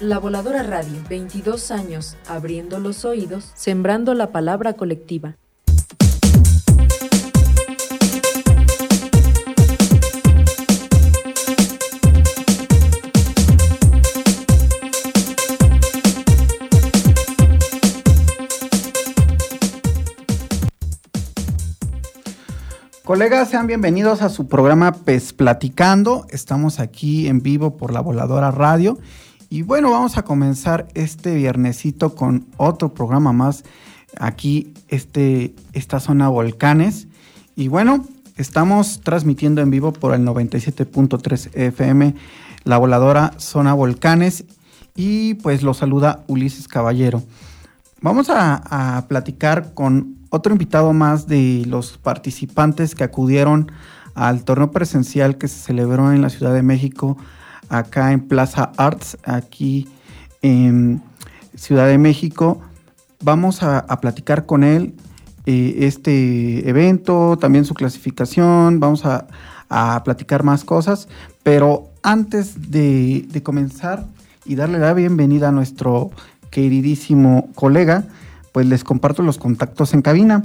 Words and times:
La 0.00 0.20
Voladora 0.20 0.62
Radio, 0.62 1.02
22 1.10 1.72
años, 1.72 2.16
abriendo 2.28 2.78
los 2.78 3.04
oídos, 3.04 3.50
sembrando 3.56 4.14
la 4.14 4.30
palabra 4.30 4.74
colectiva. 4.74 5.34
Colegas, 23.02 23.48
sean 23.48 23.66
bienvenidos 23.66 24.22
a 24.22 24.28
su 24.28 24.46
programa 24.46 24.92
PES 24.92 25.32
Platicando. 25.32 26.24
Estamos 26.30 26.78
aquí 26.78 27.26
en 27.26 27.42
vivo 27.42 27.76
por 27.76 27.92
la 27.92 28.00
Voladora 28.00 28.52
Radio 28.52 28.96
y 29.50 29.62
bueno, 29.62 29.90
vamos 29.90 30.18
a 30.18 30.24
comenzar 30.24 30.88
este 30.92 31.34
viernesito 31.34 32.14
con 32.14 32.46
otro 32.58 32.92
programa 32.92 33.32
más 33.32 33.64
aquí, 34.20 34.74
este, 34.88 35.54
esta 35.72 36.00
zona 36.00 36.28
volcanes. 36.28 37.08
Y 37.56 37.68
bueno, 37.68 38.04
estamos 38.36 39.00
transmitiendo 39.00 39.62
en 39.62 39.70
vivo 39.70 39.94
por 39.94 40.14
el 40.14 40.22
97.3 40.22 41.50
FM, 41.54 42.14
la 42.64 42.76
voladora 42.76 43.32
zona 43.38 43.72
volcanes. 43.72 44.44
Y 44.94 45.34
pues 45.34 45.62
lo 45.62 45.72
saluda 45.72 46.24
Ulises 46.26 46.68
Caballero. 46.68 47.22
Vamos 48.02 48.28
a, 48.28 48.96
a 48.98 49.08
platicar 49.08 49.72
con 49.72 50.18
otro 50.28 50.52
invitado 50.52 50.92
más 50.92 51.26
de 51.26 51.64
los 51.66 51.96
participantes 51.96 52.94
que 52.94 53.04
acudieron 53.04 53.72
al 54.14 54.44
torneo 54.44 54.72
presencial 54.72 55.38
que 55.38 55.48
se 55.48 55.58
celebró 55.58 56.12
en 56.12 56.20
la 56.20 56.28
Ciudad 56.28 56.52
de 56.52 56.62
México 56.62 57.16
acá 57.68 58.12
en 58.12 58.20
Plaza 58.20 58.72
Arts, 58.76 59.18
aquí 59.24 59.88
en 60.42 61.02
Ciudad 61.54 61.86
de 61.86 61.98
México. 61.98 62.60
Vamos 63.22 63.62
a, 63.62 63.86
platicar 64.00 64.46
con 64.46 64.62
él 64.62 64.94
eh, 65.46 65.76
este 65.80 66.68
evento, 66.68 67.36
también 67.38 67.64
su 67.64 67.74
clasificación, 67.74 68.80
vamos 68.80 69.04
a, 69.04 69.26
platicar 70.04 70.44
más 70.44 70.64
cosas, 70.64 71.08
pero 71.42 71.90
antes 72.02 72.70
de, 72.70 73.26
de, 73.28 73.42
comenzar 73.42 74.06
y 74.46 74.54
darle 74.54 74.78
la 74.78 74.94
bienvenida 74.94 75.48
a 75.48 75.52
nuestro 75.52 76.10
queridísimo 76.50 77.50
colega, 77.54 78.04
pues 78.52 78.66
les 78.66 78.82
comparto 78.82 79.22
los 79.22 79.36
contactos 79.36 79.92
en 79.92 80.00
cabina. 80.00 80.42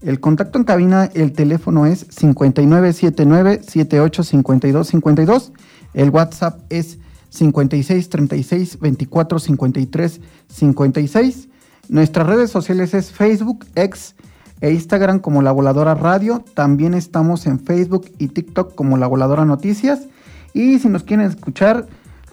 El 0.00 0.20
contacto 0.20 0.58
en 0.58 0.64
cabina, 0.64 1.10
el 1.14 1.32
teléfono 1.32 1.86
es 1.86 2.06
5979 2.10 3.60
785252 3.62 5.52
el 5.94 6.10
WhatsApp 6.10 6.60
es 6.68 6.98
56 7.30 8.08
36 8.08 8.78
24 8.80 9.38
53 9.38 10.20
56. 10.48 11.48
Nuestras 11.88 12.26
redes 12.26 12.50
sociales 12.50 12.94
es 12.94 13.12
Facebook, 13.12 13.64
X 13.74 14.16
e 14.60 14.72
Instagram 14.72 15.20
como 15.20 15.42
La 15.42 15.52
Voladora 15.52 15.94
Radio. 15.94 16.42
También 16.54 16.94
estamos 16.94 17.46
en 17.46 17.60
Facebook 17.60 18.10
y 18.18 18.28
TikTok 18.28 18.74
como 18.74 18.96
La 18.96 19.06
Voladora 19.06 19.44
Noticias. 19.44 20.08
Y 20.52 20.78
si 20.78 20.88
nos 20.88 21.04
quieren 21.04 21.26
escuchar 21.26 21.86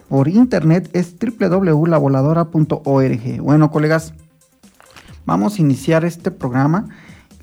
por 0.08 0.28
internet 0.28 0.88
es 0.92 1.14
www.lavoladora.org. 1.18 3.40
Bueno, 3.40 3.70
colegas, 3.70 4.14
vamos 5.24 5.58
a 5.58 5.60
iniciar 5.60 6.04
este 6.04 6.30
programa 6.30 6.88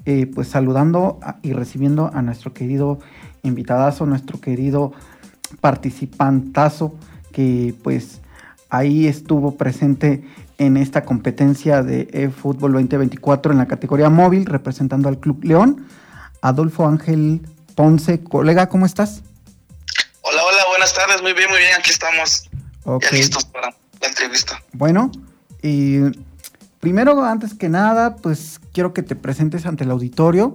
eh, 0.05 0.25
pues 0.25 0.49
saludando 0.49 1.19
y 1.41 1.53
recibiendo 1.53 2.11
a 2.13 2.21
nuestro 2.21 2.53
querido 2.53 2.99
invitadazo, 3.43 4.05
nuestro 4.05 4.39
querido 4.39 4.93
participantazo 5.61 6.95
que 7.31 7.75
pues 7.83 8.21
ahí 8.69 9.07
estuvo 9.07 9.55
presente 9.55 10.23
en 10.57 10.77
esta 10.77 11.03
competencia 11.03 11.83
de 11.83 12.31
Fútbol 12.35 12.73
2024 12.73 13.51
en 13.51 13.57
la 13.57 13.67
categoría 13.67 14.09
móvil 14.09 14.45
representando 14.45 15.09
al 15.09 15.19
Club 15.19 15.43
León. 15.43 15.87
Adolfo 16.41 16.85
Ángel 16.85 17.41
Ponce, 17.75 18.23
colega, 18.23 18.67
¿cómo 18.67 18.85
estás? 18.85 19.23
Hola, 20.21 20.43
hola, 20.43 20.63
buenas 20.69 20.93
tardes, 20.93 21.21
muy 21.21 21.33
bien, 21.33 21.49
muy 21.49 21.59
bien, 21.59 21.71
aquí 21.77 21.89
estamos. 21.89 22.49
Ya 22.85 23.11
listos 23.11 23.45
para 23.45 23.69
la 24.01 24.07
entrevista. 24.07 24.61
Bueno, 24.73 25.11
y 25.61 25.99
primero, 26.83 27.23
antes 27.23 27.53
que 27.53 27.69
nada, 27.69 28.17
pues 28.17 28.59
quiero 28.73 28.91
que 28.91 29.03
te 29.03 29.15
presentes 29.15 29.65
ante 29.65 29.85
el 29.85 29.91
auditorio 29.91 30.53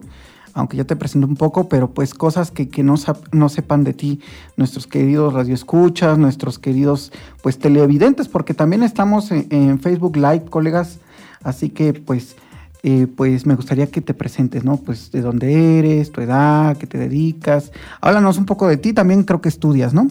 aunque 0.52 0.76
ya 0.76 0.84
te 0.84 0.96
presento 0.96 1.26
un 1.26 1.36
poco, 1.36 1.68
pero 1.68 1.90
pues 1.92 2.12
cosas 2.14 2.50
que, 2.50 2.68
no, 2.82 2.96
no, 3.30 3.48
sepan 3.48 3.84
de 3.84 3.94
ti 3.94 4.20
nuestros 4.56 4.88
queridos 4.88 5.32
radioescuchas, 5.32 6.18
nuestros 6.18 6.58
queridos 6.58 7.12
pues 7.42 7.58
televidentes, 7.60 8.26
porque 8.26 8.54
también 8.54 8.82
estamos 8.82 9.30
en, 9.30 9.80
Facebook 9.80 10.16
Live, 10.16 10.46
colegas, 10.50 10.98
así 11.42 11.70
que 11.70 11.94
pues... 11.94 12.36
Eh, 12.84 13.08
pues 13.08 13.44
me 13.44 13.56
gustaría 13.56 13.90
que 13.90 14.00
te 14.00 14.14
presentes, 14.14 14.62
¿no? 14.62 14.76
Pues 14.76 15.10
de 15.10 15.20
dónde 15.20 15.80
eres, 15.80 16.12
tu 16.12 16.20
edad, 16.20 16.76
qué 16.76 16.86
te 16.86 16.96
dedicas. 16.96 17.72
Háblanos 18.00 18.38
un 18.38 18.46
poco 18.46 18.68
de 18.68 18.76
ti, 18.76 18.92
también 18.92 19.24
creo 19.24 19.40
que 19.40 19.48
estudias, 19.48 19.92
¿no? 19.92 20.06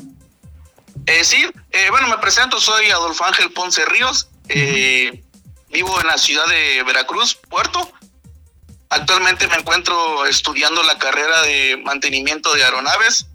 Eh, 1.05 1.23
sí, 1.23 1.38
eh, 1.72 1.88
bueno, 1.91 2.09
me 2.09 2.17
presento, 2.17 2.59
soy 2.59 2.88
Adolfo 2.89 3.23
Ángel 3.23 3.51
Ponce 3.51 3.85
Ríos, 3.85 4.29
vivo 5.69 6.00
en 6.01 6.07
la 6.07 6.17
ciudad 6.17 6.47
de 6.47 6.83
Veracruz, 6.83 7.35
Puerto, 7.50 7.91
Actualmente 8.89 9.47
me 9.47 9.55
encuentro 9.55 10.25
estudiando 10.25 10.81
la 10.83 10.97
carrera 10.97 11.41
de 11.41 11.78
mantenimiento 11.83 12.53
de 12.53 12.63
aeronaves. 12.63 13.28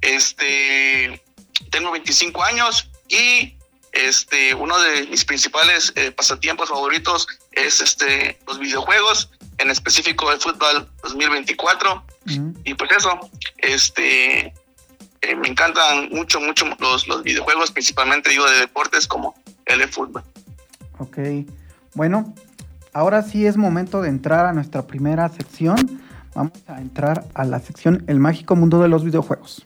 Este, 0.00 1.22
tengo 1.70 1.92
25 1.92 2.42
años 2.42 2.90
y 3.08 3.56
este, 3.92 4.54
uno 4.54 4.78
de 4.80 5.06
mis 5.06 5.24
principales 5.24 5.92
eh, 5.94 6.10
pasatiempos 6.10 6.68
favoritos 6.68 7.28
es 7.52 7.80
este, 7.80 8.40
los 8.46 8.58
videojuegos, 8.58 9.30
en 9.58 9.70
específico 9.70 10.32
el 10.32 10.40
fútbol 10.40 10.90
2024. 11.04 12.04
Y 12.64 12.74
pues 12.74 12.90
eso, 12.90 13.30
este, 13.58 14.52
eh, 15.20 15.36
me 15.36 15.48
encantan 15.48 16.08
mucho, 16.10 16.40
mucho 16.40 16.66
los, 16.80 17.06
los 17.06 17.22
videojuegos, 17.22 17.70
principalmente 17.70 18.30
digo 18.30 18.50
de 18.50 18.58
deportes 18.58 19.06
como 19.06 19.34
el 19.66 19.88
fútbol. 19.88 20.24
Ok, 21.02 21.18
bueno, 21.94 22.32
ahora 22.92 23.22
sí 23.22 23.44
es 23.44 23.56
momento 23.56 24.00
de 24.02 24.08
entrar 24.08 24.46
a 24.46 24.52
nuestra 24.52 24.86
primera 24.86 25.28
sección. 25.28 26.00
Vamos 26.32 26.52
a 26.68 26.80
entrar 26.80 27.24
a 27.34 27.44
la 27.44 27.58
sección 27.58 28.04
El 28.06 28.20
mágico 28.20 28.54
mundo 28.54 28.80
de 28.80 28.86
los 28.86 29.02
videojuegos. 29.02 29.64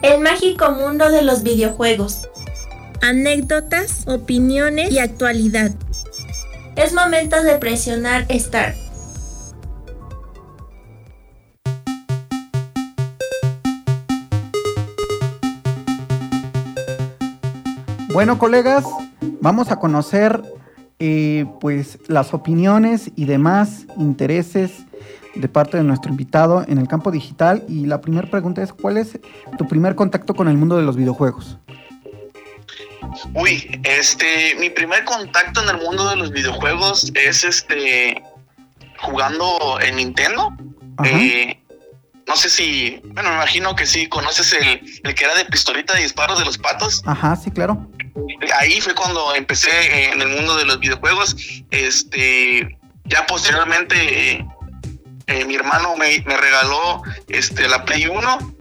El 0.00 0.22
mágico 0.22 0.70
mundo 0.70 1.10
de 1.10 1.20
los 1.20 1.42
videojuegos. 1.42 2.30
Anécdotas, 3.02 4.08
opiniones 4.08 4.90
y 4.90 4.98
actualidad. 4.98 5.72
Es 6.76 6.94
momento 6.94 7.42
de 7.42 7.56
presionar 7.58 8.26
Start. 8.30 8.85
Bueno, 18.16 18.38
colegas, 18.38 18.82
vamos 19.42 19.70
a 19.70 19.78
conocer 19.78 20.40
eh, 20.98 21.44
pues 21.60 21.98
las 22.06 22.32
opiniones 22.32 23.10
y 23.14 23.26
demás 23.26 23.84
intereses 23.98 24.72
de 25.34 25.48
parte 25.50 25.76
de 25.76 25.82
nuestro 25.82 26.10
invitado 26.10 26.64
en 26.66 26.78
el 26.78 26.88
campo 26.88 27.10
digital. 27.10 27.62
Y 27.68 27.84
la 27.84 28.00
primera 28.00 28.30
pregunta 28.30 28.62
es, 28.62 28.72
¿cuál 28.72 28.96
es 28.96 29.18
tu 29.58 29.68
primer 29.68 29.96
contacto 29.96 30.32
con 30.32 30.48
el 30.48 30.56
mundo 30.56 30.78
de 30.78 30.84
los 30.84 30.96
videojuegos? 30.96 31.58
Uy, 33.34 33.82
este, 33.84 34.54
mi 34.60 34.70
primer 34.70 35.04
contacto 35.04 35.62
en 35.62 35.68
el 35.68 35.84
mundo 35.84 36.08
de 36.08 36.16
los 36.16 36.30
videojuegos 36.30 37.12
es 37.14 37.44
este 37.44 38.22
jugando 38.98 39.78
en 39.82 39.96
Nintendo. 39.96 40.56
Eh, 41.04 41.60
no 42.26 42.34
sé 42.34 42.48
si, 42.48 42.98
bueno, 43.12 43.28
me 43.28 43.34
imagino 43.36 43.76
que 43.76 43.84
sí, 43.84 44.08
conoces 44.08 44.54
el, 44.54 44.80
el 45.04 45.14
que 45.14 45.22
era 45.22 45.34
de 45.34 45.44
pistolita 45.44 45.92
de 45.92 46.00
disparos 46.00 46.38
de 46.38 46.46
los 46.46 46.56
patos. 46.56 47.02
Ajá, 47.04 47.36
sí, 47.36 47.50
claro 47.50 47.86
ahí 48.58 48.80
fue 48.80 48.94
cuando 48.94 49.34
empecé 49.34 50.10
en 50.12 50.20
el 50.20 50.28
mundo 50.28 50.56
de 50.56 50.64
los 50.64 50.78
videojuegos. 50.78 51.36
Este, 51.70 52.78
ya 53.04 53.26
posteriormente 53.26 54.44
eh, 55.26 55.44
mi 55.44 55.54
hermano 55.56 55.96
me, 55.96 56.18
regaló 56.20 57.02
este, 57.28 57.68
la 57.68 57.84
Play 57.84 58.06
1 58.06 58.54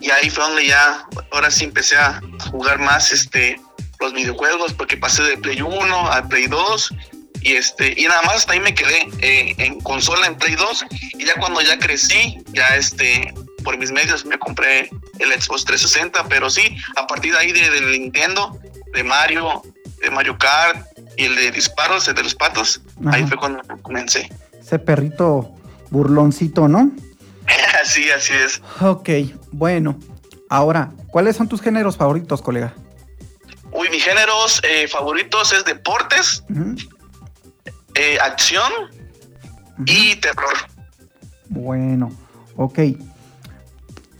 y 0.00 0.10
ahí 0.10 0.30
fue 0.30 0.44
donde 0.44 0.66
ya, 0.66 1.06
ahora 1.32 1.50
sí 1.50 1.64
empecé 1.64 1.96
a 1.96 2.20
jugar 2.50 2.78
más 2.78 3.12
este, 3.12 3.60
los 4.00 4.12
videojuegos 4.12 4.72
porque 4.72 4.96
pasé 4.96 5.22
de 5.22 5.36
Play 5.36 5.62
1 5.62 6.12
a 6.12 6.28
Play 6.28 6.46
2 6.46 6.94
y 7.42 7.54
este 7.54 7.94
y 7.96 8.04
nada 8.04 8.20
más 8.22 8.36
hasta 8.36 8.52
ahí 8.52 8.60
me 8.60 8.74
quedé 8.74 9.08
eh, 9.20 9.54
en 9.58 9.80
consola 9.80 10.26
en 10.26 10.36
Play 10.36 10.56
2 10.56 10.84
y 11.18 11.24
ya 11.24 11.34
cuando 11.36 11.60
ya 11.62 11.78
crecí 11.78 12.38
ya 12.52 12.66
este 12.76 13.32
por 13.64 13.78
mis 13.78 13.90
medios 13.90 14.26
me 14.26 14.38
compré 14.38 14.90
el 15.18 15.32
Xbox 15.32 15.64
360 15.64 16.28
pero 16.28 16.50
sí 16.50 16.76
a 16.96 17.06
partir 17.06 17.32
de 17.32 17.38
ahí 17.38 17.52
de, 17.52 17.70
del 17.70 17.92
Nintendo 17.92 18.58
de 18.92 19.04
Mario 19.04 19.62
de 20.00 20.10
Mario 20.10 20.36
Kart 20.38 20.86
y 21.16 21.24
el 21.24 21.36
de 21.36 21.50
disparos 21.50 22.08
el 22.08 22.14
de 22.14 22.22
los 22.22 22.34
patos. 22.34 22.80
Ahí 23.06 23.26
fue 23.26 23.36
cuando 23.36 23.62
comencé. 23.82 24.30
Ese 24.58 24.78
perrito 24.78 25.54
burloncito 25.90 26.68
no 26.68 26.90
sí 27.84 28.10
así 28.10 28.32
es. 28.32 28.62
Ok 28.80 29.08
bueno 29.52 29.98
ahora 30.48 30.92
cuáles 31.08 31.36
son 31.36 31.48
tus 31.48 31.60
géneros 31.60 31.96
favoritos 31.96 32.42
colega 32.42 32.74
Uy, 33.72 33.88
mis 33.90 34.04
géneros 34.04 34.60
eh, 34.64 34.88
favoritos 34.88 35.52
es 35.52 35.64
deportes, 35.64 36.44
eh, 37.94 38.18
acción 38.20 38.70
y 39.86 40.16
terror. 40.16 40.54
Bueno, 41.48 42.10
ok. 42.56 42.80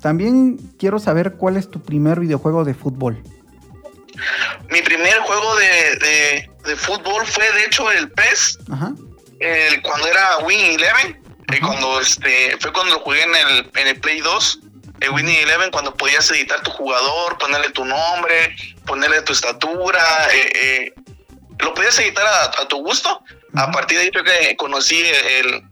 También 0.00 0.56
quiero 0.78 0.98
saber 0.98 1.34
cuál 1.34 1.56
es 1.56 1.68
tu 1.68 1.80
primer 1.80 2.20
videojuego 2.20 2.64
de 2.64 2.74
fútbol. 2.74 3.22
Mi 4.68 4.82
primer 4.82 5.18
juego 5.20 5.56
de, 5.56 6.46
de, 6.64 6.76
fútbol 6.76 7.26
fue 7.26 7.50
de 7.52 7.64
hecho 7.64 7.90
el 7.90 8.10
PES, 8.10 8.58
El, 9.40 9.82
cuando 9.82 10.06
era 10.06 10.38
Win 10.38 10.60
Eleven, 10.78 11.22
eh, 11.52 11.60
cuando 11.60 12.00
este, 12.00 12.56
fue 12.58 12.72
cuando 12.72 12.94
lo 12.94 13.00
jugué 13.00 13.22
en 13.22 13.34
el, 13.34 13.70
en 13.74 13.88
el 13.88 14.00
Play 14.00 14.20
2 14.20 14.60
el 15.00 15.10
Winning 15.10 15.36
Eleven 15.36 15.70
cuando 15.70 15.94
podías 15.94 16.30
editar 16.30 16.62
tu 16.62 16.70
jugador, 16.70 17.38
ponerle 17.38 17.70
tu 17.70 17.84
nombre, 17.84 18.54
ponerle 18.86 19.22
tu 19.22 19.32
estatura, 19.32 20.00
eh, 20.32 20.52
eh, 20.54 20.94
lo 21.58 21.74
podías 21.74 21.98
editar 21.98 22.26
a, 22.26 22.68
tu 22.68 22.78
gusto. 22.84 23.22
A 23.54 23.70
partir 23.70 23.98
de 23.98 24.04
ahí 24.04 24.10
creo 24.10 24.24
que 24.24 24.56
conocí 24.56 25.02
el, 25.40 25.62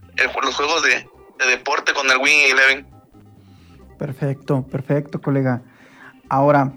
los 0.42 0.54
juegos 0.54 0.82
de, 0.82 1.06
deporte 1.46 1.92
con 1.92 2.10
el 2.10 2.16
Winning 2.16 2.50
Eleven. 2.52 2.86
Perfecto, 3.98 4.66
perfecto, 4.66 5.20
colega. 5.20 5.62
Ahora, 6.28 6.72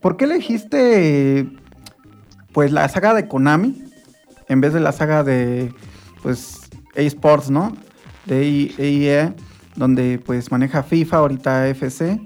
¿por 0.00 0.16
qué 0.16 0.24
elegiste 0.24 1.46
pues 2.52 2.72
la 2.72 2.88
saga 2.88 3.14
de 3.14 3.28
Konami 3.28 3.84
en 4.48 4.60
vez 4.60 4.72
de 4.72 4.80
la 4.80 4.92
saga 4.92 5.22
de 5.22 5.72
pues 6.22 6.60
eSports, 6.94 7.50
¿no? 7.50 7.76
De 8.24 8.72
EA 8.78 9.34
donde 9.74 10.18
pues 10.18 10.50
maneja 10.50 10.82
FIFA, 10.82 11.16
ahorita 11.18 11.68
FC. 11.68 12.20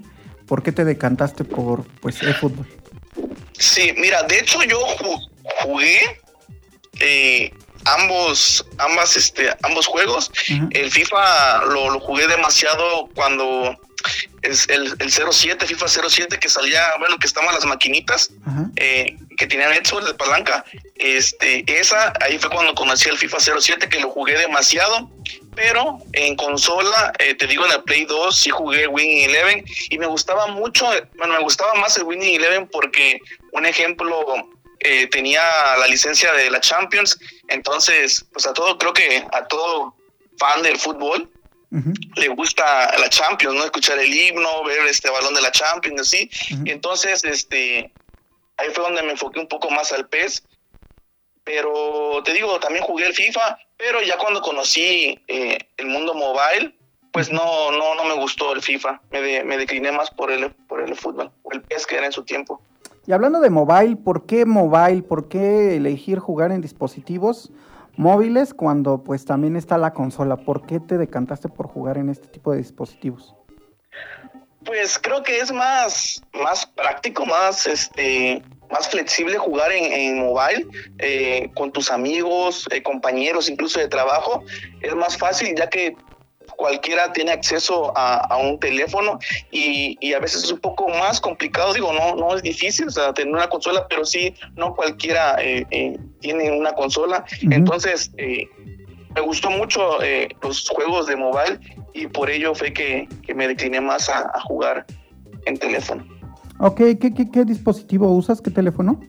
¿Por 0.47 0.63
qué 0.63 0.71
te 0.71 0.83
decantaste 0.83 1.43
por 1.43 1.85
pues 2.01 2.19
fútbol? 2.39 2.67
Sí, 3.57 3.93
mira, 3.97 4.23
de 4.23 4.39
hecho 4.39 4.63
yo 4.63 4.79
jugué 5.63 5.99
eh, 6.99 7.53
ambos, 7.85 8.65
ambas, 8.77 9.15
este, 9.15 9.49
ambos 9.63 9.87
juegos. 9.87 10.31
El 10.71 10.91
FIFA 10.91 11.65
lo, 11.65 11.99
jugué 11.99 12.27
demasiado 12.27 13.09
cuando 13.15 13.77
es 14.41 14.67
el, 14.69 14.95
el 14.99 15.11
07, 15.11 15.65
FIFA 15.65 15.87
07 15.87 16.39
que 16.39 16.49
salía, 16.49 16.83
bueno, 16.99 17.17
que 17.17 17.27
estaban 17.27 17.53
las 17.53 17.65
maquinitas 17.65 18.31
eh, 18.75 19.17
que 19.37 19.47
tenían 19.47 19.73
hecho 19.73 19.99
de 20.01 20.13
palanca. 20.13 20.63
Este, 20.95 21.63
esa, 21.67 22.13
ahí 22.21 22.37
fue 22.37 22.49
cuando 22.49 22.73
conocí 22.75 23.09
el 23.09 23.17
FIFA 23.17 23.39
07 23.39 23.89
que 23.89 23.99
lo 23.99 24.09
jugué 24.09 24.37
demasiado 24.37 25.09
pero 25.55 25.99
en 26.13 26.35
consola, 26.35 27.11
eh, 27.19 27.35
te 27.35 27.47
digo 27.47 27.65
en 27.65 27.71
el 27.73 27.83
Play 27.83 28.05
2 28.05 28.35
sí 28.35 28.49
jugué 28.49 28.87
Winning 28.87 29.29
Eleven 29.29 29.65
y 29.89 29.97
me 29.97 30.07
gustaba 30.07 30.47
mucho, 30.47 30.87
bueno, 31.17 31.33
me 31.33 31.41
gustaba 31.41 31.73
más 31.75 31.97
el 31.97 32.03
Winning 32.03 32.35
Eleven 32.35 32.67
porque, 32.67 33.19
un 33.51 33.65
ejemplo, 33.65 34.25
eh, 34.79 35.07
tenía 35.07 35.41
la 35.77 35.87
licencia 35.87 36.31
de 36.33 36.49
la 36.49 36.61
Champions, 36.61 37.19
entonces, 37.49 38.25
pues 38.31 38.47
a 38.47 38.53
todo, 38.53 38.77
creo 38.77 38.93
que 38.93 39.25
a 39.31 39.45
todo 39.47 39.95
fan 40.37 40.63
del 40.63 40.77
fútbol 40.77 41.29
le 41.71 42.27
gusta 42.29 42.91
la 42.97 43.09
Champions, 43.09 43.55
¿no? 43.55 43.63
Escuchar 43.63 43.97
el 43.99 44.13
himno, 44.13 44.63
ver 44.65 44.85
este 44.87 45.09
balón 45.09 45.33
de 45.33 45.41
la 45.41 45.51
Champions, 45.51 46.01
así. 46.01 46.29
entonces, 46.65 47.23
este, 47.23 47.91
ahí 48.57 48.69
fue 48.73 48.83
donde 48.83 49.03
me 49.03 49.11
enfoqué 49.11 49.39
un 49.39 49.47
poco 49.47 49.69
más 49.69 49.91
al 49.93 50.07
PES 50.07 50.43
pero 51.43 52.21
te 52.23 52.33
digo, 52.33 52.59
también 52.59 52.83
jugué 52.83 53.07
el 53.07 53.13
FIFA, 53.13 53.57
pero 53.77 54.01
ya 54.01 54.17
cuando 54.17 54.41
conocí 54.41 55.19
eh, 55.27 55.57
el 55.77 55.87
mundo 55.87 56.13
mobile, 56.13 56.75
pues 57.11 57.31
no, 57.31 57.71
no, 57.71 57.95
no 57.95 58.05
me 58.05 58.13
gustó 58.13 58.53
el 58.53 58.61
FIFA, 58.61 59.01
me, 59.11 59.43
me 59.43 59.57
decliné 59.57 59.91
más 59.91 60.11
por 60.11 60.31
el, 60.31 60.51
por 60.51 60.81
el 60.81 60.95
fútbol, 60.95 61.31
el 61.51 61.61
PES 61.61 61.87
que 61.87 61.97
era 61.97 62.05
en 62.05 62.11
su 62.11 62.23
tiempo. 62.23 62.61
Y 63.07 63.13
hablando 63.13 63.39
de 63.39 63.49
mobile, 63.49 63.95
¿por 63.95 64.27
qué 64.27 64.45
mobile? 64.45 65.01
¿Por 65.01 65.27
qué 65.27 65.75
elegir 65.75 66.19
jugar 66.19 66.51
en 66.51 66.61
dispositivos 66.61 67.51
móviles 68.01 68.53
cuando 68.55 69.03
pues 69.03 69.25
también 69.25 69.55
está 69.55 69.77
la 69.77 69.93
consola? 69.93 70.35
¿Por 70.35 70.65
qué 70.65 70.79
te 70.79 70.97
decantaste 70.97 71.47
por 71.47 71.67
jugar 71.67 71.99
en 71.99 72.09
este 72.09 72.27
tipo 72.27 72.51
de 72.51 72.57
dispositivos? 72.57 73.35
Pues 74.65 74.97
creo 74.97 75.21
que 75.23 75.39
es 75.39 75.51
más, 75.51 76.21
más 76.33 76.65
práctico, 76.65 77.25
más 77.25 77.67
este 77.67 78.41
más 78.71 78.87
flexible 78.89 79.37
jugar 79.37 79.71
en, 79.71 80.19
mobile 80.19 80.65
eh, 80.99 81.51
con 81.55 81.71
tus 81.73 81.91
amigos, 81.91 82.67
eh, 82.71 82.81
compañeros, 82.81 83.49
incluso 83.49 83.79
de 83.79 83.87
trabajo. 83.87 84.43
Es 84.81 84.95
más 84.95 85.17
fácil 85.17 85.53
ya 85.57 85.69
que 85.69 85.95
cualquiera 86.61 87.11
tiene 87.11 87.31
acceso 87.31 87.91
a, 87.95 88.37
un 88.37 88.59
teléfono 88.59 89.17
y, 89.51 90.13
a 90.13 90.19
veces 90.19 90.43
es 90.43 90.51
un 90.51 90.59
poco 90.59 90.87
más 90.89 91.19
complicado, 91.19 91.73
digo, 91.73 91.91
no, 91.91 92.15
no 92.15 92.35
es 92.35 92.43
difícil, 92.43 92.87
o 92.87 92.91
sea, 92.91 93.13
tener 93.13 93.33
una 93.33 93.47
consola, 93.47 93.87
pero 93.89 94.05
sí, 94.05 94.33
no 94.55 94.75
cualquiera 94.75 95.35
eh, 95.39 95.97
tiene 96.19 96.51
una 96.51 96.73
consola. 96.73 97.25
Entonces, 97.49 98.11
me 98.17 99.21
gustó 99.21 99.49
mucho 99.49 99.97
los 100.43 100.69
juegos 100.69 101.07
de 101.07 101.15
mobile 101.15 101.59
y 101.93 102.07
por 102.07 102.29
ello 102.29 102.53
fue 102.53 102.71
que, 102.71 103.07
me 103.35 103.47
decliné 103.47 103.81
más 103.81 104.07
a 104.09 104.39
jugar 104.41 104.85
en 105.45 105.57
teléfono. 105.57 106.05
Ok, 106.63 106.77
¿qué, 107.01 107.11
qué, 107.33 107.43
dispositivo 107.43 108.07
usas? 108.11 108.39
¿Qué 108.39 108.51
teléfono? 108.51 108.99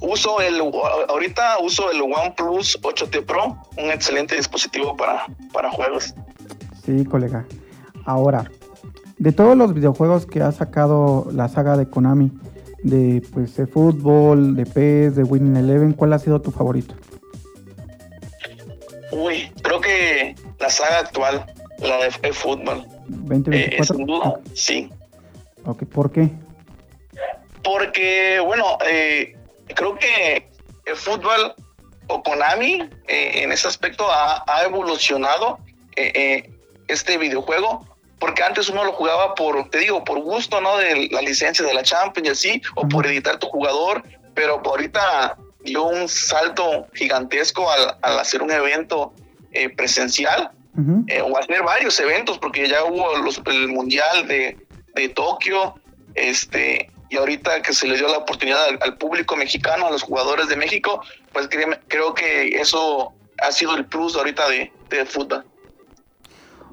Uso 0.00 0.42
el, 0.42 0.60
ahorita 1.08 1.56
uso 1.62 1.90
el 1.90 2.02
OnePlus 2.02 2.78
8T 2.82 3.24
Pro, 3.24 3.56
un 3.78 3.90
excelente 3.90 4.36
dispositivo 4.36 4.94
para, 4.94 5.24
para 5.54 5.70
juegos. 5.70 6.14
Sí, 6.86 7.04
colega. 7.04 7.44
Ahora, 8.04 8.50
de 9.18 9.32
todos 9.32 9.56
los 9.56 9.74
videojuegos 9.74 10.26
que 10.26 10.40
ha 10.40 10.52
sacado 10.52 11.28
la 11.32 11.48
saga 11.48 11.76
de 11.76 11.90
Konami, 11.90 12.32
de 12.82 13.22
pues 13.32 13.56
de 13.56 13.66
fútbol, 13.66 14.56
de 14.56 14.64
PES, 14.64 15.16
de 15.16 15.24
Winning 15.24 15.56
Eleven, 15.56 15.92
¿cuál 15.92 16.12
ha 16.12 16.18
sido 16.18 16.40
tu 16.40 16.50
favorito? 16.50 16.94
Uy, 19.12 19.50
creo 19.62 19.80
que 19.80 20.34
la 20.60 20.70
saga 20.70 21.00
actual, 21.00 21.44
la 21.80 21.98
de 22.22 22.32
fútbol. 22.32 22.86
¿2024? 23.10 24.00
Eh, 24.00 24.04
duda, 24.06 24.40
sí. 24.54 24.90
Ok, 25.64 25.84
¿por 25.84 26.10
qué? 26.10 26.30
porque, 27.66 28.38
bueno, 28.38 28.78
eh, 28.88 29.36
creo 29.74 29.98
que 29.98 30.48
el 30.84 30.94
fútbol 30.94 31.52
o 32.06 32.22
Konami 32.22 32.88
eh, 33.08 33.42
en 33.42 33.50
ese 33.50 33.66
aspecto 33.66 34.06
ha, 34.08 34.62
evolucionado 34.64 35.58
eh, 35.96 36.48
este 36.88 37.18
videojuego 37.18 37.86
porque 38.18 38.42
antes 38.42 38.68
uno 38.70 38.84
lo 38.84 38.92
jugaba 38.92 39.34
por, 39.34 39.68
te 39.68 39.78
digo, 39.78 40.02
por 40.02 40.20
gusto, 40.20 40.60
¿no? 40.60 40.78
De 40.78 41.08
la 41.10 41.20
licencia 41.20 41.64
de 41.64 41.74
la 41.74 41.82
Champions 41.82 42.26
y 42.26 42.30
así, 42.30 42.62
o 42.74 42.88
por 42.88 43.06
editar 43.06 43.38
tu 43.38 43.46
jugador, 43.48 44.02
pero 44.34 44.62
ahorita 44.64 45.36
dio 45.60 45.84
un 45.84 46.08
salto 46.08 46.86
gigantesco 46.94 47.70
al, 47.70 48.18
hacer 48.18 48.42
un 48.42 48.50
evento 48.50 49.12
presencial, 49.76 50.50
o 51.24 51.38
hacer 51.38 51.62
varios 51.62 52.00
eventos, 52.00 52.38
porque 52.38 52.66
ya 52.66 52.84
hubo 52.84 53.18
los, 53.18 53.40
el 53.44 53.68
Mundial 53.68 54.26
de, 54.26 54.56
de 54.94 55.08
Tokio, 55.10 55.74
este, 56.14 56.90
y 57.08 57.16
ahorita 57.16 57.62
que 57.62 57.72
se 57.72 57.86
le 57.86 57.96
dio 57.96 58.08
la 58.08 58.18
oportunidad 58.18 58.66
al, 58.80 58.96
público 58.96 59.36
mexicano, 59.36 59.86
a 59.86 59.90
los 59.90 60.02
jugadores 60.02 60.48
de 60.48 60.56
México, 60.56 61.02
pues 61.32 61.48
creo, 61.88 62.14
que 62.14 62.48
eso 62.56 63.12
ha 63.38 63.52
sido 63.52 63.76
el 63.76 63.86
plus 63.86 64.16
ahorita 64.16 64.48
de, 64.48 64.72
fútbol. 65.06 65.44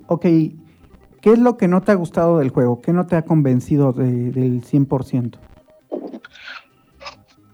Ok, 0.07 0.23
¿qué 0.23 1.31
es 1.31 1.39
lo 1.39 1.57
que 1.57 1.67
no 1.67 1.81
te 1.81 1.91
ha 1.91 1.95
gustado 1.95 2.39
del 2.39 2.49
juego? 2.49 2.81
¿Qué 2.81 2.91
no 2.93 3.07
te 3.07 3.15
ha 3.15 3.23
convencido 3.23 3.93
del 3.93 4.63
100%? 4.63 5.37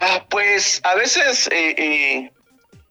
Ah, 0.02 0.26
pues 0.30 0.82
a 0.84 0.96
veces 0.96 1.48
eh, 1.52 1.76
eh, 1.78 2.32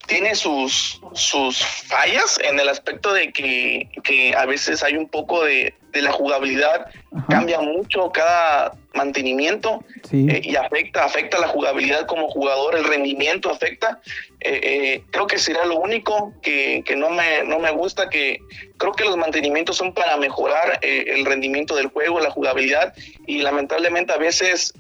tiene 0.09 0.35
sus, 0.35 1.01
sus 1.13 1.65
fallas 1.65 2.41
en 2.43 2.59
el 2.59 2.69
aspecto 2.69 3.13
de 3.13 3.31
que, 3.31 3.89
que 4.03 4.35
a 4.35 4.47
veces 4.47 4.83
hay 4.83 4.97
un 4.97 5.07
poco 5.07 5.45
de, 5.45 5.75
de 5.93 6.03
la 6.03 6.13
jugabilidad, 6.13 6.91
cambia 7.29 7.61
mucho 7.61 8.11
cada 8.11 8.73
mantenimiento 8.95 9.85
eh, 10.11 10.41
y 10.43 10.57
afecta, 10.57 11.05
afecta 11.05 11.39
la 11.39 11.49
jugabilidad 11.49 12.07
como 12.07 12.29
jugador, 12.29 12.75
el 12.77 12.85
rendimiento 12.85 13.51
afecta. 13.51 14.01
Eh, 14.41 14.61
eh, 14.63 15.05
creo 15.11 15.27
que 15.27 15.39
será 15.39 15.67
lo 15.67 15.79
único 15.79 16.33
que, 16.43 16.83
que, 16.87 16.97
no, 16.97 17.11
me, 17.11 17.45
no 17.45 17.59
me 17.59 17.71
gusta, 17.71 18.09
que 18.09 18.39
creo 18.79 18.93
que 18.93 19.05
los 19.05 19.17
mantenimientos 19.19 19.77
son 19.77 19.93
para 19.93 20.17
mejorar 20.17 20.79
el 20.83 21.25
rendimiento 21.27 21.77
del 21.77 21.89
juego, 21.89 22.19
la 22.19 22.31
jugabilidad 22.31 22.95
y 23.27 23.43
lamentablemente 23.43 24.13
a 24.13 24.19
veces 24.19 24.73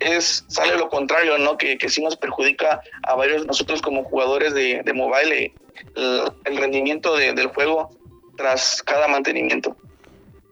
es 0.00 0.44
sale 0.48 0.76
lo 0.76 0.88
contrario, 0.88 1.38
¿no? 1.38 1.56
Que, 1.56 1.78
que 1.78 1.88
sí 1.88 2.02
nos 2.02 2.16
perjudica 2.16 2.80
a 3.02 3.14
varios 3.14 3.46
nosotros 3.46 3.82
como 3.82 4.04
jugadores 4.04 4.54
de, 4.54 4.82
de 4.84 4.92
mobile 4.92 5.44
eh, 5.44 5.54
el, 6.44 6.56
rendimiento 6.56 7.16
del 7.16 7.46
juego 7.48 7.90
tras 8.36 8.82
cada 8.82 9.08
mantenimiento. 9.08 9.76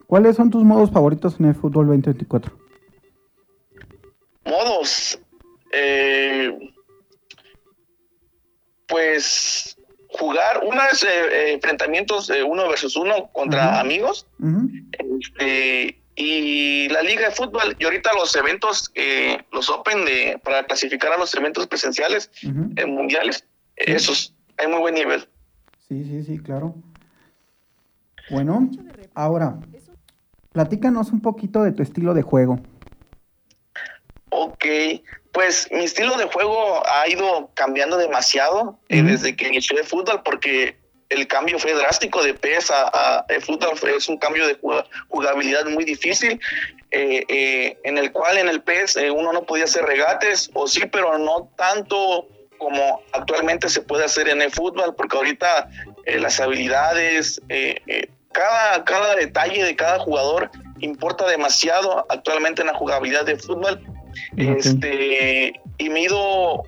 ¿Cuáles 0.06 0.36
son 0.36 0.50
tus 0.50 0.62
modos 0.62 0.90
favoritos 0.90 1.38
en 1.40 1.46
el 1.46 1.54
fútbol 1.54 1.86
2024? 1.86 2.52
Modos. 4.44 5.18
Eh, 5.72 6.72
pues 8.86 9.76
jugar 10.08 10.62
unos 10.64 11.02
eh, 11.02 11.08
eh, 11.08 11.52
enfrentamientos 11.52 12.30
uno 12.46 12.68
versus 12.68 12.96
uno 12.96 13.28
contra 13.32 13.80
amigos. 13.80 14.26
Este, 14.92 16.00
y 16.16 16.88
la 16.88 17.02
liga 17.02 17.28
de 17.28 17.34
fútbol 17.34 17.76
y 17.78 17.84
ahorita 17.84 18.10
los 18.14 18.34
eventos, 18.34 18.90
los 19.52 19.70
Open 19.70 20.04
de, 20.04 20.40
para 20.42 20.64
clasificar 20.64 21.12
a 21.12 21.18
los 21.18 21.34
eventos 21.34 21.66
presenciales 21.66 22.30
mundiales, 22.86 23.44
esos 23.76 24.34
hay 24.56 24.68
muy 24.68 24.80
buen 24.80 24.94
nivel. 24.94 25.28
Sí, 25.88 26.02
sí, 26.04 26.22
sí, 26.24 26.38
claro. 26.38 26.74
Bueno, 28.30 28.68
ahora, 29.14 29.58
platícanos 30.52 31.12
un 31.12 31.20
poquito 31.20 31.62
de 31.62 31.72
tu 31.72 31.82
estilo 31.82 32.14
de 32.14 32.22
juego. 32.22 32.58
Ok, 34.30 34.64
pues 35.32 35.68
mi 35.70 35.84
estilo 35.84 36.16
de 36.16 36.24
juego 36.24 36.82
ha 36.86 37.08
ido 37.08 37.50
cambiando 37.54 37.96
demasiado 37.96 38.78
eh, 38.88 39.02
desde 39.02 39.36
que 39.36 39.48
inicié 39.48 39.78
el 39.78 39.84
fútbol 39.84 40.22
porque 40.24 40.76
el 41.08 41.26
cambio 41.26 41.58
fue 41.58 41.72
drástico 41.72 42.22
de 42.22 42.34
PES 42.34 42.70
a, 42.70 43.24
el 43.28 43.42
fútbol 43.42 43.76
es 43.96 44.08
un 44.08 44.18
cambio 44.18 44.46
de 44.46 44.58
jugabilidad 45.08 45.64
muy 45.66 45.84
difícil 45.84 46.40
eh, 46.90 47.24
eh, 47.28 47.78
en 47.84 47.98
el 47.98 48.12
cual 48.12 48.38
en 48.38 48.48
el 48.48 48.62
PES 48.62 48.96
uno 49.14 49.32
no 49.32 49.42
podía 49.44 49.64
hacer 49.64 49.84
regates 49.84 50.50
o 50.54 50.66
sí 50.66 50.82
pero 50.90 51.18
no 51.18 51.50
tanto 51.56 52.28
como 52.58 53.02
actualmente 53.12 53.68
se 53.68 53.82
puede 53.82 54.04
hacer 54.04 54.28
en 54.28 54.42
el 54.42 54.50
fútbol 54.50 54.94
porque 54.96 55.16
ahorita 55.16 55.68
las 56.06 56.40
habilidades 56.40 57.40
cada, 58.32 58.84
cada 58.84 59.16
detalle 59.16 59.64
de 59.64 59.74
cada 59.74 59.98
jugador 59.98 60.50
importa 60.80 61.26
demasiado 61.26 62.06
actualmente 62.08 62.60
en 62.60 62.68
la 62.68 62.74
jugabilidad 62.74 63.24
de 63.24 63.36
fútbol. 63.36 63.80
Este, 64.36 65.52
y 65.78 65.88
me 65.88 66.00
he 66.00 66.02
ido 66.04 66.62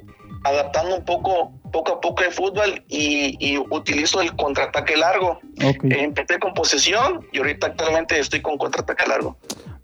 adaptando 0.45 0.97
un 0.97 1.05
poco, 1.05 1.53
poco 1.73 1.93
a 1.93 2.01
poco 2.01 2.23
el 2.23 2.33
fútbol 2.33 2.85
y, 2.89 3.59
utilizo 3.71 4.21
el 4.21 4.35
contraataque 4.37 4.97
largo. 4.97 5.41
empecé 5.59 6.39
con 6.39 6.55
posesión 6.55 7.27
y 7.33 7.39
ahorita 7.39 7.69
actualmente 7.69 8.19
estoy 8.19 8.41
con 8.41 8.57
contraataque 8.59 9.07
largo. 9.07 9.37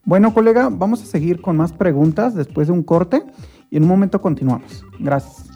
Bueno, 0.04 0.34
colega, 0.34 0.68
vamos 0.70 1.02
a 1.02 1.06
seguir 1.06 1.40
con 1.40 1.56
más 1.56 1.72
preguntas 1.72 2.34
después 2.34 2.66
de 2.66 2.74
un 2.74 2.82
corte 2.82 3.22
y 3.70 3.78
en 3.78 3.84
un 3.84 3.88
momento 3.88 4.20
continuamos. 4.20 4.84
Gracias. 4.98 5.48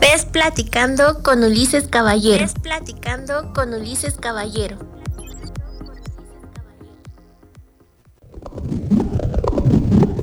Ves 0.00 0.24
platicando 0.24 1.22
con 1.22 1.42
Ulises 1.42 1.88
Caballero. 1.88 2.40
Ves 2.40 2.54
platicando 2.54 3.52
con 3.52 3.74
Ulises 3.74 4.16
Caballero. 4.16 4.78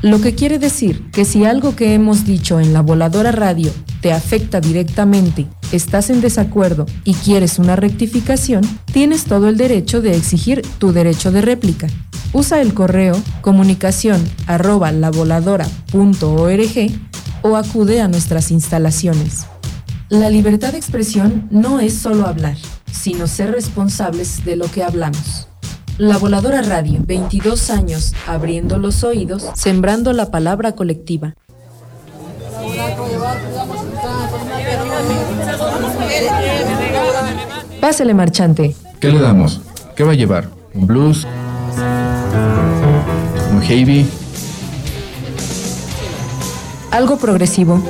Lo 0.00 0.20
que 0.20 0.36
quiere 0.36 0.60
decir 0.60 1.10
que 1.10 1.24
si 1.24 1.44
algo 1.44 1.74
que 1.74 1.92
hemos 1.92 2.24
dicho 2.24 2.60
en 2.60 2.72
la 2.72 2.82
voladora 2.82 3.32
radio 3.32 3.72
te 4.00 4.12
afecta 4.12 4.60
directamente, 4.60 5.48
estás 5.72 6.08
en 6.10 6.20
desacuerdo 6.20 6.86
y 7.02 7.14
quieres 7.14 7.58
una 7.58 7.74
rectificación, 7.74 8.62
tienes 8.92 9.24
todo 9.24 9.48
el 9.48 9.56
derecho 9.56 10.00
de 10.00 10.16
exigir 10.16 10.62
tu 10.78 10.92
derecho 10.92 11.32
de 11.32 11.40
réplica. 11.40 11.88
Usa 12.32 12.60
el 12.60 12.74
correo 12.74 13.20
comunicación 13.40 14.22
arroba 14.46 14.92
o 17.42 17.56
acude 17.56 18.00
a 18.00 18.08
nuestras 18.08 18.50
instalaciones. 18.52 19.46
La 20.10 20.30
libertad 20.30 20.72
de 20.72 20.78
expresión 20.78 21.48
no 21.50 21.80
es 21.80 21.94
solo 21.94 22.26
hablar, 22.26 22.56
sino 22.92 23.26
ser 23.26 23.50
responsables 23.50 24.44
de 24.44 24.54
lo 24.54 24.70
que 24.70 24.84
hablamos. 24.84 25.47
La 25.98 26.16
Voladora 26.16 26.62
Radio, 26.62 27.00
22 27.04 27.70
años 27.70 28.14
abriendo 28.28 28.78
los 28.78 29.02
oídos, 29.02 29.50
sembrando 29.54 30.12
la 30.12 30.30
palabra 30.30 30.76
colectiva. 30.76 31.34
Pásele, 37.80 38.14
marchante. 38.14 38.76
¿Qué 39.00 39.10
le 39.10 39.18
damos? 39.18 39.60
¿Qué 39.96 40.04
va 40.04 40.12
a 40.12 40.14
llevar? 40.14 40.48
¿Un 40.72 40.86
blues? 40.86 41.26
¿Un 43.52 43.60
heavy? 43.62 44.06
Algo 46.92 47.16
progresivo. 47.18 47.82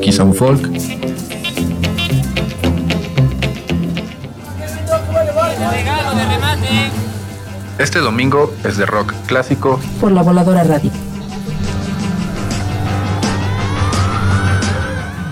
Quizá 0.00 0.22
un 0.22 0.34
folk. 0.34 0.70
Este 7.78 7.98
domingo 7.98 8.54
es 8.64 8.78
de 8.78 8.86
rock 8.86 9.12
clásico 9.26 9.78
por 10.00 10.10
la 10.10 10.22
voladora 10.22 10.64
radio. 10.64 10.90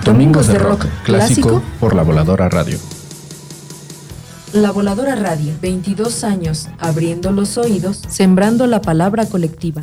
Domingos 0.03 0.47
de 0.47 0.59
rock 0.59 0.85
clásico 1.03 1.63
por 1.79 1.95
la 1.95 2.03
voladora 2.03 2.47
radio. 2.47 2.77
La 4.53 4.71
voladora 4.71 5.15
radio, 5.15 5.53
22 5.59 6.23
años 6.23 6.69
abriendo 6.79 7.31
los 7.31 7.57
oídos, 7.57 8.01
sembrando 8.07 8.67
la 8.67 8.81
palabra 8.81 9.25
colectiva. 9.25 9.81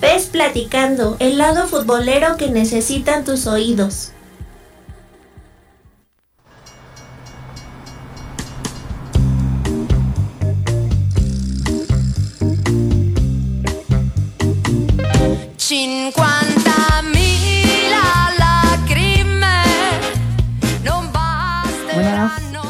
Ves 0.00 0.26
platicando, 0.26 1.16
el 1.18 1.38
lado 1.38 1.66
futbolero 1.66 2.36
que 2.36 2.48
necesitan 2.48 3.24
tus 3.24 3.48
oídos. 3.48 4.12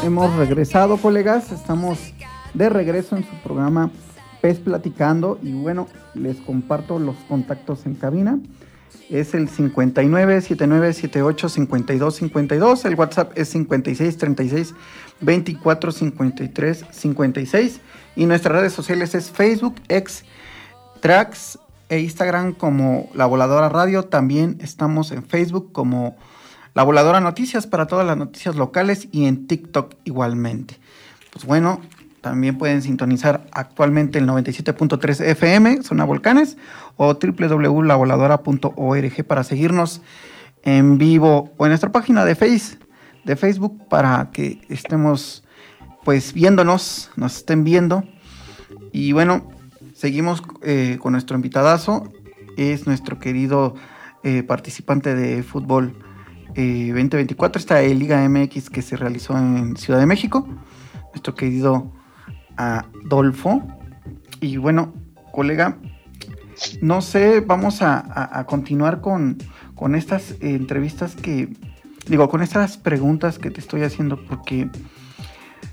Hemos 0.07 0.35
regresado, 0.35 0.97
colegas. 0.97 1.51
Estamos 1.51 1.99
de 2.53 2.69
regreso 2.69 3.15
en 3.15 3.23
su 3.23 3.35
programa 3.43 3.91
PES 4.41 4.59
Platicando. 4.59 5.37
Y 5.43 5.51
bueno, 5.53 5.87
les 6.15 6.37
comparto 6.37 6.97
los 6.97 7.15
contactos 7.29 7.85
en 7.85 7.95
cabina. 7.95 8.39
Es 9.09 9.33
el 9.33 9.47
59 9.47 10.41
79 10.41 10.93
78 10.93 11.49
52 11.49 12.15
52. 12.15 12.85
El 12.85 12.95
WhatsApp 12.95 13.31
es 13.35 13.49
56 13.49 14.17
36 14.17 14.73
24 15.21 15.91
53 15.91 16.85
56. 16.89 17.81
Y 18.15 18.25
nuestras 18.25 18.55
redes 18.59 18.73
sociales 18.73 19.13
es 19.13 19.29
Facebook, 19.29 19.75
X, 19.87 20.25
Tracks 20.99 21.59
e 21.89 21.99
Instagram 21.99 22.53
como 22.53 23.09
La 23.13 23.25
Voladora 23.25 23.69
Radio. 23.69 24.03
También 24.03 24.57
estamos 24.61 25.11
en 25.11 25.23
Facebook 25.23 25.71
como 25.71 26.15
la 26.73 26.83
Voladora 26.83 27.19
Noticias 27.19 27.67
para 27.67 27.87
todas 27.87 28.05
las 28.05 28.17
noticias 28.17 28.55
locales 28.55 29.07
y 29.11 29.25
en 29.25 29.47
TikTok 29.47 29.95
igualmente. 30.03 30.79
Pues 31.31 31.45
bueno, 31.45 31.81
también 32.21 32.57
pueden 32.57 32.81
sintonizar 32.81 33.45
actualmente 33.51 34.19
el 34.19 34.27
97.3 34.27 35.21
FM, 35.21 35.83
Zona 35.83 36.03
Volcanes, 36.03 36.57
o 36.97 37.13
www.lavoladora.org 37.13 39.25
para 39.25 39.43
seguirnos 39.43 40.01
en 40.63 40.97
vivo 40.97 41.53
o 41.57 41.65
en 41.65 41.69
nuestra 41.69 41.91
página 41.91 42.25
de, 42.25 42.33
face, 42.35 42.77
de 43.23 43.35
Facebook 43.35 43.87
para 43.87 44.31
que 44.31 44.61
estemos 44.69 45.43
pues 46.03 46.33
viéndonos, 46.33 47.11
nos 47.15 47.37
estén 47.37 47.63
viendo. 47.63 48.03
Y 48.91 49.13
bueno, 49.13 49.47
seguimos 49.97 50.43
eh, 50.61 50.99
con 51.01 51.13
nuestro 51.13 51.35
invitadazo, 51.35 52.11
es 52.55 52.85
nuestro 52.85 53.17
querido 53.17 53.73
eh, 54.23 54.43
participante 54.43 55.15
de 55.15 55.41
fútbol 55.41 55.97
2024, 56.49 57.59
esta 57.59 57.81
Liga 57.81 58.27
MX 58.27 58.69
que 58.69 58.81
se 58.81 58.95
realizó 58.95 59.37
en 59.37 59.75
Ciudad 59.77 59.99
de 59.99 60.05
México. 60.05 60.47
Nuestro 61.13 61.35
querido 61.35 61.91
Adolfo. 62.55 63.61
Y 64.39 64.57
bueno, 64.57 64.93
colega, 65.31 65.77
no 66.81 67.01
sé, 67.01 67.41
vamos 67.41 67.81
a, 67.81 68.43
continuar 68.47 69.01
con, 69.01 69.37
con 69.75 69.93
estas 69.95 70.35
entrevistas 70.39 71.15
que, 71.15 71.49
digo, 72.07 72.29
con 72.29 72.41
estas 72.41 72.77
preguntas 72.77 73.37
que 73.37 73.51
te 73.51 73.59
estoy 73.59 73.83
haciendo 73.83 74.23
porque 74.25 74.69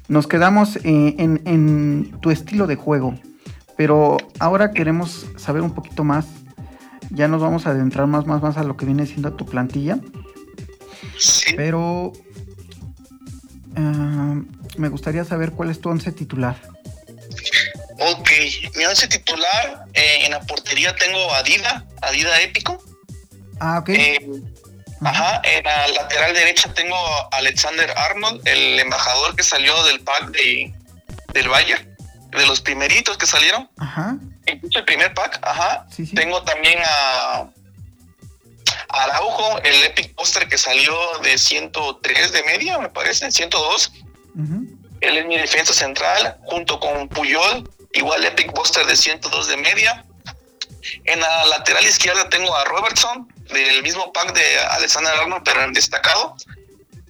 nos 0.08 0.26
quedamos 0.26 0.76
eh, 0.84 1.14
en, 1.18 2.10
tu 2.20 2.30
estilo 2.30 2.66
de 2.66 2.76
juego, 2.76 3.14
pero 3.76 4.16
ahora 4.38 4.72
queremos 4.72 5.26
saber 5.36 5.62
un 5.62 5.74
poquito 5.74 6.04
más. 6.04 6.26
Ya 7.10 7.28
nos 7.28 7.42
vamos 7.42 7.66
a 7.66 7.70
adentrar 7.70 8.06
más, 8.06 8.26
más, 8.26 8.42
más 8.42 8.56
a 8.56 8.64
lo 8.64 8.76
que 8.76 8.86
viene 8.86 9.06
siendo 9.06 9.32
tu 9.34 9.46
plantilla. 9.46 9.98
Pero 11.56 12.12
ah, 13.76 14.40
me 14.76 14.88
gustaría 14.88 15.24
saber 15.24 15.52
cuál 15.52 15.70
es 15.70 15.80
tu 15.80 15.90
once 15.90 16.10
titular. 16.12 16.56
Ok, 17.98 18.30
mi 18.76 18.84
once 18.84 19.06
titular, 19.06 19.84
eh, 19.94 20.24
en 20.24 20.32
la 20.32 20.40
portería 20.40 20.94
tengo 20.96 21.32
a 21.32 21.38
Adida, 21.38 21.86
Adida 22.02 22.40
Épico. 22.42 22.82
Ah, 23.60 23.78
ok. 23.78 23.88
Eh, 23.90 24.42
ajá, 25.00 25.40
en 25.44 25.64
la 25.64 25.88
lateral 25.88 26.34
derecha 26.34 26.72
tengo 26.74 26.96
a 26.96 27.28
Alexander 27.36 27.92
Arnold, 27.96 28.46
el 28.48 28.80
embajador 28.80 29.36
que 29.36 29.44
salió 29.44 29.80
del 29.84 30.00
pack 30.00 30.30
de, 30.32 30.74
del 31.32 31.48
Bayern, 31.48 31.93
de 32.36 32.46
los 32.46 32.60
primeritos 32.60 33.16
que 33.16 33.26
salieron. 33.26 33.70
Ajá. 33.78 34.16
Incluso 34.46 34.78
el 34.80 34.84
primer 34.84 35.14
pack, 35.14 35.40
ajá. 35.42 35.86
Tengo 36.14 36.42
también 36.42 36.78
a, 36.84 37.48
Araujo, 38.88 39.58
el 39.64 39.82
Epic 39.84 40.14
Poster 40.14 40.48
que 40.48 40.58
salió 40.58 40.94
de 41.22 41.36
103 41.36 42.32
de 42.32 42.42
media, 42.44 42.78
me 42.78 42.88
parece, 42.88 43.30
102. 43.30 43.92
Él 45.00 45.18
es 45.18 45.26
mi 45.26 45.36
defensa 45.36 45.72
central, 45.72 46.38
junto 46.44 46.80
con 46.80 47.08
Puyol, 47.08 47.68
igual 47.92 48.24
Epic 48.24 48.52
Buster 48.52 48.86
de 48.86 48.96
102 48.96 49.48
de 49.48 49.56
media. 49.56 50.04
En 51.04 51.20
la 51.20 51.44
lateral 51.46 51.84
izquierda 51.84 52.28
tengo 52.28 52.54
a 52.54 52.64
Robertson, 52.64 53.28
del 53.52 53.82
mismo 53.82 54.12
pack 54.12 54.32
de 54.34 54.58
Alexander 54.70 55.12
Arnold, 55.14 55.42
pero 55.44 55.62
en 55.62 55.72
destacado, 55.72 56.36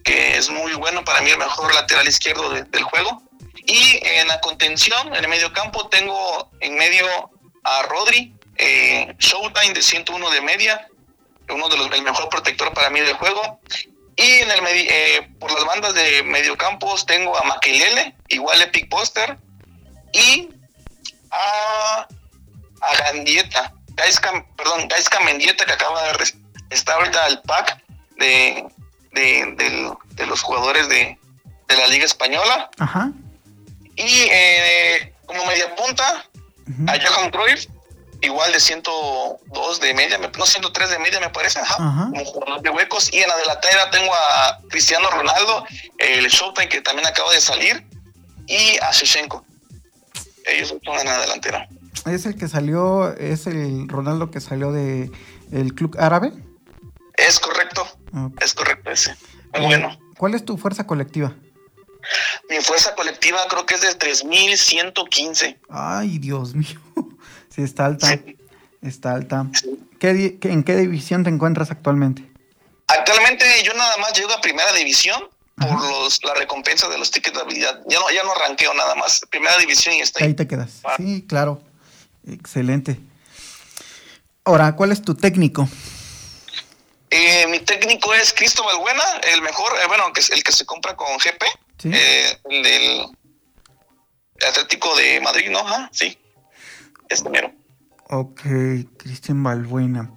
que 0.03 0.37
es 0.37 0.49
muy 0.49 0.73
bueno 0.73 1.03
para 1.03 1.21
mí, 1.21 1.29
el 1.29 1.37
mejor 1.37 1.73
lateral 1.73 2.07
izquierdo 2.07 2.49
del 2.51 2.83
juego. 2.83 3.21
Y 3.65 3.99
en 4.03 4.27
la 4.27 4.39
contención, 4.41 5.07
en 5.07 5.23
el 5.23 5.27
medio 5.27 5.51
campo, 5.53 5.87
tengo 5.89 6.51
en 6.59 6.75
medio 6.75 7.05
a 7.63 7.81
Rodri, 7.83 8.35
eh, 8.57 9.15
Showtime 9.17 9.73
de 9.73 9.81
101 9.81 10.29
de 10.29 10.41
media, 10.41 10.87
uno 11.49 11.67
de 11.69 11.77
los 11.77 11.91
el 11.91 12.01
mejor 12.03 12.29
protector 12.29 12.73
para 12.73 12.89
mí 12.89 12.99
del 12.99 13.15
juego. 13.15 13.59
Y 14.15 14.23
en 14.23 14.51
el 14.51 14.59
eh, 14.67 15.29
por 15.39 15.51
las 15.51 15.65
bandas 15.65 15.93
de 15.93 16.23
mediocampos 16.23 17.05
tengo 17.05 17.37
a 17.37 17.43
Makelele, 17.43 18.15
igual 18.29 18.61
Epic 18.61 18.89
Poster, 18.89 19.37
y 20.13 20.49
a, 21.31 22.07
Gandieta, 22.99 23.73
perdón, 24.55 24.87
Gaiska 24.87 25.19
Mendieta 25.21 25.65
que 25.65 25.73
acaba 25.73 26.03
de 26.03 26.33
estar 26.69 26.97
ahorita 26.97 27.27
el 27.27 27.41
pack 27.41 27.83
de, 28.17 28.67
de, 29.11 30.25
los 30.25 30.41
jugadores 30.41 30.87
de, 30.87 31.17
la 31.67 31.87
Liga 31.87 32.05
Española. 32.05 32.69
Ajá. 32.77 33.11
Y 33.95 34.27
eh, 34.31 35.13
como 35.25 35.45
media 35.45 35.75
punta, 35.75 36.25
a 36.87 36.93
Johan 36.99 37.31
Cruyff, 37.31 37.67
igual 38.21 38.51
de 38.51 38.59
102 38.59 39.79
de 39.79 39.93
media, 39.93 40.17
no 40.17 40.45
103 40.45 40.89
de 40.89 40.99
media 40.99 41.19
me 41.19 41.29
parece, 41.29 41.59
ajá, 41.59 41.75
como 41.77 42.25
jugador 42.25 42.61
de 42.61 42.69
huecos. 42.69 43.13
Y 43.13 43.19
en 43.19 43.29
la 43.29 43.37
delantera 43.37 43.89
tengo 43.91 44.13
a 44.13 44.59
Cristiano 44.69 45.09
Ronaldo, 45.09 45.65
el 45.97 46.27
Showtime 46.27 46.69
que 46.69 46.81
también 46.81 47.07
acaba 47.07 47.31
de 47.31 47.41
salir, 47.41 47.85
y 48.47 48.77
a 48.81 48.91
Shechenko 48.91 49.45
ellos 50.45 50.75
son 50.83 50.99
en 50.99 51.05
la 51.05 51.19
delantera. 51.19 51.67
¿Es 52.05 52.25
el 52.25 52.35
que 52.35 52.47
salió, 52.47 53.15
es 53.17 53.47
el 53.47 53.87
Ronaldo 53.87 54.29
que 54.29 54.39
salió 54.39 54.71
de 54.71 55.11
el 55.51 55.73
club 55.73 55.95
árabe? 55.99 56.31
Es 57.15 57.39
correcto, 57.39 57.87
es 58.41 58.53
correcto 58.53 58.91
ese. 58.91 59.15
Muy 59.53 59.61
eh, 59.61 59.65
bueno. 59.65 59.99
¿Cuál 60.17 60.35
es 60.35 60.45
tu 60.45 60.57
fuerza 60.57 60.85
colectiva? 60.85 61.33
Mi 62.49 62.57
fuerza 62.61 62.95
colectiva 62.95 63.39
creo 63.49 63.65
que 63.65 63.75
es 63.75 63.81
de 63.81 63.95
3115. 63.95 65.59
Ay, 65.69 66.19
Dios 66.19 66.53
mío. 66.53 66.79
Sí, 67.55 67.61
está 67.61 67.85
alta. 67.85 68.19
Está 68.81 69.13
alta. 69.13 69.45
¿En 70.01 70.63
qué 70.65 70.75
división 70.75 71.23
te 71.23 71.29
encuentras 71.29 71.71
actualmente? 71.71 72.21
Actualmente 72.87 73.45
yo 73.63 73.73
nada 73.75 73.95
más 73.97 74.11
llego 74.11 74.33
a 74.33 74.41
primera 74.41 74.73
división 74.73 75.23
por 75.55 75.71
los, 75.71 76.21
la 76.25 76.33
recompensa 76.33 76.89
de 76.89 76.97
los 76.97 77.11
tickets 77.11 77.35
de 77.35 77.41
habilidad. 77.41 77.81
Ya 77.87 77.99
no, 77.99 78.11
ya 78.11 78.23
no 78.23 78.35
ranqueo 78.35 78.73
nada 78.73 78.95
más. 78.95 79.21
Primera 79.29 79.57
división 79.57 79.95
y 79.95 80.01
está 80.01 80.19
ahí. 80.19 80.27
Ahí 80.27 80.33
te 80.33 80.47
quedas. 80.47 80.81
Ah. 80.83 80.95
Sí, 80.97 81.25
claro. 81.27 81.61
Excelente. 82.27 82.99
Ahora, 84.43 84.75
¿cuál 84.75 84.91
es 84.91 85.01
tu 85.01 85.15
técnico? 85.15 85.67
Eh, 87.09 87.47
mi 87.47 87.59
técnico 87.59 88.13
es 88.13 88.33
Cristóbal 88.33 88.77
Buena, 88.77 89.03
el 89.33 89.41
mejor, 89.41 89.71
eh, 89.81 89.87
bueno, 89.87 90.11
que 90.11 90.19
es 90.19 90.29
el 90.31 90.43
que 90.43 90.51
se 90.51 90.65
compra 90.65 90.95
con 90.95 91.07
GP, 91.17 91.43
eh, 91.93 92.39
el 92.49 92.63
del 92.63 93.05
Atlético 94.47 94.95
de 94.95 95.19
Madrid, 95.21 95.49
¿no? 95.49 95.59
Ajá, 95.59 95.89
sí. 95.91 96.17
Es 97.09 97.21
primero. 97.21 97.53
Ok, 98.09 98.41
Cristian 98.97 99.41
Balbuena. 99.43 100.13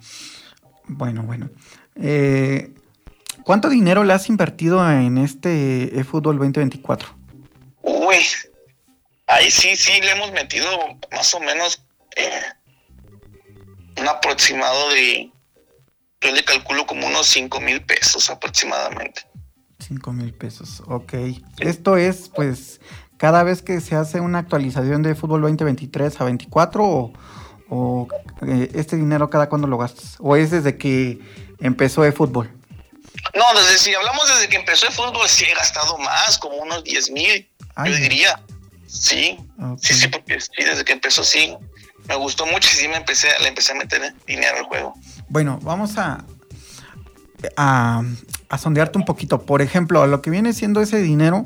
Bueno, 0.85 1.23
bueno. 1.23 1.49
Eh, 1.95 2.73
¿Cuánto 3.43 3.69
dinero 3.69 4.03
le 4.03 4.13
has 4.13 4.29
invertido 4.29 4.87
en 4.91 5.17
este 5.17 5.99
eFootball 5.99 6.37
2024? 6.37 7.17
Uy, 7.81 8.17
ahí 9.27 9.49
sí, 9.49 9.75
sí, 9.75 9.99
le 10.01 10.11
hemos 10.11 10.31
metido 10.31 10.67
más 11.11 11.33
o 11.33 11.39
menos 11.39 11.83
eh, 12.15 12.41
un 13.97 14.07
aproximado 14.07 14.89
de, 14.89 15.31
yo 16.21 16.31
le 16.31 16.43
calculo 16.43 16.85
como 16.85 17.07
unos 17.07 17.27
5 17.27 17.59
mil 17.61 17.83
pesos 17.83 18.29
aproximadamente. 18.29 19.23
5 19.79 20.13
mil 20.13 20.33
pesos, 20.33 20.83
ok. 20.87 21.13
Esto 21.59 21.97
es, 21.97 22.29
pues, 22.35 22.81
cada 23.17 23.43
vez 23.43 23.61
que 23.61 23.81
se 23.81 23.95
hace 23.95 24.19
una 24.19 24.39
actualización 24.39 25.03
de 25.03 25.15
fútbol 25.15 25.41
2023 25.41 26.21
a 26.21 26.23
24 26.25 26.85
o, 26.85 27.13
o 27.69 28.07
eh, 28.45 28.71
este 28.73 28.95
dinero 28.95 29.29
cada 29.29 29.49
cuándo 29.49 29.67
lo 29.67 29.77
gastas? 29.77 30.15
¿O 30.19 30.35
es 30.35 30.51
desde 30.51 30.77
que 30.77 31.19
empezó 31.59 32.05
eFootball? 32.05 32.51
No, 33.35 33.59
desde 33.59 33.77
si 33.77 33.93
hablamos 33.93 34.27
desde 34.27 34.49
que 34.49 34.57
empezó 34.57 34.87
el 34.87 34.93
fútbol, 34.93 35.27
sí 35.27 35.45
he 35.45 35.53
gastado 35.53 35.97
más, 35.97 36.37
como 36.37 36.55
unos 36.57 36.83
10 36.83 37.11
mil, 37.11 37.49
yo 37.85 37.95
diría. 37.95 38.39
Sí, 38.87 39.37
sí, 39.79 39.93
sí, 39.93 40.07
porque 40.07 40.41
sí, 40.41 40.49
desde 40.57 40.83
que 40.83 40.93
empezó 40.93 41.23
sí, 41.23 41.55
me 42.07 42.15
gustó 42.15 42.47
mucho 42.47 42.69
y 42.73 42.75
sí 42.75 42.87
me 42.87 42.97
empecé, 42.97 43.27
le 43.41 43.49
empecé 43.49 43.73
a 43.73 43.75
meter 43.75 44.15
dinero 44.25 44.57
al 44.57 44.63
juego. 44.63 44.93
Bueno, 45.27 45.59
vamos 45.61 45.97
a, 45.97 46.25
a, 47.55 48.01
a 48.49 48.57
sondearte 48.57 48.97
un 48.97 49.05
poquito. 49.05 49.41
Por 49.41 49.61
ejemplo, 49.61 50.05
lo 50.07 50.21
que 50.21 50.29
viene 50.29 50.53
siendo 50.53 50.81
ese 50.81 51.01
dinero, 51.01 51.45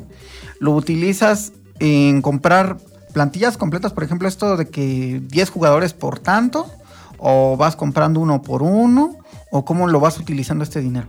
lo 0.60 0.72
utilizas 0.72 1.52
en 1.80 2.22
comprar 2.22 2.78
plantillas 3.14 3.58
completas, 3.58 3.94
por 3.94 4.04
ejemplo, 4.04 4.28
esto 4.28 4.58
de 4.58 4.70
que 4.70 5.20
10 5.22 5.50
jugadores 5.50 5.94
por 5.94 6.20
tanto, 6.20 6.72
o 7.18 7.56
vas 7.58 7.76
comprando 7.76 8.20
uno 8.20 8.42
por 8.42 8.64
uno, 8.64 9.18
o 9.52 9.66
cómo 9.66 9.88
lo 9.88 10.00
vas 10.00 10.18
utilizando 10.18 10.64
este 10.64 10.82
dinero. 10.82 11.08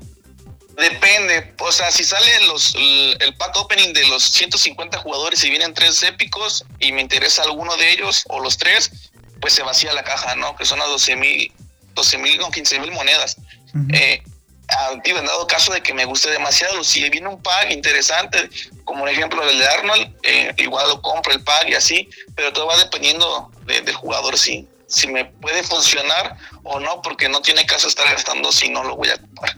Depende, 0.77 1.55
o 1.61 1.71
sea, 1.71 1.91
si 1.93 2.03
sale 2.03 2.47
los, 2.49 2.75
el, 2.75 3.35
pack 3.37 3.57
opening 3.57 3.93
de 3.93 4.07
los 4.09 4.25
150 4.25 4.99
jugadores 4.99 5.43
y 5.45 5.51
vienen 5.51 5.73
tres 5.73 6.03
épicos 6.03 6.65
y 6.81 6.93
me 6.93 7.01
interesa 7.01 7.43
alguno 7.45 7.77
de 7.77 7.93
ellos 7.93 8.25
o 8.29 8.41
los 8.41 8.59
tres, 8.59 8.91
pues 9.41 9.53
se 9.53 9.63
vacía 9.63 9.93
la 9.95 10.03
caja, 10.03 10.35
¿no? 10.35 10.57
Que 10.57 10.65
son 10.65 10.81
las 10.81 10.89
12 10.89 11.17
mil, 11.17 11.53
12 11.95 12.19
mil, 12.19 12.39
no, 12.39 12.51
15 12.51 12.81
mil 12.81 12.91
monedas. 12.91 13.37
Eh, 13.93 14.23
en 15.05 15.27
dado 15.27 15.47
caso 15.47 15.73
de 15.73 15.83
que 15.83 15.95
me 15.95 16.05
guste 16.05 16.31
demasiado, 16.31 16.83
si 16.85 17.09
viene 17.11 17.29
un 17.29 17.43
pack 17.43 17.71
interesante, 17.71 18.49
como 18.85 19.07
el 19.07 19.15
ejemplo 19.15 19.45
del 19.45 19.59
de 19.59 19.67
Arnold, 19.67 20.17
eh, 20.23 20.55
igual 20.59 20.89
lo 20.89 21.03
compro 21.03 21.33
el 21.33 21.43
pack 21.43 21.69
y 21.69 21.75
así, 21.75 22.09
pero 22.35 22.53
todo 22.53 22.67
va 22.67 22.77
dependiendo 22.77 23.51
del 23.67 23.95
jugador, 23.95 24.39
si, 24.39 24.69
si 24.87 25.09
me 25.09 25.25
puede 25.27 25.63
funcionar 25.63 26.37
o 26.63 26.81
no, 26.81 27.03
porque 27.03 27.29
no 27.29 27.41
tiene 27.41 27.67
caso 27.67 27.89
estar 27.89 28.09
gastando 28.11 28.53
si 28.53 28.69
no 28.69 28.85
lo 28.85 28.97
voy 28.97 29.09
a 29.11 29.19
comprar. 29.19 29.57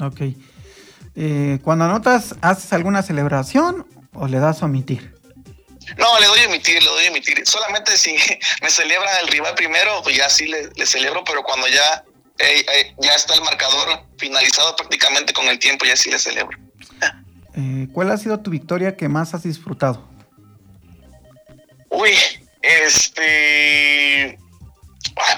Ok. 0.00 0.20
Eh, 1.16 1.58
cuando 1.64 1.86
anotas, 1.86 2.34
¿haces 2.42 2.72
alguna 2.72 3.02
celebración 3.02 3.86
o 4.12 4.26
le 4.28 4.38
das 4.38 4.62
a 4.62 4.66
omitir? 4.66 5.16
No, 5.98 6.18
le 6.18 6.26
doy 6.26 6.40
a 6.40 6.48
omitir, 6.48 6.82
le 6.82 6.88
doy 6.88 7.06
a 7.06 7.10
omitir. 7.10 7.46
Solamente 7.46 7.96
si 7.96 8.16
me 8.62 8.70
celebra 8.70 9.20
el 9.20 9.28
rival 9.28 9.54
primero, 9.54 10.02
pues 10.02 10.16
ya 10.16 10.28
sí 10.28 10.46
le, 10.46 10.86
celebro, 10.86 11.24
pero 11.24 11.42
cuando 11.42 11.68
ya, 11.68 12.04
eh, 12.38 12.66
eh, 12.74 12.94
ya 12.98 13.14
está 13.14 13.34
el 13.34 13.42
marcador 13.42 14.04
finalizado 14.18 14.76
prácticamente 14.76 15.32
con 15.32 15.46
el 15.46 15.58
tiempo, 15.58 15.84
ya 15.84 15.96
sí 15.96 16.10
le 16.10 16.18
celebro. 16.18 16.58
¿Cuál 17.92 18.10
ha 18.10 18.18
sido 18.18 18.38
tu 18.40 18.50
victoria 18.50 18.96
que 18.96 19.08
más 19.08 19.32
has 19.32 19.44
disfrutado? 19.44 20.06
Uy, 21.88 22.12
este... 22.60 24.38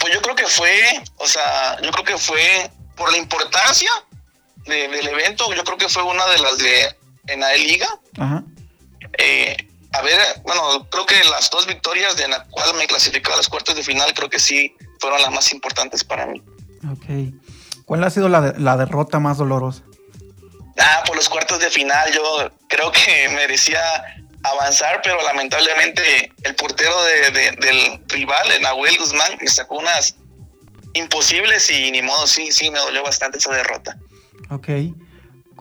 pues 0.00 0.12
yo 0.12 0.20
creo 0.22 0.34
que 0.34 0.46
fue, 0.46 1.00
o 1.18 1.26
sea, 1.28 1.80
yo 1.80 1.92
creo 1.92 2.04
que 2.04 2.18
fue 2.18 2.68
por 2.96 3.12
la 3.12 3.18
importancia 3.18 3.90
del 4.66 5.06
evento, 5.06 5.52
yo 5.54 5.62
creo 5.62 5.78
que 5.78 5.88
fue 5.88 6.02
una 6.02 6.26
de 6.26 6.38
las 6.38 6.58
de 6.58 6.96
en 7.28 7.40
la 7.40 7.54
liga. 7.54 7.86
Eh, 9.18 9.56
a 9.92 10.02
ver, 10.02 10.20
bueno, 10.42 10.88
creo 10.90 11.06
que 11.06 11.22
las 11.24 11.50
dos 11.50 11.66
victorias 11.66 12.16
de 12.16 12.28
la 12.28 12.44
cual 12.44 12.74
me 12.74 12.86
clasificaba 12.86 13.34
a 13.34 13.38
las 13.38 13.48
cuartas 13.48 13.76
de 13.76 13.82
final, 13.82 14.12
creo 14.14 14.28
que 14.28 14.38
sí 14.38 14.74
fueron 15.00 15.22
las 15.22 15.30
más 15.30 15.52
importantes 15.52 16.04
para 16.04 16.26
mí. 16.26 16.42
Ok. 16.90 17.34
¿Cuál 17.84 18.04
ha 18.04 18.10
sido 18.10 18.28
la, 18.28 18.54
la 18.58 18.76
derrota 18.76 19.18
más 19.18 19.38
dolorosa? 19.38 19.82
Ah, 20.78 21.02
por 21.06 21.16
los 21.16 21.28
cuartos 21.28 21.58
de 21.58 21.70
final, 21.70 22.12
yo 22.12 22.50
creo 22.68 22.92
que 22.92 23.28
merecía 23.34 23.80
avanzar, 24.42 25.00
pero 25.02 25.20
lamentablemente 25.22 26.32
el 26.42 26.54
portero 26.54 26.94
del 27.04 28.00
rival, 28.08 28.52
el 28.52 28.62
Nahuel 28.62 28.96
Guzmán, 28.98 29.32
me 29.40 29.48
sacó 29.48 29.78
unas 29.78 30.16
imposibles 30.94 31.70
y 31.70 31.90
ni 31.90 32.02
modo, 32.02 32.26
sí, 32.26 32.50
sí, 32.52 32.70
me 32.70 32.78
dolió 32.78 33.02
bastante 33.02 33.38
esa 33.38 33.52
derrota. 33.52 33.98
Ok. 34.50 34.68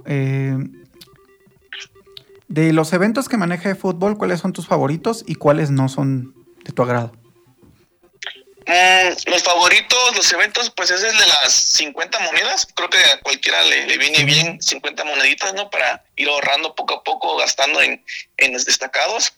Eh, 0.05 0.57
de 2.47 2.73
los 2.73 2.93
eventos 2.93 3.27
que 3.27 3.37
maneja 3.37 3.69
de 3.69 3.75
fútbol, 3.75 4.17
¿cuáles 4.17 4.39
son 4.39 4.53
tus 4.53 4.67
favoritos 4.67 5.23
y 5.27 5.35
cuáles 5.35 5.69
no 5.69 5.89
son 5.89 6.33
de 6.63 6.71
tu 6.71 6.81
agrado? 6.83 7.11
Mm, 8.67 9.31
los 9.31 9.43
favoritos, 9.43 10.15
los 10.15 10.31
eventos, 10.33 10.69
pues 10.71 10.91
ese 10.91 11.07
es 11.07 11.17
de 11.17 11.25
las 11.25 11.53
50 11.53 12.19
monedas. 12.19 12.67
Creo 12.75 12.89
que 12.89 12.97
a 12.97 13.19
cualquiera 13.21 13.61
le, 13.63 13.97
viene 13.97 14.23
bien 14.25 14.61
50 14.61 15.03
moneditas, 15.05 15.53
¿no? 15.53 15.69
Para 15.69 16.03
ir 16.15 16.27
ahorrando 16.27 16.75
poco 16.75 16.95
a 16.95 17.03
poco, 17.03 17.37
gastando 17.37 17.81
en, 17.81 18.03
en 18.37 18.53
los 18.53 18.65
destacados. 18.65 19.33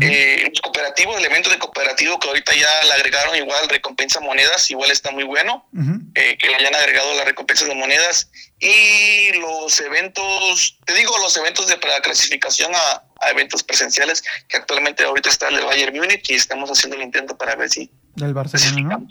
Eh, 0.00 0.46
los 0.48 0.60
cooperativos, 0.60 1.18
el 1.18 1.24
evento 1.24 1.50
de 1.50 1.58
cooperativo 1.58 2.20
que 2.20 2.28
ahorita 2.28 2.54
ya 2.54 2.84
le 2.84 2.92
agregaron 2.92 3.34
igual 3.34 3.68
recompensa 3.68 4.20
monedas, 4.20 4.70
igual 4.70 4.90
está 4.90 5.10
muy 5.10 5.24
bueno, 5.24 5.68
eh, 6.14 6.38
que 6.38 6.46
le 6.46 6.54
hayan 6.54 6.74
agregado 6.76 7.12
las 7.14 7.24
recompensas 7.24 7.66
de 7.66 7.74
monedas. 7.74 8.30
Y 8.60 9.32
los 9.32 9.80
eventos, 9.80 10.78
te 10.84 10.94
digo, 10.94 11.18
los 11.18 11.36
eventos 11.36 11.66
de 11.66 11.76
para 11.78 12.00
clasificación 12.00 12.70
a, 12.72 13.02
eventos 13.30 13.62
presenciales, 13.62 14.22
que 14.48 14.56
actualmente 14.56 15.02
ahorita 15.02 15.28
está 15.28 15.48
el 15.48 15.60
Bayern 15.60 15.94
Múnich 15.96 16.30
y 16.30 16.34
estamos 16.34 16.70
haciendo 16.70 16.96
el 16.96 17.02
intento 17.02 17.36
para 17.36 17.56
ver 17.56 17.68
si... 17.68 17.90
Del 18.20 18.34
Barcelona, 18.34 18.98
¿no? 18.98 19.08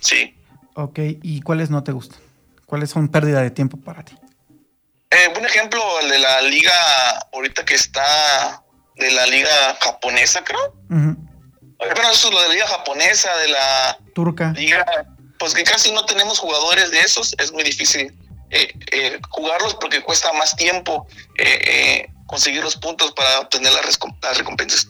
Sí. 0.00 0.34
Ok, 0.74 0.98
¿y 1.22 1.40
cuáles 1.42 1.70
no 1.70 1.84
te 1.84 1.92
gustan? 1.92 2.18
¿Cuáles 2.66 2.90
son 2.90 3.08
pérdida 3.08 3.42
de 3.42 3.50
tiempo 3.50 3.76
para 3.76 4.04
ti? 4.04 4.16
Eh, 5.10 5.32
un 5.38 5.44
ejemplo, 5.44 5.80
el 6.02 6.10
de 6.10 6.18
la 6.18 6.42
liga 6.42 6.72
ahorita 7.32 7.64
que 7.64 7.74
está 7.74 8.64
de 8.96 9.10
la 9.12 9.26
liga 9.26 9.76
japonesa, 9.80 10.42
creo. 10.42 10.74
Bueno, 10.88 12.10
eso 12.10 12.28
es 12.28 12.34
lo 12.34 12.40
de 12.40 12.48
la 12.48 12.54
liga 12.54 12.66
japonesa, 12.66 13.36
de 13.36 13.48
la 13.48 13.98
turca. 14.14 14.52
Liga, 14.52 14.84
pues 15.38 15.54
que 15.54 15.64
casi 15.64 15.92
no 15.92 16.04
tenemos 16.06 16.38
jugadores 16.38 16.90
de 16.90 17.00
esos, 17.00 17.34
es 17.38 17.52
muy 17.52 17.62
difícil 17.62 18.14
eh, 18.50 18.72
eh, 18.92 19.20
jugarlos 19.30 19.74
porque 19.74 20.00
cuesta 20.02 20.32
más 20.32 20.54
tiempo 20.56 21.06
eh, 21.38 22.08
conseguir 22.26 22.62
los 22.62 22.76
puntos 22.76 23.12
para 23.12 23.40
obtener 23.40 23.72
las, 23.72 23.98
recompensas. 24.38 24.88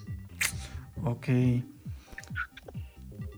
Ok. 1.04 1.28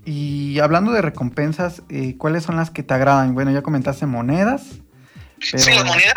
Y 0.07 0.61
hablando 0.61 0.93
de 0.93 1.03
recompensas, 1.03 1.83
¿cuáles 2.19 2.45
son 2.45 2.57
las 2.57 2.71
que 2.71 2.83
te 2.83 2.95
agradan? 2.95 3.35
Bueno, 3.35 3.51
ya 3.51 3.63
comentaste 3.63 4.07
monedas. 4.07 4.63
Sí, 5.43 5.57
las 5.57 5.85
monedas, 5.85 6.15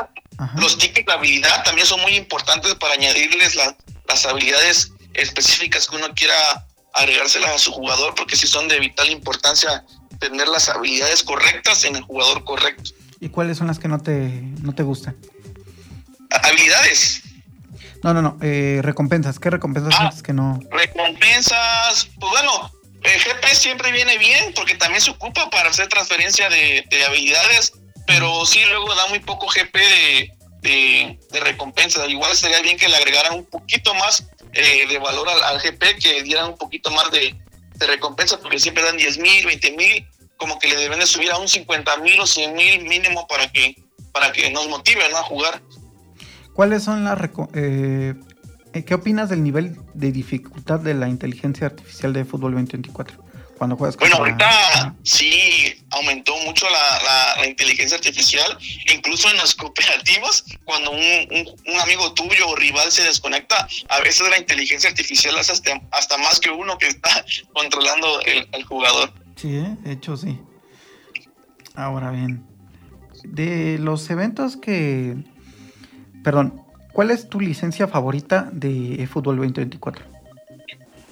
los 0.57 0.77
tickets 0.77 1.07
de 1.07 1.13
habilidad 1.13 1.63
también 1.63 1.87
son 1.87 1.99
muy 2.01 2.15
importantes 2.15 2.75
para 2.75 2.93
añadirles 2.93 3.55
la, 3.55 3.75
las 4.07 4.25
habilidades 4.25 4.93
específicas 5.13 5.87
que 5.87 5.95
uno 5.95 6.07
quiera 6.15 6.35
agregárselas 6.93 7.51
a 7.51 7.57
su 7.57 7.71
jugador, 7.71 8.13
porque 8.15 8.35
si 8.35 8.47
son 8.47 8.67
de 8.67 8.79
vital 8.79 9.09
importancia 9.09 9.83
tener 10.19 10.47
las 10.47 10.69
habilidades 10.69 11.23
correctas 11.23 11.83
en 11.83 11.95
el 11.95 12.03
jugador 12.03 12.43
correcto. 12.43 12.91
¿Y 13.19 13.29
cuáles 13.29 13.57
son 13.57 13.67
las 13.67 13.79
que 13.79 13.87
no 13.87 13.99
te, 13.99 14.29
no 14.61 14.73
te 14.73 14.83
gustan? 14.83 15.15
Habilidades. 16.43 17.23
No, 18.03 18.13
no, 18.13 18.21
no. 18.21 18.37
Eh, 18.41 18.79
recompensas. 18.81 19.39
¿Qué 19.39 19.49
recompensas 19.49 19.95
ah, 19.97 20.13
que 20.23 20.31
no? 20.31 20.59
Recompensas. 20.71 22.09
Pues 22.19 22.31
bueno, 22.31 22.71
el 23.03 23.19
GP 23.19 23.45
siempre 23.53 23.91
viene 23.91 24.17
bien 24.17 24.53
porque 24.53 24.75
también 24.75 25.01
se 25.01 25.11
ocupa 25.11 25.49
para 25.49 25.69
hacer 25.69 25.87
transferencia 25.87 26.49
de, 26.49 26.85
de 26.89 27.05
habilidades, 27.05 27.73
pero 28.05 28.45
sí 28.45 28.59
luego 28.65 28.93
da 28.95 29.07
muy 29.07 29.19
poco 29.19 29.47
GP 29.47 29.75
de, 30.61 31.19
de, 31.31 31.39
recompensa. 31.39 32.05
Igual 32.07 32.35
sería 32.35 32.61
bien 32.61 32.77
que 32.77 32.89
le 32.89 32.97
agregaran 32.97 33.33
un 33.33 33.45
poquito 33.45 33.93
más 33.95 34.27
eh, 34.53 34.87
de 34.87 34.97
valor 34.99 35.29
al, 35.29 35.59
GP, 35.59 35.99
que 35.99 36.23
dieran 36.23 36.49
un 36.49 36.57
poquito 36.57 36.91
más 36.91 37.09
de, 37.11 37.35
recompensa, 37.79 38.39
porque 38.39 38.59
siempre 38.59 38.83
dan 38.83 38.97
10 38.97 39.19
mil, 39.19 39.45
20 39.45 39.71
mil, 39.77 40.05
como 40.35 40.59
que 40.59 40.67
le 40.67 40.75
deben 40.75 40.99
de 40.99 41.05
subir 41.05 41.31
a 41.31 41.37
un 41.37 41.47
50 41.47 41.97
mil 41.97 42.19
o 42.19 42.27
100 42.27 42.53
mil 42.53 42.83
mínimo 42.83 43.25
para 43.27 43.49
que, 43.49 43.75
para 44.11 44.33
que 44.33 44.49
nos 44.51 44.67
motiven 44.67 45.15
a 45.15 45.23
jugar. 45.23 45.61
¿Cuáles 46.53 46.83
son 46.83 47.05
las... 47.05 47.17
Eh, 47.53 48.15
¿Qué 48.71 48.93
opinas 48.93 49.29
del 49.29 49.43
nivel 49.43 49.77
de 49.93 50.11
dificultad 50.11 50.79
de 50.79 50.93
la 50.93 51.09
inteligencia 51.09 51.67
artificial 51.67 52.13
de 52.13 52.25
Fútbol 52.25 52.53
2024? 52.53 53.29
cuando 53.59 53.75
juegas 53.75 53.97
Bueno, 53.97 54.15
ahorita 54.15 54.95
sí 55.03 55.75
aumentó 55.91 56.35
mucho 56.45 56.65
la, 56.69 57.45
inteligencia 57.45 57.97
artificial, 57.97 58.57
incluso 58.93 59.29
en 59.29 59.37
los 59.37 59.53
cooperativos, 59.61 60.45
cuando 60.63 60.91
un, 60.91 61.79
amigo 61.81 62.13
tuyo 62.13 62.47
o 62.47 62.55
rival 62.55 62.91
se 62.91 63.03
desconecta, 63.03 63.67
a 63.89 63.99
veces 63.99 64.27
la 64.29 64.37
inteligencia 64.37 64.89
artificial 64.89 65.37
hace 65.37 65.53
hasta, 65.91 66.17
más 66.17 66.39
que 66.39 66.49
uno 66.49 66.77
que 66.77 66.87
está 66.87 67.25
controlando 67.53 68.21
el, 68.21 68.63
jugador. 68.63 69.13
Sí, 69.35 69.55
¿eh? 69.55 69.75
de 69.81 69.91
hecho 69.91 70.15
sí. 70.15 70.39
Ahora 71.75 72.11
bien, 72.11 72.45
de 73.23 73.77
los 73.77 74.09
eventos 74.09 74.57
que... 74.57 75.15
Perdón, 76.23 76.63
¿cuál 76.99 77.11
es 77.11 77.29
tu 77.29 77.39
licencia 77.39 77.87
favorita 77.87 78.49
de 78.51 79.07
Fútbol 79.09 79.37
2024? 79.37 80.05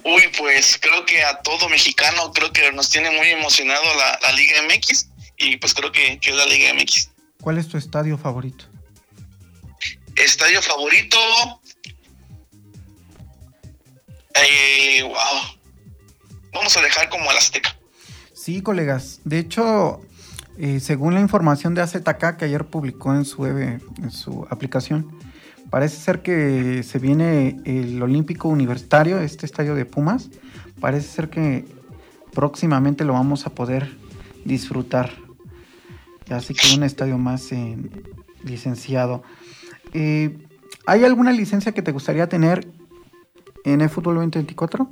Uy, 0.04 0.22
pues 0.36 0.78
creo 0.78 1.06
que 1.06 1.24
a 1.24 1.40
todo 1.40 1.66
mexicano 1.70 2.30
creo 2.34 2.52
que 2.52 2.70
nos 2.72 2.90
tiene 2.90 3.10
muy 3.10 3.28
emocionado 3.28 3.82
la, 3.96 4.32
Liga 4.32 4.60
MX 4.64 5.08
y 5.38 5.56
pues 5.56 5.72
creo 5.72 5.90
que, 5.90 6.20
es 6.22 6.34
la 6.34 6.44
Liga 6.44 6.74
MX. 6.74 7.08
¿Cuál 7.40 7.56
es 7.56 7.68
tu 7.68 7.78
estadio 7.78 8.18
favorito? 8.18 8.66
Estadio 10.14 10.60
favorito. 10.60 11.16
Eh, 14.34 15.02
wow. 15.04 15.14
Vamos 16.52 16.76
a 16.76 16.82
dejar 16.82 17.08
como 17.08 17.30
el 17.30 17.36
Azteca. 17.38 17.74
Sí, 18.34 18.60
colegas. 18.60 19.20
De 19.24 19.38
hecho, 19.38 20.02
eh, 20.58 20.80
según 20.80 21.14
la 21.14 21.20
información 21.20 21.74
de 21.74 21.80
AZK 21.80 22.36
que 22.36 22.44
ayer 22.44 22.66
publicó 22.66 23.14
en 23.14 23.24
su, 23.24 23.46
en 23.46 24.10
su 24.10 24.46
aplicación, 24.50 25.17
Parece 25.70 25.96
ser 25.96 26.22
que 26.22 26.82
se 26.82 26.98
viene 26.98 27.60
el 27.64 28.02
Olímpico 28.02 28.48
Universitario, 28.48 29.18
este 29.20 29.44
estadio 29.44 29.74
de 29.74 29.84
Pumas. 29.84 30.30
Parece 30.80 31.08
ser 31.08 31.28
que 31.28 31.64
próximamente 32.32 33.04
lo 33.04 33.12
vamos 33.12 33.46
a 33.46 33.50
poder 33.50 33.94
disfrutar. 34.44 35.12
Así 36.30 36.54
que 36.54 36.74
un 36.74 36.84
estadio 36.84 37.18
más 37.18 37.52
eh, 37.52 37.76
licenciado. 38.44 39.22
Eh, 39.92 40.38
¿Hay 40.86 41.04
alguna 41.04 41.32
licencia 41.32 41.72
que 41.72 41.82
te 41.82 41.92
gustaría 41.92 42.28
tener 42.28 42.66
en 43.64 43.80
el 43.82 43.90
Fútbol 43.90 44.14
2024? 44.16 44.88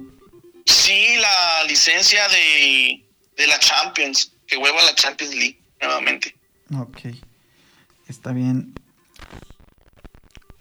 Sí, 0.66 1.16
la 1.20 1.64
licencia 1.68 2.22
de, 2.28 3.04
de 3.36 3.46
la 3.46 3.58
Champions, 3.58 4.32
que 4.46 4.56
vuelva 4.58 4.80
a 4.80 4.84
la 4.84 4.94
Champions 4.94 5.34
League 5.34 5.58
nuevamente. 5.80 6.36
Ok, 6.78 6.98
está 8.08 8.32
bien. 8.32 8.74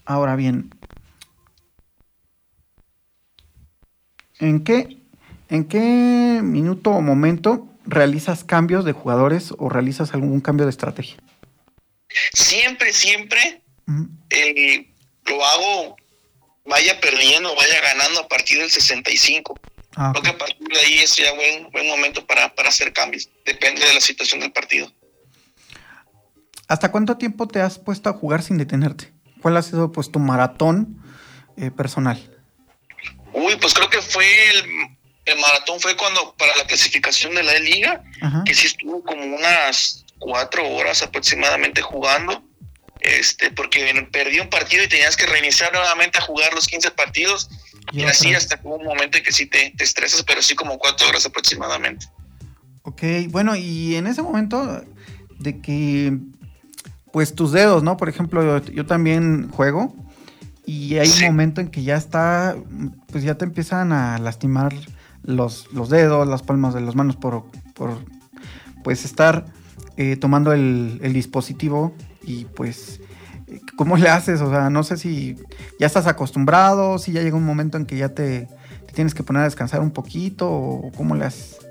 Ahora 0.06 0.36
bien, 0.36 0.70
¿en 4.40 4.64
qué, 4.64 5.00
¿en 5.50 5.68
qué 5.68 6.42
minuto 6.44 6.92
o 6.92 7.02
momento 7.02 7.68
realizas 7.86 8.44
cambios 8.44 8.86
de 8.86 8.92
jugadores 8.92 9.54
o 9.58 9.70
realizas 9.70 10.14
algún 10.14 10.42
cambio 10.42 10.66
de 10.66 10.70
estrategia? 10.70 11.18
Siempre, 12.34 12.94
siempre 12.94 13.64
eh, 14.30 14.94
lo 15.26 15.44
hago, 15.44 15.96
vaya 16.66 17.00
perdiendo, 17.00 17.56
vaya 17.56 17.82
ganando 17.82 18.22
a 18.22 18.28
partir 18.28 18.60
del 18.60 18.70
65. 18.70 19.60
Ah, 19.96 20.12
Creo 20.12 20.24
que 20.24 20.30
a 20.30 20.38
partir 20.38 20.68
de 20.68 20.80
ahí 20.80 21.00
es 21.00 21.16
ya 21.16 21.34
buen, 21.34 21.72
buen 21.72 21.88
momento 21.88 22.26
para, 22.28 22.54
para 22.54 22.70
hacer 22.70 22.94
cambios. 22.94 23.30
Depende 23.46 23.86
de 23.86 23.94
la 23.94 24.02
situación 24.02 24.42
del 24.42 24.52
partido. 24.52 24.92
¿Hasta 26.68 26.92
cuánto 26.92 27.18
tiempo 27.18 27.48
te 27.48 27.62
has 27.62 27.80
puesto 27.80 28.10
a 28.10 28.14
jugar 28.14 28.44
sin 28.44 28.58
detenerte? 28.58 29.15
¿Cuál 29.46 29.58
ha 29.58 29.62
sido 29.62 29.92
pues 29.92 30.12
tu 30.12 30.18
maratón 30.18 31.00
eh, 31.56 31.70
personal? 31.70 32.18
Uy, 33.32 33.56
pues 33.58 33.76
creo 33.76 33.92
que 33.92 34.02
fue 34.02 34.26
el, 34.50 35.40
maratón 35.40 35.80
fue 35.80 35.96
cuando 35.96 36.34
para 36.36 36.56
la 36.56 36.66
clasificación 36.66 37.36
de 37.36 37.44
la 37.44 37.60
liga, 37.60 38.04
que 38.44 38.56
sí 38.56 38.66
estuvo 38.66 39.04
como 39.04 39.24
unas 39.24 40.04
cuatro 40.18 40.68
horas 40.68 41.04
aproximadamente 41.04 41.84
jugando, 41.84 42.44
este, 43.02 43.52
porque 43.52 44.08
perdí 44.12 44.40
un 44.40 44.50
partido 44.50 44.84
y 44.84 44.88
tenías 44.88 45.16
que 45.16 45.28
reiniciar 45.28 45.72
nuevamente 45.72 46.18
a 46.18 46.22
jugar 46.22 46.52
los 46.56 46.66
15 46.66 46.90
partidos 46.90 47.48
y, 47.92 48.02
así 48.02 48.34
hasta 48.34 48.60
un 48.64 48.84
momento 48.84 49.20
en 49.20 49.24
que 49.26 49.32
sí 49.32 49.46
te, 49.46 49.72
te 49.78 49.84
estresas, 49.84 50.24
pero 50.24 50.42
sí 50.42 50.56
como 50.56 50.80
cuatro 50.80 51.08
horas 51.08 51.24
aproximadamente. 51.28 52.08
Ok, 52.82 53.04
bueno, 53.30 53.56
y 53.56 53.94
en 53.94 54.08
ese 54.08 54.24
momento 54.24 54.84
de 55.38 55.62
que 55.62 56.14
pues 57.16 57.34
tus 57.34 57.54
dedos, 57.54 57.82
¿no? 57.82 57.96
Por 57.96 58.10
ejemplo, 58.10 58.58
yo, 58.58 58.86
también 58.86 59.50
juego 59.50 59.96
y 60.66 60.98
hay 60.98 61.10
un 61.22 61.28
momento 61.28 61.62
en 61.62 61.70
que 61.70 61.82
ya 61.82 61.96
está, 61.96 62.58
pues 63.10 63.24
ya 63.24 63.38
te 63.38 63.46
empiezan 63.46 63.94
a 63.94 64.18
lastimar 64.18 64.74
los, 65.24 65.72
los 65.72 65.88
dedos, 65.90 66.28
las 66.28 66.44
palmas 66.44 66.74
de 66.74 66.82
las 66.82 66.94
manos 66.94 67.16
por, 67.16 67.46
por 67.74 67.92
pues 68.84 69.06
estar 69.06 69.46
eh, 69.96 70.18
tomando 70.18 70.52
el, 70.52 71.00
dispositivo 71.14 71.96
y 72.22 72.44
pues 72.54 73.00
¿cómo 73.78 73.96
le 73.96 74.10
haces? 74.10 74.42
O 74.42 74.50
sea, 74.50 74.70
no 74.70 74.84
sé 74.84 74.98
si 74.98 75.38
ya 75.80 75.88
estás 75.88 76.08
acostumbrado, 76.08 77.00
si 77.00 77.14
ya 77.14 77.22
llega 77.22 77.38
un 77.38 77.46
momento 77.46 77.78
en 77.78 77.86
que 77.86 77.96
ya 77.96 78.10
te, 78.10 78.50
tienes 78.94 79.16
que 79.16 79.24
poner 79.24 79.44
a 79.44 79.46
descansar 79.46 79.80
un 79.80 79.92
poquito 79.92 80.52
o 80.52 80.92
cómo 80.98 81.16
le 81.16 81.24
haces. 81.24 81.65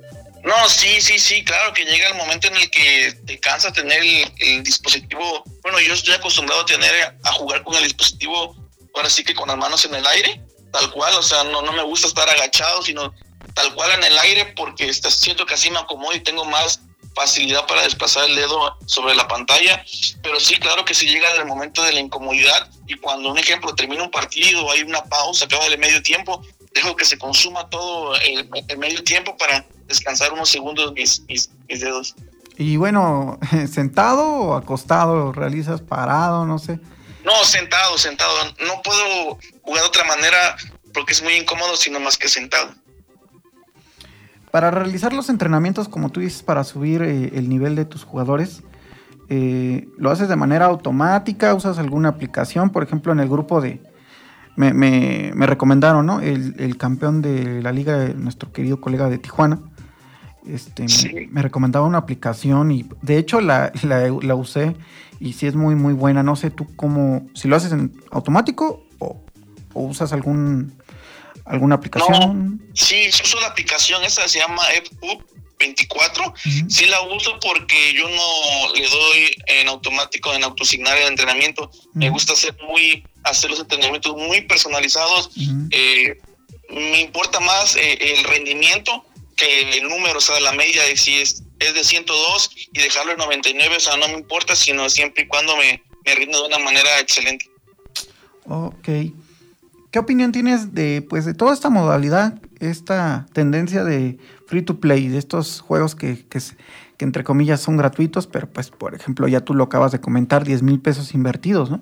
No, 0.44 0.68
sí, 0.68 1.00
sí, 1.00 1.18
sí, 1.18 1.42
claro 1.42 1.72
que 1.72 1.86
llega 1.86 2.08
el 2.08 2.16
momento 2.16 2.48
en 2.48 2.56
el 2.56 2.70
que 2.70 3.12
te 3.24 3.40
cansa 3.40 3.72
tener 3.72 4.02
el, 4.38 4.62
dispositivo. 4.62 5.42
Bueno, 5.62 5.80
yo 5.80 5.94
estoy 5.94 6.12
acostumbrado 6.12 6.60
a 6.60 6.66
tener, 6.66 7.16
a 7.24 7.32
jugar 7.32 7.64
con 7.64 7.74
el 7.76 7.84
dispositivo, 7.84 8.54
ahora 8.94 9.08
sí 9.08 9.24
que 9.24 9.34
con 9.34 9.48
las 9.48 9.56
manos 9.56 9.86
en 9.86 9.94
el 9.94 10.06
aire, 10.06 10.42
tal 10.70 10.90
cual, 10.90 11.14
o 11.14 11.22
sea, 11.22 11.44
no, 11.44 11.62
no 11.62 11.72
me 11.72 11.82
gusta 11.82 12.08
estar 12.08 12.28
agachado, 12.28 12.82
sino 12.82 13.14
tal 13.54 13.74
cual 13.74 13.92
en 13.92 14.04
el 14.04 14.18
aire 14.18 14.52
porque 14.54 14.92
siento 14.92 15.46
que 15.46 15.54
así 15.54 15.70
me 15.70 15.78
acomodo 15.78 16.14
y 16.14 16.20
tengo 16.20 16.44
más 16.44 16.80
facilidad 17.14 17.66
para 17.66 17.82
desplazar 17.82 18.28
el 18.28 18.36
dedo 18.36 18.76
sobre 18.86 19.14
la 19.14 19.26
pantalla, 19.26 19.82
pero 20.22 20.38
sí, 20.40 20.56
claro 20.56 20.84
que 20.84 20.92
sí 20.92 21.06
llega 21.06 21.32
el 21.36 21.46
momento 21.46 21.82
de 21.84 21.92
la 21.92 22.00
incomodidad 22.00 22.68
y 22.86 22.96
cuando, 22.96 23.30
un 23.30 23.38
ejemplo, 23.38 23.74
termina 23.74 24.02
un 24.02 24.10
partido, 24.10 24.70
hay 24.70 24.82
una 24.82 25.02
pausa, 25.04 25.46
acaba 25.46 25.64
el 25.66 25.78
medio 25.78 26.02
tiempo, 26.02 26.44
dejo 26.74 26.96
que 26.96 27.04
se 27.04 27.16
consuma 27.16 27.70
todo 27.70 28.14
el, 28.16 28.48
medio 28.78 29.02
tiempo 29.04 29.36
para 29.36 29.64
descansar 29.86 30.32
unos 30.32 30.48
segundos 30.48 30.92
mis, 30.92 31.22
mis, 31.28 31.48
dedos. 31.68 32.14
Y 32.58 32.76
bueno, 32.76 33.38
¿sentado 33.70 34.26
o 34.26 34.54
acostado? 34.54 35.32
¿Realizas 35.32 35.80
parado? 35.80 36.44
No 36.44 36.58
sé. 36.58 36.80
No, 37.24 37.44
sentado, 37.44 37.96
sentado. 37.96 38.32
No 38.66 38.82
puedo 38.82 39.38
jugar 39.62 39.82
de 39.82 39.88
otra 39.88 40.04
manera 40.04 40.56
porque 40.92 41.12
es 41.12 41.22
muy 41.22 41.34
incómodo, 41.34 41.76
sino 41.76 42.00
más 42.00 42.18
que 42.18 42.28
sentado. 42.28 42.74
Para 44.50 44.70
realizar 44.70 45.12
los 45.12 45.28
entrenamientos, 45.28 45.88
como 45.88 46.10
tú 46.10 46.20
dices, 46.20 46.42
para 46.42 46.62
subir 46.62 47.02
eh, 47.02 47.32
el 47.34 47.48
nivel 47.48 47.74
de 47.74 47.84
tus 47.84 48.04
jugadores, 48.04 48.62
eh, 49.28 49.88
¿lo 49.96 50.10
haces 50.10 50.28
de 50.28 50.36
manera 50.36 50.66
automática? 50.66 51.54
¿Usas 51.54 51.78
alguna 51.78 52.10
aplicación? 52.10 52.70
Por 52.70 52.84
ejemplo, 52.84 53.12
en 53.12 53.20
el 53.20 53.28
grupo 53.28 53.60
de, 53.60 53.80
me, 54.56 54.72
me, 54.72 55.32
me 55.34 55.46
recomendaron, 55.46 56.06
¿no? 56.06 56.20
El, 56.20 56.54
el, 56.58 56.76
campeón 56.76 57.22
de 57.22 57.62
la 57.62 57.72
liga, 57.72 58.08
nuestro 58.14 58.52
querido 58.52 58.80
colega 58.80 59.08
de 59.08 59.18
Tijuana, 59.18 59.60
este, 60.46 60.84
me, 61.30 61.42
recomendaba 61.42 61.86
una 61.86 61.98
aplicación 61.98 62.70
y 62.70 62.86
de 63.02 63.18
hecho 63.18 63.40
la, 63.40 63.72
la, 63.82 64.34
usé 64.34 64.76
y 65.18 65.32
sí 65.32 65.46
es 65.46 65.54
muy, 65.54 65.74
muy 65.74 65.94
buena. 65.94 66.22
No 66.22 66.36
sé 66.36 66.50
tú 66.50 66.74
cómo, 66.76 67.26
si 67.34 67.48
lo 67.48 67.56
haces 67.56 67.72
en 67.72 67.92
automático 68.10 68.84
o, 68.98 69.22
usas 69.74 70.12
algún 70.12 70.78
alguna 71.46 71.74
aplicación. 71.74 72.62
sí, 72.74 73.08
uso 73.08 73.40
la 73.40 73.48
aplicación, 73.48 74.02
esa 74.04 74.26
se 74.28 74.38
llama 74.38 74.62
EPUB 74.76 75.22
24. 75.58 76.34
Sí 76.68 76.86
la 76.86 77.00
uso 77.02 77.38
porque 77.40 77.94
yo 77.94 78.08
no 78.08 78.74
le 78.74 78.88
doy 78.88 79.36
en 79.46 79.68
automático, 79.68 80.32
en 80.34 80.44
autosignar 80.44 80.96
el 80.98 81.08
entrenamiento. 81.08 81.70
Me 81.92 82.10
gusta 82.10 82.32
hacer 82.34 82.56
muy 82.66 83.04
hacer 83.24 83.50
los 83.50 83.60
entrenamientos 83.60 84.14
muy 84.16 84.42
personalizados. 84.42 85.30
Eh, 85.70 86.20
me 86.70 87.00
importa 87.00 87.40
más 87.40 87.76
eh, 87.76 87.98
el 88.00 88.24
rendimiento 88.24 89.04
que 89.36 89.78
el 89.78 89.88
número, 89.88 90.18
o 90.18 90.20
sea, 90.20 90.38
la 90.40 90.52
media 90.52 90.82
de 90.84 90.96
si 90.96 91.20
es, 91.20 91.42
es 91.58 91.74
de 91.74 91.84
102 91.84 92.50
y 92.72 92.80
dejarlo 92.80 93.12
en 93.12 93.18
99, 93.18 93.76
o 93.76 93.80
sea, 93.80 93.96
no 93.96 94.08
me 94.08 94.14
importa, 94.14 94.54
sino 94.54 94.88
siempre 94.88 95.24
y 95.24 95.26
cuando 95.26 95.56
me, 95.56 95.82
me 96.04 96.14
rinde 96.14 96.38
de 96.38 96.44
una 96.44 96.58
manera 96.58 97.00
excelente. 97.00 97.50
Ok. 98.46 98.88
¿Qué 99.90 99.98
opinión 99.98 100.32
tienes 100.32 100.74
de, 100.74 101.02
pues, 101.02 101.24
de 101.24 101.34
toda 101.34 101.54
esta 101.54 101.70
modalidad, 101.70 102.40
esta 102.60 103.26
tendencia 103.32 103.84
de 103.84 104.18
free 104.46 104.62
to 104.62 104.80
play, 104.80 105.08
de 105.08 105.18
estos 105.18 105.60
juegos 105.60 105.94
que, 105.94 106.26
que, 106.28 106.40
que 106.96 107.04
entre 107.04 107.24
comillas 107.24 107.60
son 107.60 107.76
gratuitos, 107.76 108.26
pero 108.26 108.48
pues, 108.50 108.70
por 108.70 108.94
ejemplo, 108.94 109.28
ya 109.28 109.40
tú 109.40 109.54
lo 109.54 109.64
acabas 109.64 109.92
de 109.92 110.00
comentar, 110.00 110.44
10 110.44 110.62
mil 110.62 110.80
pesos 110.80 111.14
invertidos, 111.14 111.70
¿no? 111.70 111.80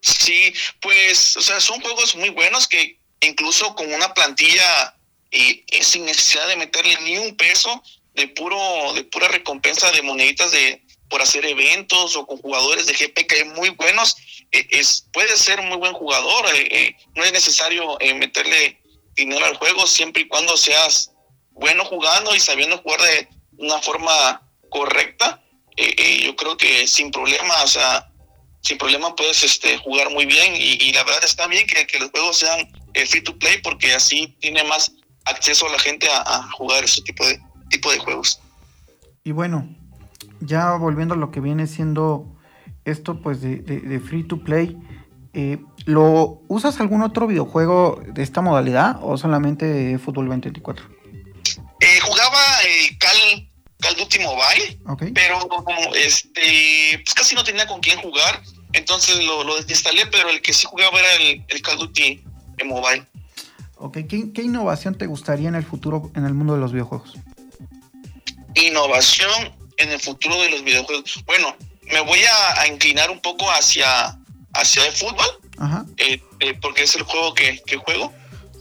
Sí, 0.00 0.52
pues, 0.80 1.36
o 1.36 1.42
sea, 1.42 1.60
son 1.60 1.80
juegos 1.80 2.14
muy 2.16 2.30
buenos 2.30 2.68
que 2.68 2.98
incluso 3.20 3.74
con 3.74 3.92
una 3.92 4.14
plantilla 4.14 4.96
y, 5.30 5.64
sin 5.82 6.04
necesidad 6.04 6.46
de 6.48 6.56
meterle 6.56 6.96
ni 7.02 7.18
un 7.18 7.36
peso 7.36 7.82
de 8.14 8.28
puro 8.28 8.92
de 8.94 9.04
pura 9.04 9.28
recompensa 9.28 9.90
de 9.92 10.02
moneditas 10.02 10.50
de 10.50 10.82
por 11.08 11.22
hacer 11.22 11.44
eventos 11.46 12.16
o 12.16 12.26
con 12.26 12.38
jugadores 12.38 12.86
de 12.86 12.92
GP 12.92 13.26
que 13.26 13.36
hay 13.36 13.44
muy 13.44 13.70
buenos, 13.70 14.16
eh, 14.52 14.66
es 14.70 15.06
puede 15.12 15.36
ser 15.36 15.62
muy 15.62 15.78
buen 15.78 15.94
jugador, 15.94 16.46
eh, 16.54 16.68
eh, 16.70 16.96
no 17.14 17.24
es 17.24 17.32
necesario 17.32 17.96
meterle 18.16 18.80
dinero 19.14 19.44
al 19.44 19.56
juego 19.56 19.86
siempre 19.86 20.22
y 20.22 20.28
cuando 20.28 20.56
seas 20.56 21.12
bueno 21.50 21.84
jugando 21.84 22.34
y 22.34 22.40
sabiendo 22.40 22.78
jugar 22.78 23.00
de 23.00 23.28
una 23.56 23.80
forma 23.80 24.42
correcta. 24.68 25.42
yo 25.76 26.36
creo 26.36 26.56
que 26.56 26.86
sin 26.86 27.10
problema, 27.10 27.62
o 27.62 27.66
sea, 27.68 28.10
sin 28.62 28.78
problema 28.78 29.14
puedes 29.14 29.42
este, 29.42 29.78
jugar 29.78 30.10
muy 30.10 30.26
bien 30.26 30.54
y, 30.56 30.92
la 30.92 31.04
verdad 31.04 31.24
está 31.24 31.46
bien 31.46 31.66
que, 31.66 31.86
que 31.86 31.98
los 31.98 32.10
juegos 32.10 32.38
sean 32.38 32.68
eh, 32.94 33.06
free 33.06 33.22
to 33.22 33.36
play 33.38 33.58
porque 33.62 33.94
así 33.94 34.36
tiene 34.40 34.64
más 34.64 34.92
acceso 35.24 35.68
a 35.68 35.72
la 35.72 35.78
gente 35.78 36.08
a, 36.10 36.50
jugar 36.52 36.84
ese 36.84 37.02
tipo 37.02 37.26
de, 37.26 37.40
tipo 37.70 37.90
de 37.92 37.98
juegos. 37.98 38.40
Y 39.24 39.32
bueno, 39.32 39.68
ya 40.40 40.72
volviendo 40.72 41.14
a 41.14 41.16
lo 41.16 41.30
que 41.30 41.40
viene 41.40 41.66
siendo 41.66 42.26
esto 42.84 43.20
pues 43.20 43.40
de, 43.42 44.02
free 44.06 44.24
to 44.24 44.42
play, 44.42 44.76
eh, 45.34 45.58
¿lo 45.84 46.42
usas 46.48 46.80
algún 46.80 47.02
otro 47.02 47.26
videojuego 47.26 48.02
de 48.06 48.22
esta 48.22 48.40
modalidad 48.40 48.98
o 49.02 49.16
solamente 49.18 49.98
fútbol 49.98 50.26
2024? 50.26 50.84
Eh, 51.80 52.00
jugaba 52.02 52.38
Cal 52.98 53.47
Call 53.80 53.92
of 53.92 53.98
Duty 53.98 54.18
Mobile, 54.20 55.12
pero 55.14 55.48
como 55.48 55.94
este, 55.94 57.00
pues 57.04 57.14
casi 57.14 57.34
no 57.34 57.44
tenía 57.44 57.66
con 57.66 57.80
quién 57.80 58.00
jugar, 58.00 58.42
entonces 58.72 59.24
lo, 59.24 59.44
lo 59.44 59.56
desinstalé, 59.56 60.06
pero 60.06 60.28
el 60.30 60.42
que 60.42 60.52
sí 60.52 60.66
jugaba 60.68 60.98
era 60.98 61.14
el, 61.16 61.44
el 61.48 61.62
Call 61.62 61.76
of 61.76 61.82
Duty 61.82 62.22
Mobile. 62.64 63.06
Ok, 63.76 63.98
¿Qué, 64.08 64.42
innovación 64.42 64.96
te 64.96 65.06
gustaría 65.06 65.48
en 65.48 65.54
el 65.54 65.64
futuro 65.64 66.10
en 66.16 66.24
el 66.24 66.34
mundo 66.34 66.54
de 66.54 66.60
los 66.60 66.72
videojuegos? 66.72 67.14
Innovación 68.54 69.54
en 69.76 69.90
el 69.90 70.00
futuro 70.00 70.40
de 70.42 70.50
los 70.50 70.64
videojuegos. 70.64 71.22
Bueno, 71.24 71.56
me 71.82 72.00
voy 72.00 72.18
a, 72.56 72.66
inclinar 72.66 73.10
un 73.10 73.20
poco 73.20 73.48
hacia, 73.52 74.18
hacia 74.54 74.84
el 74.84 74.92
fútbol, 74.92 75.26
eh, 75.98 76.20
eh, 76.40 76.54
porque 76.60 76.82
es 76.82 76.96
el 76.96 77.04
juego 77.04 77.32
que, 77.34 77.62
juego. 77.84 78.12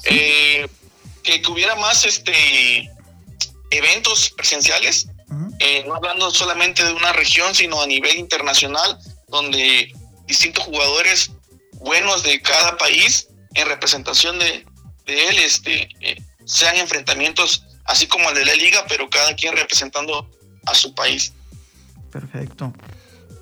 Eh, 0.06 0.68
que, 1.24 1.42
que, 1.42 1.52
hubiera 1.52 1.76
más 1.76 2.06
este 2.06 2.92
eventos 3.72 4.32
presenciales, 4.36 5.08
eh, 5.60 5.84
no 5.88 5.96
hablando 5.96 6.32
solamente 6.32 6.84
de 6.84 6.94
una 6.94 7.14
región, 7.14 7.54
sino 7.54 7.82
a 7.82 7.88
nivel 7.88 8.18
internacional, 8.18 8.98
donde 9.28 9.94
distintos 10.26 10.64
jugadores 10.64 11.32
buenos 11.74 12.24
de 12.24 12.42
cada 12.42 12.78
país, 12.78 13.28
en 13.54 13.68
representación 13.68 14.38
de, 14.40 14.66
él, 15.06 15.40
este, 15.40 15.90
eh, 16.02 16.22
sean 16.46 16.76
enfrentamientos 16.78 17.66
así 17.86 18.08
como 18.08 18.30
el 18.30 18.36
de 18.36 18.46
la 18.46 18.54
liga, 18.56 18.86
pero 18.88 19.10
cada 19.10 19.34
quien 19.36 19.56
representando 19.56 20.30
a 20.66 20.76
su 20.76 20.94
país. 20.94 21.34
Perfecto. 22.12 22.74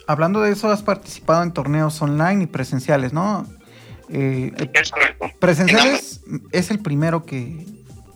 Hablando 0.08 0.42
de 0.42 0.52
eso, 0.52 0.70
has 0.70 0.84
participado 0.84 1.44
en 1.44 1.52
torneos 1.52 2.02
online 2.02 2.44
y 2.44 2.48
presenciales, 2.48 3.12
¿no? 3.12 3.48
Eh, 4.10 4.52
presenciales 5.40 6.22
es 6.52 6.70
el 6.70 6.80
primero 6.80 7.26
que, 7.26 7.66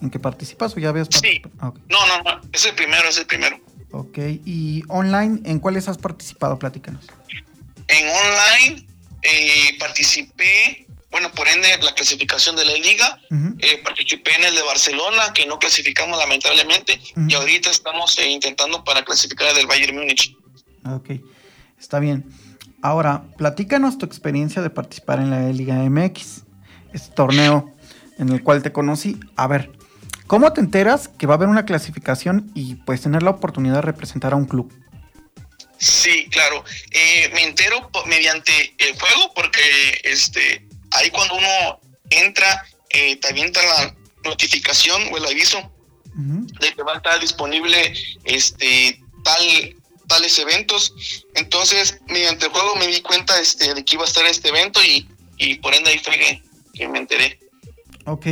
en 0.02 0.10
que 0.10 0.18
participas 0.18 0.76
o 0.76 0.80
ya 0.80 0.88
habías 0.88 1.08
Sí. 1.10 1.42
Ah, 1.58 1.72
no, 1.88 2.06
no, 2.06 2.22
no, 2.22 2.40
es 2.52 2.64
el 2.64 2.74
primero, 2.74 3.08
es 3.08 3.18
el 3.18 3.26
primero. 3.26 3.60
Ok, 3.92 4.18
y 4.44 4.84
online, 4.88 5.40
¿en 5.44 5.58
cuáles 5.58 5.88
has 5.88 5.98
participado? 5.98 6.58
Platícanos. 6.58 7.06
En 7.88 8.08
online 8.08 8.86
eh, 9.22 9.76
participé, 9.78 10.86
bueno, 11.10 11.30
por 11.32 11.48
ende, 11.48 11.68
la 11.82 11.92
clasificación 11.94 12.54
de 12.54 12.64
la 12.64 12.74
liga, 12.74 13.20
eh, 13.58 13.80
participé 13.82 14.34
en 14.36 14.44
el 14.44 14.54
de 14.54 14.62
Barcelona, 14.62 15.32
que 15.34 15.44
no 15.46 15.58
clasificamos 15.58 16.18
lamentablemente, 16.18 17.00
y 17.28 17.34
ahorita 17.34 17.70
estamos 17.70 18.16
eh, 18.18 18.28
intentando 18.28 18.84
para 18.84 19.04
clasificar 19.04 19.48
el 19.48 19.56
del 19.56 19.66
Bayern 19.66 19.96
Múnich. 19.96 20.36
Ok, 20.86 21.10
está 21.78 21.98
bien. 21.98 22.24
Ahora, 22.82 23.24
platícanos 23.36 23.98
tu 23.98 24.06
experiencia 24.06 24.62
de 24.62 24.70
participar 24.70 25.18
en 25.18 25.30
la 25.30 25.50
Liga 25.50 25.74
MX, 25.74 26.44
este 26.94 27.14
torneo 27.14 27.74
en 28.18 28.28
el 28.30 28.42
cual 28.42 28.62
te 28.62 28.72
conocí. 28.72 29.18
A 29.36 29.46
ver, 29.46 29.70
¿Cómo 30.30 30.52
te 30.52 30.60
enteras 30.60 31.08
que 31.08 31.26
va 31.26 31.34
a 31.34 31.36
haber 31.38 31.48
una 31.48 31.64
clasificación 31.64 32.52
y 32.54 32.76
pues 32.76 33.00
tener 33.00 33.24
la 33.24 33.30
oportunidad 33.30 33.74
de 33.74 33.82
representar 33.82 34.32
a 34.32 34.36
un 34.36 34.44
club? 34.44 34.72
Sí, 35.76 36.28
claro. 36.30 36.64
Eh, 36.92 37.32
me 37.34 37.42
entero 37.42 37.90
mediante 38.06 38.52
el 38.78 38.96
juego 38.96 39.34
porque 39.34 39.60
este 40.04 40.64
ahí 40.92 41.10
cuando 41.10 41.34
uno 41.34 41.80
entra 42.10 42.64
eh, 42.90 43.16
te 43.16 43.26
avienta 43.26 43.60
la 43.60 43.96
notificación 44.22 45.02
o 45.10 45.16
el 45.16 45.26
aviso 45.26 45.68
de 46.14 46.74
que 46.74 46.82
va 46.84 46.92
a 46.92 46.96
estar 46.98 47.18
disponible 47.18 47.92
este 48.22 49.02
tal 49.24 49.76
tales 50.06 50.38
eventos. 50.38 50.94
Entonces, 51.34 51.98
mediante 52.06 52.46
el 52.46 52.52
juego 52.52 52.76
me 52.76 52.86
di 52.86 53.00
cuenta 53.00 53.40
este, 53.40 53.74
de 53.74 53.84
que 53.84 53.96
iba 53.96 54.04
a 54.04 54.06
estar 54.06 54.24
este 54.26 54.50
evento 54.50 54.80
y, 54.80 55.08
y 55.38 55.56
por 55.56 55.74
ende 55.74 55.90
ahí 55.90 55.98
fue 55.98 56.40
que, 56.72 56.86
me 56.86 57.00
enteré. 57.00 57.40
Ok. 58.06 58.26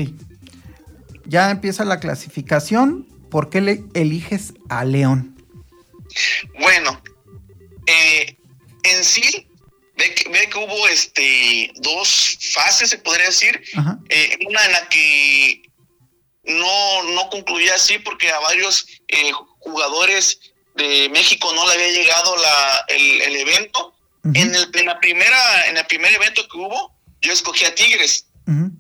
Ya 1.28 1.50
empieza 1.50 1.84
la 1.84 2.00
clasificación. 2.00 3.06
¿Por 3.30 3.50
qué 3.50 3.60
le 3.60 3.84
eliges 3.92 4.54
a 4.70 4.84
León? 4.86 5.36
Bueno, 6.58 7.02
eh, 7.86 8.38
en 8.82 9.04
sí, 9.04 9.46
ve 9.98 10.14
que, 10.14 10.30
ve 10.30 10.48
que 10.50 10.58
hubo 10.58 10.88
este 10.88 11.70
dos 11.76 12.38
fases, 12.54 12.88
se 12.88 12.98
podría 12.98 13.26
decir. 13.26 13.62
Eh, 14.08 14.38
una 14.48 14.64
en 14.64 14.72
la 14.72 14.88
que 14.88 15.62
no, 16.44 17.02
no 17.14 17.28
concluía 17.28 17.74
así 17.74 17.98
porque 17.98 18.30
a 18.30 18.38
varios 18.40 18.86
eh, 19.08 19.30
jugadores 19.58 20.40
de 20.76 21.10
México 21.10 21.52
no 21.52 21.66
le 21.66 21.74
había 21.74 21.90
llegado 21.90 22.36
la, 22.38 22.84
el, 22.88 23.36
evento. 23.36 23.94
en, 24.24 24.54
el, 24.54 24.70
en, 24.72 24.86
la 24.86 24.98
primera, 24.98 25.66
en 25.66 25.76
el 25.76 25.84
primer 25.84 26.14
evento 26.14 26.48
que 26.48 26.56
hubo, 26.56 26.96
yo 27.20 27.34
escogí 27.34 27.66
a 27.66 27.74
Tigres. 27.74 28.27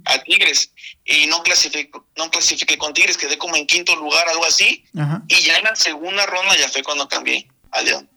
A 0.04 0.18
Tigres. 0.22 0.72
Y 1.04 1.26
no 1.26 1.42
clasifiqué, 1.42 1.90
no 2.16 2.30
clasifiqué 2.30 2.78
con 2.78 2.94
Tigres, 2.94 3.16
quedé 3.16 3.36
como 3.36 3.56
en 3.56 3.66
quinto 3.66 3.94
lugar, 3.96 4.28
algo 4.28 4.44
así. 4.44 4.84
Y 5.28 5.34
ya 5.42 5.56
en 5.58 5.64
la 5.64 5.76
segunda 5.76 6.24
ronda 6.26 6.56
ya 6.56 6.68
fue 6.68 6.82
cuando 6.82 7.08
cambié 7.08 7.48
a 7.70 7.82
León. 7.82 8.08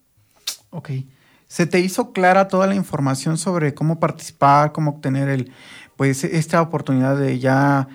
Ok. 0.69 0.91
¿Se 1.47 1.65
te 1.65 1.79
hizo 1.79 2.13
clara 2.13 2.47
toda 2.47 2.67
la 2.67 2.75
información 2.75 3.37
sobre 3.37 3.73
cómo 3.73 3.99
participar, 3.99 4.71
cómo 4.71 4.91
obtener 4.91 5.27
el, 5.27 5.51
pues, 5.97 6.23
esta 6.23 6.61
oportunidad 6.61 7.17
de 7.17 7.39
ya 7.39 7.87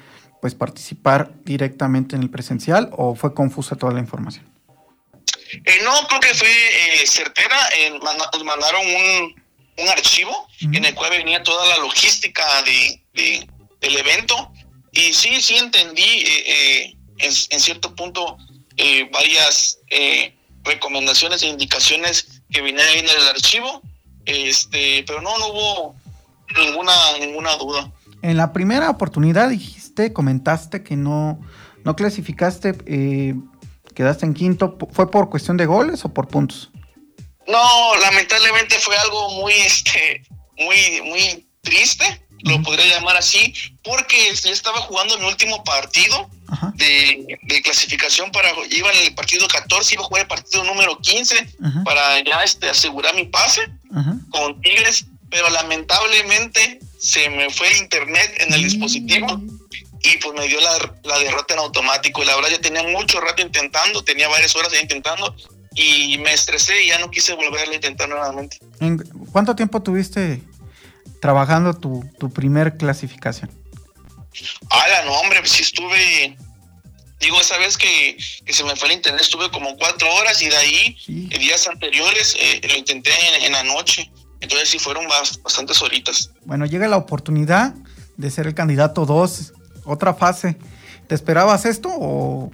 pues 0.43 0.55
participar 0.55 1.33
directamente 1.45 2.15
en 2.15 2.23
el 2.23 2.31
presencial 2.31 2.91
o 2.93 3.15
fue 3.15 3.33
confusa 3.33 3.75
toda 3.75 3.95
la 3.95 4.01
información? 4.01 4.47
Eh, 5.65 5.81
no, 5.83 6.07
creo 6.07 6.21
que 6.21 6.35
fue 6.35 6.49
eh, 6.49 7.07
certera. 7.07 7.57
Eh, 7.79 7.99
nos 7.99 8.45
mandaron 8.45 8.83
un, 8.87 9.43
un 9.79 9.89
archivo 9.89 10.47
en 10.61 10.85
el 10.85 10.95
cual 10.95 11.11
venía 11.11 11.43
toda 11.43 11.67
la 11.67 11.79
logística 11.79 12.45
de, 12.63 13.03
del 13.17 13.97
evento. 13.97 14.53
Y 14.93 15.13
sí, 15.13 15.41
sí 15.41 15.57
entendí 15.57 16.25
en, 17.19 17.33
en, 17.51 17.61
cierto 17.61 17.95
punto 17.95 18.37
varias 19.13 19.79
recomendaciones 20.65 21.43
e 21.43 21.49
indicaciones 21.49 22.43
que 22.51 22.63
venían 22.63 22.89
en 22.91 23.09
el 23.09 23.29
archivo. 23.29 23.83
Este, 24.25 25.05
pero 25.07 25.21
no, 25.21 25.39
no 25.39 25.49
hubo 25.49 25.97
ninguna, 26.57 26.93
ninguna 27.21 27.57
duda. 27.57 27.93
En 28.23 28.37
la 28.37 28.53
primera 28.53 28.91
oportunidad 28.91 29.51
dijiste, 29.51 30.13
comentaste 30.13 30.83
que 30.83 30.97
no, 30.97 31.41
no 31.85 31.95
clasificaste 31.95 32.75
quedaste 33.97 34.27
en 34.27 34.35
quinto, 34.35 34.77
¿fue 34.93 35.11
por 35.11 35.31
cuestión 35.31 35.57
de 35.57 35.65
goles 35.65 36.05
o 36.05 36.11
por 36.11 36.29
puntos? 36.29 36.71
No, 37.49 37.97
lamentablemente 37.97 38.79
fue 38.79 38.97
algo 38.99 39.31
muy, 39.41 39.55
este, 39.55 40.23
muy, 40.59 41.01
muy 41.03 41.49
triste, 41.63 42.05
lo 42.43 42.63
podría 42.63 42.87
llamar 42.87 43.17
así, 43.17 43.53
porque 43.83 44.17
yo 44.45 44.53
estaba 44.53 44.79
jugando 44.83 45.19
mi 45.19 45.27
último 45.27 45.65
partido 45.65 46.31
de, 46.75 47.39
clasificación 47.63 48.31
para, 48.31 48.51
iba 48.71 48.93
en 48.93 49.07
el 49.07 49.15
partido 49.15 49.47
14, 49.49 49.95
iba 49.95 50.03
a 50.03 50.07
jugar 50.07 50.23
el 50.23 50.29
partido 50.29 50.65
número 50.65 50.99
15 50.99 51.57
para 51.85 52.23
ya 52.23 52.43
este, 52.45 52.69
asegurar 52.69 53.15
mi 53.15 53.25
pase 53.25 53.63
con 54.31 54.61
Tigres, 54.61 55.07
pero 55.31 55.49
lamentablemente 55.51 56.81
se 56.99 57.29
me 57.31 57.51
fue 57.51 57.71
el 57.73 57.79
internet 57.79 58.35
en 58.39 58.55
el 58.55 58.63
dispositivo 58.63 59.41
y 60.03 60.19
pues 60.19 60.35
me 60.39 60.47
dio 60.47 60.59
la, 60.61 61.19
derrota 61.19 61.55
en 61.55 61.61
automático. 61.61 62.23
Y 62.23 62.27
la 62.27 62.37
verdad 62.37 62.51
ya 62.51 62.61
tenía 62.61 62.83
mucho 62.85 63.21
rato 63.21 63.43
intentando, 63.43 64.05
tenía 64.05 64.29
varias 64.29 64.55
horas 64.55 64.73
ya 64.73 64.81
intentando 64.81 65.35
y 65.75 66.19
me 66.19 66.33
estresé 66.33 66.85
y 66.85 66.89
ya 66.89 66.99
no 66.99 67.11
quise 67.11 67.35
volver 67.35 67.69
a 67.69 67.75
intentar 67.75 68.09
nuevamente. 68.09 68.59
¿En 68.81 68.99
¿Cuánto 69.33 69.55
tiempo 69.55 69.83
tuviste 69.83 70.43
trabajando 71.21 71.75
tu, 71.75 72.05
tu 72.19 72.31
primer 72.31 72.77
clasificación? 72.77 73.51
Ah, 74.71 74.85
no, 75.05 75.13
hombre, 75.13 75.41
pues 75.41 75.53
sí 75.53 75.63
estuve, 75.63 76.37
digo, 77.21 77.41
esa 77.41 77.57
vez 77.59 77.77
que, 77.77 78.17
se 78.19 78.65
me 78.65 78.77
fue 78.77 78.89
el 78.89 78.95
internet 78.95 79.23
estuve 79.23 79.51
como 79.51 79.77
cuatro 79.77 80.13
horas 80.15 80.41
y 80.43 80.49
de 80.49 80.57
ahí, 80.57 80.97
días 81.07 81.67
anteriores, 81.67 82.37
eh, 82.39 82.61
lo 82.69 82.77
intenté 82.77 83.11
en, 83.37 83.45
en, 83.45 83.53
la 83.53 83.63
noche. 83.63 84.11
Entonces 84.41 84.69
sí 84.69 84.79
fueron 84.79 85.07
bastantes 85.09 85.81
horitas. 85.81 86.31
Bueno, 86.45 86.67
llega 86.67 86.87
la 86.89 86.99
oportunidad 86.99 87.75
de 88.17 88.31
ser 88.31 88.47
el 88.47 88.55
candidato 88.55 89.07
2 89.07 89.55
otra 89.87 90.15
fase. 90.15 90.57
¿Te 91.09 91.15
esperabas 91.15 91.65
esto 91.65 91.89
o, 91.91 92.51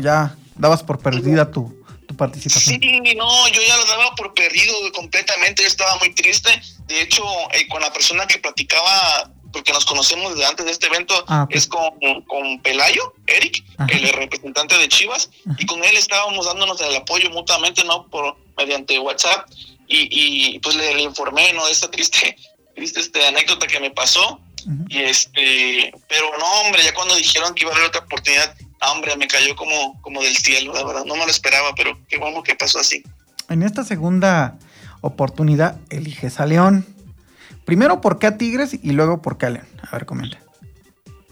ya 0.00 0.36
dabas 0.56 0.82
por 0.82 0.98
perdida 0.98 1.50
tu, 1.50 1.82
participación? 2.16 2.80
Sí, 2.80 3.14
no, 3.16 3.48
yo 3.48 3.60
ya 3.66 3.76
lo 3.76 3.84
daba 3.86 4.14
por 4.16 4.34
perdido 4.34 4.74
completamente, 4.92 5.62
yo 5.62 5.68
estaba 5.68 5.98
muy 5.98 6.14
triste. 6.14 6.50
De 6.86 7.00
hecho, 7.00 7.24
eh, 7.52 7.66
con 7.68 7.80
la 7.80 7.92
persona 7.92 8.26
que 8.26 8.38
platicaba, 8.38 9.30
porque 9.52 9.72
nos 9.72 9.84
conocemos 9.84 10.34
desde 10.34 10.46
antes 10.46 10.66
de 10.66 10.72
este 10.72 10.86
evento, 10.86 11.24
ah, 11.28 11.46
es 11.50 11.66
con, 11.66 11.90
con 12.26 12.60
Pelayo, 12.60 13.14
Eric, 13.26 13.64
el 13.88 14.08
representante 14.12 14.76
de 14.76 14.88
Chivas, 14.88 15.30
y 15.58 15.66
con 15.66 15.82
él 15.84 15.96
estábamos 15.96 16.46
dándonos 16.46 16.80
el 16.80 16.96
apoyo 16.96 17.30
mutuamente, 17.30 17.84
¿no? 17.84 18.06
Por, 18.08 18.36
mediante 18.56 18.98
WhatsApp, 18.98 19.48
y, 19.88 20.54
y 20.54 20.58
pues 20.60 20.76
le, 20.76 20.94
le, 20.94 21.02
informé, 21.02 21.52
¿no? 21.52 21.66
De 21.66 21.72
esta 21.72 21.90
triste, 21.90 22.36
triste 22.74 23.00
este, 23.00 23.26
anécdota 23.26 23.66
que 23.66 23.80
me 23.80 23.90
pasó. 23.90 24.40
Y 24.88 24.98
este, 24.98 25.92
pero 26.08 26.26
no, 26.38 26.46
hombre, 26.62 26.82
ya 26.82 26.94
cuando 26.94 27.14
dijeron 27.16 27.54
que 27.54 27.64
iba 27.64 27.72
a 27.72 27.74
haber 27.74 27.88
otra 27.88 28.00
oportunidad, 28.00 28.56
hombre, 28.80 29.14
me 29.16 29.28
cayó 29.28 29.54
como, 29.56 30.00
como 30.00 30.22
del 30.22 30.36
cielo, 30.36 30.72
la 30.72 30.84
verdad, 30.84 31.04
no 31.04 31.16
me 31.16 31.24
lo 31.24 31.30
esperaba, 31.30 31.74
pero 31.74 31.98
qué 32.08 32.16
bueno 32.16 32.42
que 32.42 32.54
pasó 32.54 32.78
así. 32.78 33.02
En 33.50 33.62
esta 33.62 33.84
segunda 33.84 34.58
oportunidad 35.04 35.78
eliges 35.90 36.40
a 36.40 36.46
León. 36.46 36.86
Primero, 37.64 38.00
¿por 38.00 38.18
qué 38.18 38.26
a 38.26 38.36
Tigres? 38.36 38.74
Y 38.82 38.92
luego, 38.92 39.22
¿por 39.22 39.38
qué 39.38 39.46
a 39.46 39.50
León? 39.50 39.68
A 39.82 39.92
ver, 39.92 40.06
comenta. 40.06 40.38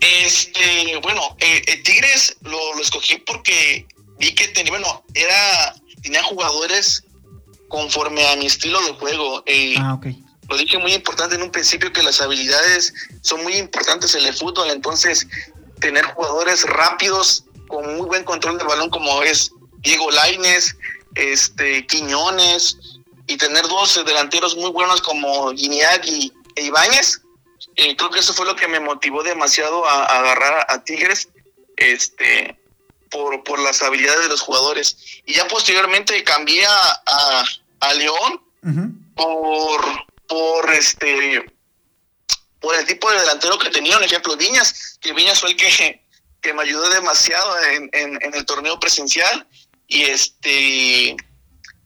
Este, 0.00 0.98
bueno, 1.02 1.20
eh, 1.38 1.62
eh, 1.66 1.82
Tigres 1.82 2.36
lo, 2.42 2.58
escogí 2.80 3.18
porque 3.18 3.86
vi 4.18 4.34
que 4.34 4.48
tenía, 4.48 4.72
bueno, 4.72 5.04
era, 5.14 5.74
tenía 6.02 6.22
jugadores 6.24 7.04
conforme 7.68 8.26
a 8.28 8.36
mi 8.36 8.46
estilo 8.46 8.80
de 8.84 8.92
juego. 8.94 9.42
Eh, 9.46 9.74
ah, 9.78 9.94
ok 9.94 10.06
lo 10.52 10.58
dije 10.58 10.78
muy 10.78 10.92
importante 10.92 11.34
en 11.34 11.42
un 11.42 11.50
principio 11.50 11.92
que 11.92 12.02
las 12.02 12.20
habilidades 12.20 12.92
son 13.22 13.42
muy 13.42 13.54
importantes 13.56 14.14
en 14.14 14.26
el 14.26 14.34
fútbol, 14.34 14.70
entonces 14.70 15.26
tener 15.80 16.04
jugadores 16.04 16.64
rápidos 16.64 17.44
con 17.68 17.96
muy 17.96 18.06
buen 18.06 18.24
control 18.24 18.58
del 18.58 18.66
balón 18.66 18.90
como 18.90 19.22
es 19.22 19.50
Diego 19.78 20.10
Laines, 20.10 20.76
este 21.14 21.86
Quiñones 21.86 22.76
y 23.26 23.36
tener 23.36 23.62
dos 23.68 24.04
delanteros 24.04 24.56
muy 24.56 24.70
buenos 24.70 25.00
como 25.00 25.50
Guiñac 25.50 26.04
y 26.06 26.32
e 26.54 26.64
Ibáñez, 26.64 27.22
eh, 27.76 27.96
creo 27.96 28.10
que 28.10 28.20
eso 28.20 28.34
fue 28.34 28.46
lo 28.46 28.56
que 28.56 28.68
me 28.68 28.80
motivó 28.80 29.22
demasiado 29.22 29.86
a, 29.86 30.04
agarrar 30.04 30.66
a, 30.68 30.82
Tigres, 30.84 31.28
este 31.76 32.58
por, 33.10 33.42
por 33.44 33.58
las 33.58 33.82
habilidades 33.82 34.22
de 34.22 34.28
los 34.28 34.40
jugadores. 34.40 34.96
Y 35.26 35.34
ya 35.34 35.46
posteriormente 35.48 36.22
cambié 36.24 36.64
a, 36.66 37.44
a, 37.80 37.94
León 37.94 38.40
por 39.14 39.82
por 40.26 40.72
este 40.72 41.44
por 42.60 42.76
el 42.76 42.86
tipo 42.86 43.10
de 43.10 43.20
delantero 43.20 43.58
que 43.58 43.70
tenía, 43.70 43.98
un 43.98 44.04
ejemplo, 44.04 44.36
Viñas, 44.36 44.98
que 45.00 45.12
Viñas 45.12 45.40
fue 45.40 45.50
el 45.50 45.56
que, 45.56 46.00
que 46.40 46.54
me 46.54 46.62
ayudó 46.62 46.88
demasiado 46.90 47.60
en, 47.64 47.90
en, 47.92 48.34
el 48.34 48.46
torneo 48.46 48.78
presencial, 48.78 49.46
y 49.88 50.02
este 50.02 51.16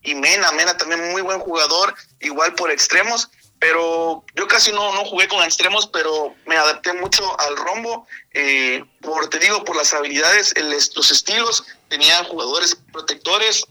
y 0.07 0.15
Mena, 0.15 0.51
Mena 0.53 0.77
también 0.77 1.11
muy 1.13 1.21
buen 1.23 1.39
jugador, 1.41 1.95
igual 2.21 2.55
por 2.55 2.71
extremos, 2.71 3.29
pero 3.59 4.25
yo 4.35 4.47
casi 4.47 4.73
no, 4.73 4.95
no 4.95 5.05
jugué 5.05 5.29
con 5.29 5.43
extremos, 5.43 5.87
pero 5.87 6.35
me 6.47 6.57
adapté 6.57 6.93
mucho 6.95 7.39
al 7.41 7.57
rombo, 7.57 8.07
eh, 8.33 8.83
por 9.03 9.29
te 9.29 9.39
digo, 9.39 9.65
por 9.65 9.77
las 9.77 9.93
habilidades, 9.93 10.55
los 10.95 11.11
estilos, 11.11 11.65
tenían 11.89 12.25
jugadores 12.25 12.77
protectores, 12.93 13.65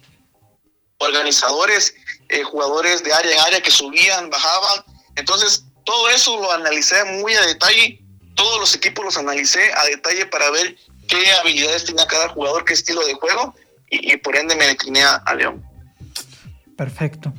organizadores, 0.98 1.96
eh, 2.30 2.44
jugadores 2.44 3.04
de 3.04 3.14
área 3.14 3.34
en 3.34 3.40
área 3.40 3.62
que 3.62 3.72
subían, 3.72 4.30
bajaban. 4.30 4.84
Entonces, 5.16 5.64
todo 5.86 6.10
eso 6.10 6.40
lo 6.40 6.52
analicé 6.52 7.04
muy 7.06 7.34
a 7.36 7.42
detalle, 7.46 8.02
todos 8.36 8.60
los 8.60 8.76
equipos 8.76 9.06
los 9.06 9.18
analicé 9.18 9.72
a 9.74 9.86
detalle 9.86 10.26
para 10.26 10.50
ver 10.50 10.76
qué 11.08 11.32
habilidades 11.34 11.86
tenía 11.86 12.06
cada 12.08 12.30
jugador, 12.30 12.66
qué 12.66 12.74
estilo 12.74 13.06
de 13.06 13.14
juego, 13.14 13.54
y, 13.90 14.18
por 14.18 14.36
ende 14.36 14.56
me 14.56 14.66
decliné 14.66 15.04
a, 15.04 15.34
León. 15.36 15.64
Perfecto. 16.76 17.34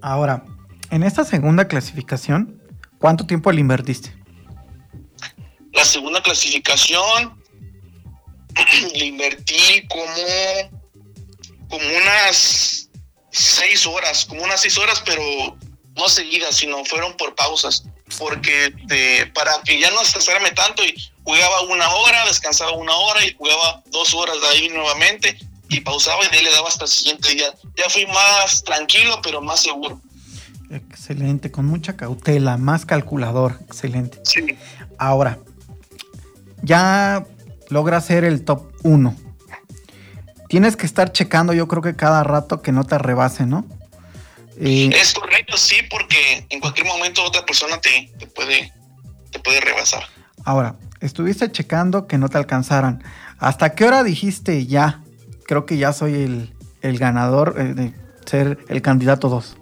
Ahora, 0.00 0.44
en 0.90 1.02
esta 1.02 1.24
segunda 1.24 1.68
clasificación, 1.68 2.62
¿cuánto 2.98 3.26
tiempo 3.26 3.50
le 3.52 3.60
invertiste? 3.60 4.14
La 5.72 5.84
segunda 5.84 6.22
clasificación 6.22 7.42
le 8.94 9.04
invertí 9.04 9.86
como, 9.88 10.78
como 11.68 11.84
unas 11.84 12.88
seis 13.30 13.86
horas, 13.86 14.24
como 14.24 14.42
unas 14.42 14.60
seis 14.62 14.78
horas, 14.78 15.02
pero 15.04 15.22
no 15.96 16.08
seguidas, 16.08 16.56
sino 16.56 16.84
fueron 16.84 17.16
por 17.16 17.34
pausas, 17.34 17.84
porque 18.18 18.72
para 19.34 19.52
que 19.64 19.78
ya 19.80 19.90
no 19.90 20.02
estresarme 20.02 20.50
tanto 20.52 20.84
y 20.84 20.94
jugaba 21.24 21.62
una 21.62 21.88
hora, 21.90 22.24
descansaba 22.26 22.72
una 22.72 22.94
hora 22.94 23.24
y 23.24 23.34
jugaba 23.34 23.82
dos 23.86 24.14
horas 24.14 24.40
de 24.40 24.46
ahí 24.48 24.68
nuevamente, 24.68 25.38
y 25.68 25.80
pausaba 25.80 26.24
y 26.24 26.30
de 26.30 26.38
ahí 26.38 26.44
le 26.44 26.52
daba 26.52 26.68
hasta 26.68 26.84
el 26.84 26.90
siguiente 26.90 27.34
día. 27.34 27.54
Ya 27.76 27.88
fui 27.88 28.06
más 28.06 28.62
tranquilo, 28.64 29.20
pero 29.22 29.40
más 29.40 29.60
seguro. 29.60 30.00
Excelente, 30.70 31.50
con 31.50 31.66
mucha 31.66 31.96
cautela, 31.96 32.56
más 32.56 32.86
calculador, 32.86 33.58
excelente. 33.68 34.18
Sí. 34.24 34.56
Ahora, 34.98 35.38
ya 36.62 37.24
logra 37.68 38.00
ser 38.00 38.24
el 38.24 38.44
top 38.44 38.72
1. 38.82 39.16
Tienes 40.48 40.76
que 40.76 40.86
estar 40.86 41.12
checando, 41.12 41.52
yo 41.52 41.68
creo 41.68 41.82
que 41.82 41.96
cada 41.96 42.22
rato 42.22 42.62
que 42.62 42.72
no 42.72 42.84
te 42.84 42.98
rebase, 42.98 43.46
¿no? 43.46 43.64
Eh, 44.58 44.90
es 44.94 45.12
correcto, 45.12 45.56
sí, 45.56 45.76
porque 45.90 46.46
en 46.48 46.60
cualquier 46.60 46.86
momento 46.86 47.22
otra 47.24 47.44
persona 47.44 47.80
te, 47.80 48.10
puede, 48.28 48.72
te 49.30 49.38
puede 49.38 49.60
rebasar. 49.60 50.04
Ahora, 50.44 50.76
estuviste 51.00 51.50
checando 51.50 52.06
que 52.06 52.18
no 52.18 52.28
te 52.28 52.38
alcanzaran. 52.38 53.02
¿Hasta 53.38 53.74
qué 53.74 53.84
hora 53.84 54.02
dijiste 54.02 54.66
ya? 54.66 55.02
Creo 55.46 55.64
que 55.66 55.76
ya 55.76 55.92
soy 55.92 56.14
el, 56.14 56.54
el 56.82 56.98
ganador 56.98 57.54
eh, 57.58 57.74
de 57.74 57.92
ser 58.24 58.58
el 58.68 58.82
candidato 58.82 59.28
2. 59.28 59.56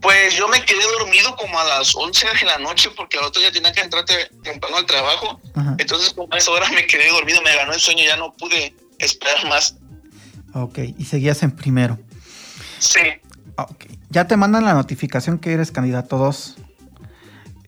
Pues 0.00 0.36
yo 0.36 0.46
me 0.48 0.62
quedé 0.62 0.82
dormido 0.98 1.34
como 1.36 1.58
a 1.58 1.64
las 1.64 1.94
11 1.96 2.26
de 2.38 2.46
la 2.46 2.58
noche 2.58 2.90
porque 2.94 3.18
al 3.18 3.24
otro 3.24 3.40
día 3.40 3.50
tenía 3.50 3.72
que 3.72 3.80
entrar 3.80 4.04
temprano 4.42 4.76
al 4.76 4.84
trabajo. 4.84 5.40
Entonces, 5.78 6.12
como 6.12 6.32
a 6.34 6.36
esa 6.36 6.50
hora 6.50 6.68
me 6.70 6.86
quedé 6.86 7.08
dormido, 7.08 7.40
me 7.40 7.56
ganó 7.56 7.72
el 7.72 7.80
sueño, 7.80 8.04
ya 8.04 8.18
no 8.18 8.34
pude 8.34 8.74
esperar 8.98 9.48
más. 9.48 9.76
Ok, 10.52 10.80
y 10.98 11.04
seguías 11.06 11.42
en 11.42 11.52
primero. 11.52 11.98
Sí. 12.78 13.00
Ok, 13.56 13.86
ya 14.10 14.26
te 14.26 14.36
mandan 14.36 14.64
la 14.64 14.74
notificación 14.74 15.38
que 15.38 15.54
eres 15.54 15.72
candidato 15.72 16.18
2. 16.18 16.56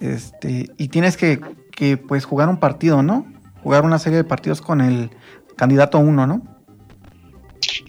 Este, 0.00 0.70
y 0.76 0.88
tienes 0.88 1.16
que, 1.16 1.40
que, 1.72 1.96
pues, 1.96 2.26
jugar 2.26 2.50
un 2.50 2.60
partido, 2.60 3.02
¿no? 3.02 3.26
Jugar 3.62 3.84
una 3.84 3.98
serie 3.98 4.18
de 4.18 4.24
partidos 4.24 4.60
con 4.60 4.82
el 4.82 5.10
candidato 5.56 5.98
1, 5.98 6.26
¿no? 6.26 6.56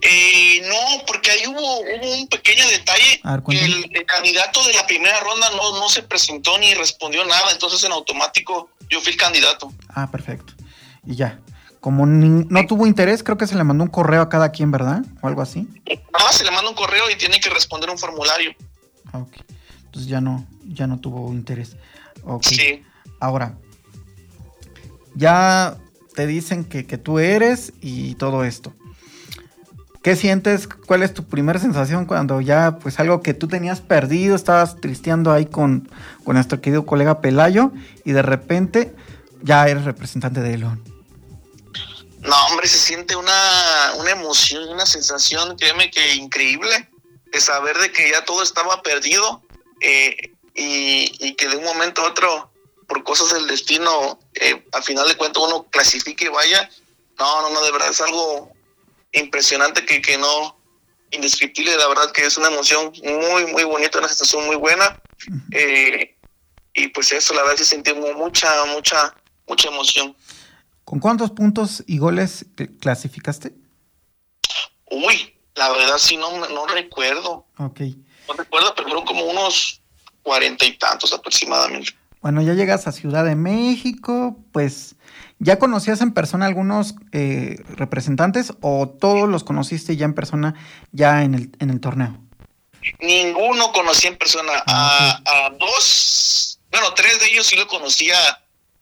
Eh, 0.01 0.61
no, 0.67 1.05
porque 1.05 1.31
ahí 1.31 1.47
hubo, 1.47 1.79
un 1.79 2.27
pequeño 2.27 2.65
detalle. 2.67 3.21
que 3.49 3.65
el, 3.65 4.05
candidato 4.05 4.63
de 4.65 4.73
la 4.73 4.85
primera 4.87 5.19
ronda 5.19 5.49
no, 5.51 5.79
no 5.79 5.89
se 5.89 6.03
presentó 6.03 6.57
ni 6.57 6.73
respondió 6.73 7.25
nada, 7.25 7.51
entonces 7.51 7.83
en 7.83 7.91
automático 7.91 8.69
yo 8.89 9.01
fui 9.01 9.11
el 9.11 9.17
candidato. 9.17 9.71
Ah, 9.89 10.09
perfecto. 10.09 10.53
Y 11.05 11.15
ya. 11.15 11.39
Como 11.79 12.05
no 12.05 12.67
tuvo 12.67 12.87
interés, 12.87 13.23
creo 13.23 13.37
que 13.37 13.47
se 13.47 13.55
le 13.55 13.63
mandó 13.63 13.83
un 13.83 13.89
correo 13.89 14.21
a 14.21 14.29
cada 14.29 14.51
quien, 14.51 14.71
¿verdad? 14.71 15.03
O 15.21 15.27
algo 15.27 15.41
así. 15.41 15.67
Ah, 16.11 16.33
se 16.33 16.43
le 16.43 16.51
manda 16.51 16.69
un 16.69 16.75
correo 16.75 17.09
y 17.09 17.15
tiene 17.15 17.39
que 17.39 17.49
responder 17.49 17.89
un 17.89 17.97
formulario. 17.97 18.53
Ah, 19.13 19.19
ok. 19.19 19.37
Entonces 19.85 20.09
ya 20.09 20.19
no, 20.19 20.45
ya 20.65 20.87
no 20.87 20.99
tuvo 20.99 21.31
interés. 21.31 21.77
Ok. 22.23 22.43
Sí. 22.43 22.83
Ahora, 23.19 23.57
ya 25.15 25.77
te 26.17 26.25
dicen 26.25 26.65
que, 26.65 26.87
que 26.87 26.97
tú 26.97 27.19
eres 27.19 27.73
y 27.79 28.15
todo 28.15 28.43
esto. 28.43 28.73
¿Qué 30.01 30.15
sientes? 30.15 30.67
¿Cuál 30.67 31.03
es 31.03 31.13
tu 31.13 31.27
primera 31.27 31.59
sensación 31.59 32.07
cuando 32.07 32.41
ya, 32.41 32.79
pues 32.79 32.99
algo 32.99 33.21
que 33.21 33.35
tú 33.35 33.47
tenías 33.47 33.81
perdido, 33.81 34.35
estabas 34.35 34.81
tristeando 34.81 35.31
ahí 35.31 35.45
con, 35.45 35.91
nuestro 36.25 36.59
querido 36.59 36.87
colega 36.87 37.21
Pelayo 37.21 37.71
y 38.03 38.13
de 38.13 38.23
repente 38.23 38.95
ya 39.43 39.67
eres 39.67 39.85
representante 39.85 40.41
de 40.41 40.55
Elon? 40.55 40.83
No, 42.21 42.47
hombre, 42.47 42.67
se 42.67 42.79
siente 42.79 43.15
una, 43.15 43.93
una 43.99 44.09
emoción, 44.09 44.67
una 44.69 44.87
sensación, 44.87 45.55
créeme 45.55 45.91
que 45.91 46.15
increíble, 46.15 46.89
de 47.31 47.39
saber 47.39 47.77
de 47.77 47.91
que 47.91 48.09
ya 48.09 48.25
todo 48.25 48.41
estaba 48.41 48.81
perdido 48.81 49.43
eh, 49.81 50.33
y, 50.55 51.35
que 51.35 51.47
de 51.47 51.57
un 51.57 51.63
momento 51.63 52.01
a 52.01 52.07
otro, 52.07 52.49
por 52.87 53.03
cosas 53.03 53.33
del 53.33 53.47
destino, 53.47 54.19
eh, 54.33 54.65
al 54.71 54.83
final 54.83 55.07
de 55.07 55.15
cuentas 55.15 55.43
uno 55.43 55.63
clasifique 55.69 56.25
y 56.25 56.29
vaya. 56.29 56.69
No, 57.19 57.41
no, 57.41 57.49
no, 57.49 57.63
de 57.63 57.71
verdad 57.71 57.89
es 57.89 58.01
algo 58.01 58.51
impresionante 59.11 59.85
que, 59.85 60.01
que 60.01 60.17
no, 60.17 60.57
indescriptible, 61.11 61.75
la 61.75 61.87
verdad 61.87 62.11
que 62.11 62.25
es 62.25 62.37
una 62.37 62.47
emoción 62.47 62.91
muy, 63.03 63.45
muy 63.47 63.63
bonita, 63.63 63.99
una 63.99 64.07
sensación 64.07 64.45
muy 64.45 64.55
buena. 64.55 65.01
Eh, 65.51 66.15
y 66.73 66.87
pues 66.89 67.11
eso, 67.11 67.33
la 67.33 67.41
verdad, 67.41 67.57
se 67.57 67.65
sintió 67.65 67.95
mucha, 67.95 68.65
mucha, 68.65 69.15
mucha 69.47 69.67
emoción. 69.67 70.15
¿Con 70.83 70.99
cuántos 70.99 71.31
puntos 71.31 71.83
y 71.87 71.97
goles 71.97 72.45
clasificaste? 72.79 73.53
Uy, 74.89 75.35
la 75.55 75.69
verdad 75.71 75.97
sí, 75.97 76.15
no, 76.15 76.47
no 76.47 76.67
recuerdo. 76.67 77.47
Ok. 77.57 77.81
No 78.27 78.33
recuerdo, 78.35 78.73
pero 78.75 78.87
fueron 78.87 79.05
como 79.05 79.25
unos 79.25 79.81
cuarenta 80.21 80.65
y 80.65 80.77
tantos 80.77 81.11
aproximadamente. 81.13 81.93
Bueno, 82.27 82.41
ya 82.41 82.55
llegas 82.55 82.87
a 82.87 82.91
Ciudad 82.91 83.23
de 83.23 83.37
México, 83.37 84.37
pues 84.51 84.97
¿Ya 85.39 85.59
conocías 85.59 86.01
en 86.01 86.13
persona 86.13 86.45
algunos 86.45 86.95
eh, 87.13 87.55
representantes 87.69 88.51
o 88.59 88.89
todos 88.89 89.29
los 89.29 89.45
conociste 89.45 89.95
ya 89.95 90.03
en 90.03 90.13
persona 90.13 90.53
ya 90.91 91.23
en 91.23 91.35
el, 91.35 91.51
en 91.59 91.69
el 91.69 91.79
torneo? 91.79 92.19
Ninguno 92.99 93.71
conocí 93.71 94.07
en 94.07 94.17
persona. 94.17 94.51
Ah, 94.67 95.21
a, 95.25 95.49
dos, 95.51 96.59
bueno, 96.69 96.93
tres 96.95 97.17
de 97.21 97.27
ellos 97.27 97.47
sí 97.47 97.55
lo 97.55 97.65
conocía 97.65 98.17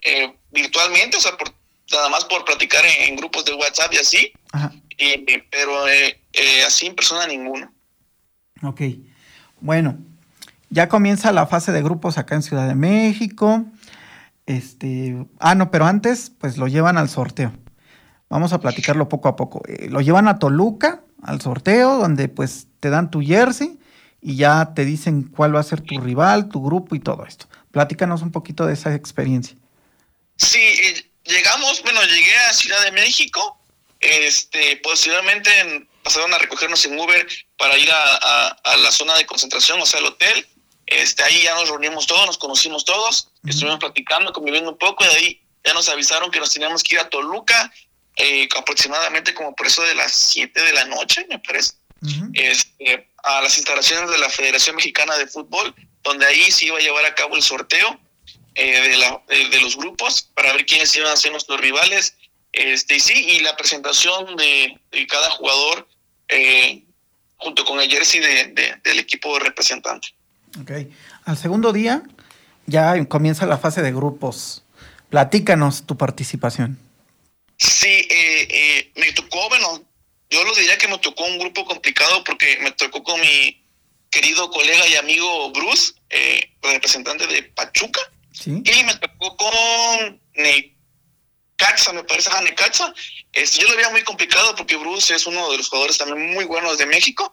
eh, 0.01 0.35
virtualmente, 0.51 1.17
o 1.17 1.21
sea, 1.21 1.37
por, 1.37 1.53
nada 1.91 2.09
más 2.09 2.25
por 2.25 2.45
platicar 2.45 2.83
en, 2.83 3.15
grupos 3.15 3.45
de 3.45 3.53
WhatsApp 3.53 3.93
y 3.93 3.97
así. 3.97 4.33
pero 5.51 5.87
eh, 5.87 6.19
así 6.65 6.87
en 6.87 6.95
persona 6.95 7.27
ninguno. 7.27 7.71
Ok. 8.63 8.81
Bueno, 9.59 9.99
ya 10.75 10.89
comienza 10.89 11.31
la 11.31 11.47
fase 11.47 11.71
de 11.71 11.81
grupos 11.81 12.17
acá 12.17 12.35
en 12.35 12.43
Ciudad 12.43 12.67
de 12.67 12.75
México. 12.75 13.63
Este, 14.45 15.15
ah, 15.39 15.55
no, 15.55 15.71
pero 15.71 15.85
antes, 15.85 16.33
pues 16.37 16.57
lo 16.57 16.67
llevan 16.67 16.97
al 16.97 17.09
sorteo. 17.09 17.53
Vamos 18.27 18.51
a 18.51 18.59
platicarlo 18.59 19.07
poco 19.07 19.29
a 19.29 19.37
poco. 19.37 19.63
Eh, 19.69 19.87
lo 19.89 20.01
llevan 20.01 20.27
a 20.27 20.37
Toluca, 20.37 21.01
al 21.23 21.39
sorteo, 21.39 21.97
donde 21.97 22.27
pues 22.27 22.67
te 22.81 22.89
dan 22.89 23.09
tu 23.09 23.21
jersey 23.21 23.79
y 24.21 24.35
ya 24.35 24.73
te 24.75 24.83
dicen 24.83 25.23
cuál 25.23 25.55
va 25.55 25.61
a 25.61 25.63
ser 25.63 25.79
tu 25.79 25.97
rival, 26.01 26.49
tu 26.49 26.61
grupo 26.61 26.93
y 26.93 26.99
todo 26.99 27.25
esto. 27.25 27.47
Platícanos 27.71 28.21
un 28.21 28.33
poquito 28.33 28.65
de 28.65 28.73
esa 28.73 28.93
experiencia. 28.93 29.55
Sí, 30.35 30.59
eh, 30.59 31.09
llegamos, 31.23 31.81
bueno, 31.83 32.01
llegué 32.01 32.35
a 32.49 32.53
Ciudad 32.53 32.83
de 32.83 32.91
México, 32.91 33.57
este, 34.01 34.75
posteriormente 34.83 35.49
pasaron 36.03 36.33
a 36.33 36.37
recogernos 36.37 36.85
en 36.85 36.99
Uber 36.99 37.25
para 37.57 37.77
ir 37.77 37.89
a, 37.89 38.47
a 38.47 38.77
la 38.77 38.91
zona 38.91 39.15
de 39.15 39.25
concentración, 39.25 39.79
o 39.81 39.85
sea, 39.85 40.01
el 40.01 40.07
hotel 40.07 40.45
este, 40.85 41.23
ahí 41.23 41.41
ya 41.43 41.55
nos 41.55 41.69
reunimos 41.69 42.05
todos, 42.05 42.25
nos 42.25 42.37
conocimos 42.37 42.85
todos, 42.85 43.29
estuvimos 43.45 43.79
platicando, 43.79 44.31
conviviendo 44.33 44.71
un 44.71 44.77
poco 44.77 45.03
y 45.03 45.07
de 45.07 45.15
ahí 45.15 45.41
ya 45.63 45.73
nos 45.73 45.89
avisaron 45.89 46.29
que 46.31 46.39
nos 46.39 46.53
teníamos 46.53 46.83
que 46.83 46.95
ir 46.95 47.01
a 47.01 47.09
Toluca 47.09 47.71
eh, 48.17 48.47
aproximadamente 48.57 49.33
como 49.33 49.55
por 49.55 49.67
eso 49.67 49.81
de 49.83 49.95
las 49.95 50.11
7 50.11 50.61
de 50.61 50.73
la 50.73 50.85
noche, 50.85 51.25
me 51.29 51.39
parece, 51.39 51.73
este, 52.33 53.09
a 53.23 53.41
las 53.41 53.57
instalaciones 53.57 54.09
de 54.09 54.17
la 54.19 54.29
Federación 54.29 54.75
Mexicana 54.75 55.17
de 55.17 55.27
Fútbol, 55.27 55.73
donde 56.03 56.25
ahí 56.25 56.51
se 56.51 56.67
iba 56.67 56.77
a 56.77 56.81
llevar 56.81 57.05
a 57.05 57.15
cabo 57.15 57.35
el 57.35 57.41
sorteo 57.41 57.99
eh, 58.53 58.89
de, 58.89 58.97
la, 58.97 59.21
de, 59.27 59.59
los 59.59 59.75
grupos 59.75 60.29
para 60.33 60.53
ver 60.53 60.65
quiénes 60.65 60.95
iban 60.95 61.11
a 61.11 61.17
ser 61.17 61.31
nuestros 61.31 61.59
rivales. 61.59 62.15
Este, 62.53 62.95
y 62.95 62.99
sí, 63.01 63.13
y 63.13 63.39
la 63.39 63.57
presentación 63.57 64.37
de, 64.37 64.79
cada 65.09 65.29
jugador 65.31 65.87
eh, 66.29 66.83
junto 67.35 67.65
con 67.65 67.81
el 67.81 67.89
jersey 67.89 68.21
de, 68.21 68.79
del 68.81 68.99
equipo 68.99 69.39
representante. 69.39 70.14
Ok. 70.61 70.71
Al 71.25 71.37
segundo 71.37 71.73
día 71.73 72.03
ya 72.65 73.03
comienza 73.05 73.45
la 73.45 73.57
fase 73.57 73.81
de 73.81 73.91
grupos. 73.91 74.63
Platícanos 75.09 75.85
tu 75.85 75.97
participación. 75.97 76.79
Sí, 77.57 77.87
eh, 77.87 78.47
eh, 78.49 78.91
me 78.95 79.11
tocó, 79.13 79.47
bueno, 79.49 79.83
yo 80.29 80.43
lo 80.43 80.53
diría 80.55 80.77
que 80.77 80.87
me 80.87 80.97
tocó 80.97 81.23
un 81.25 81.39
grupo 81.39 81.65
complicado 81.65 82.23
porque 82.23 82.57
me 82.61 82.71
tocó 82.71 83.03
con 83.03 83.19
mi 83.21 83.63
querido 84.09 84.49
colega 84.49 84.87
y 84.87 84.95
amigo 84.95 85.51
Bruce, 85.51 85.93
eh, 86.09 86.51
representante 86.61 87.27
de 87.27 87.43
Pachuca. 87.43 88.01
¿Sí? 88.31 88.51
Y 88.51 88.83
me 88.83 88.95
tocó 88.95 89.37
con 89.37 90.21
Necaxa, 90.35 91.93
me 91.93 92.03
parece, 92.03 92.29
ah, 92.33 92.41
Necaxa. 92.41 92.93
Este, 93.31 93.61
yo 93.61 93.69
lo 93.69 93.75
veía 93.75 93.89
muy 93.89 94.03
complicado 94.03 94.55
porque 94.55 94.75
Bruce 94.75 95.15
es 95.15 95.25
uno 95.25 95.49
de 95.51 95.57
los 95.57 95.69
jugadores 95.69 95.97
también 95.97 96.33
muy 96.33 96.45
buenos 96.45 96.77
de 96.77 96.85
México. 96.85 97.31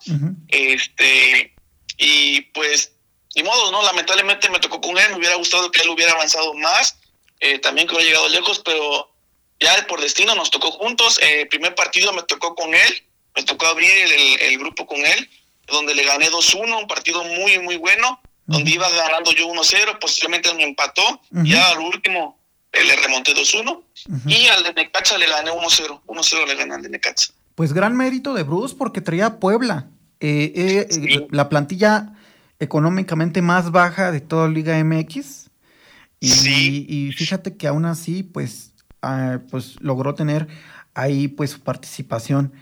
Este, 0.48 1.54
y 1.98 2.42
pues 2.52 2.92
ni 3.34 3.42
modo, 3.42 3.72
¿no? 3.72 3.82
Lamentablemente 3.82 4.50
me 4.50 4.58
tocó 4.58 4.80
con 4.80 4.98
él, 4.98 5.10
me 5.10 5.16
hubiera 5.16 5.36
gustado 5.36 5.70
que 5.70 5.82
él 5.82 5.88
hubiera 5.88 6.12
avanzado 6.12 6.54
más, 6.54 6.98
eh, 7.40 7.58
también 7.58 7.86
que 7.86 7.94
hubiera 7.94 8.10
llegado 8.10 8.28
lejos, 8.28 8.60
pero 8.64 9.10
ya 9.60 9.86
por 9.86 10.00
destino 10.00 10.34
nos 10.34 10.50
tocó 10.50 10.70
juntos. 10.70 11.18
El 11.22 11.40
eh, 11.40 11.46
primer 11.46 11.74
partido 11.74 12.12
me 12.12 12.22
tocó 12.22 12.54
con 12.54 12.74
él, 12.74 13.02
me 13.34 13.42
tocó 13.44 13.66
abrir 13.66 13.90
el, 14.40 14.58
grupo 14.58 14.86
con 14.86 14.98
él, 14.98 15.28
donde 15.66 15.94
le 15.94 16.04
gané 16.04 16.30
2-1, 16.30 16.82
un 16.82 16.86
partido 16.86 17.24
muy, 17.24 17.58
muy 17.60 17.76
bueno, 17.76 18.20
donde 18.46 18.70
iba 18.70 18.88
ganando 18.90 19.32
yo 19.32 19.48
1-0, 19.48 19.98
posteriormente 19.98 20.52
me 20.54 20.64
empató, 20.64 21.20
ya 21.30 21.70
al 21.70 21.78
último 21.78 22.38
eh, 22.72 22.84
le 22.84 22.96
remonté 22.96 23.34
2-1, 23.34 23.82
y 24.26 24.46
al 24.48 24.62
de 24.64 24.74
Necaxa 24.74 25.16
le 25.16 25.26
gané 25.26 25.50
1-0, 25.50 26.02
1-0 26.06 26.46
le 26.46 26.54
gané 26.54 26.74
al 26.74 26.82
de 26.82 26.90
Necaxa. 26.90 27.32
Pues 27.54 27.72
gran 27.72 27.96
mérito 27.96 28.34
de 28.34 28.42
Bruce 28.42 28.74
porque 28.76 29.00
traía 29.00 29.38
Puebla. 29.38 29.88
La 31.30 31.48
plantilla 31.48 32.12
económicamente 32.62 33.42
más 33.42 33.72
baja 33.72 34.12
de 34.12 34.20
toda 34.20 34.48
Liga 34.48 34.82
MX. 34.82 35.50
Y, 36.20 36.86
y 36.88 37.12
fíjate 37.12 37.56
que 37.56 37.66
aún 37.66 37.84
así, 37.84 38.22
pues 38.22 38.72
ah, 39.02 39.40
pues 39.50 39.76
logró 39.80 40.14
tener 40.14 40.46
ahí 40.94 41.28
pues 41.28 41.50
su 41.50 41.60
participación. 41.60 42.52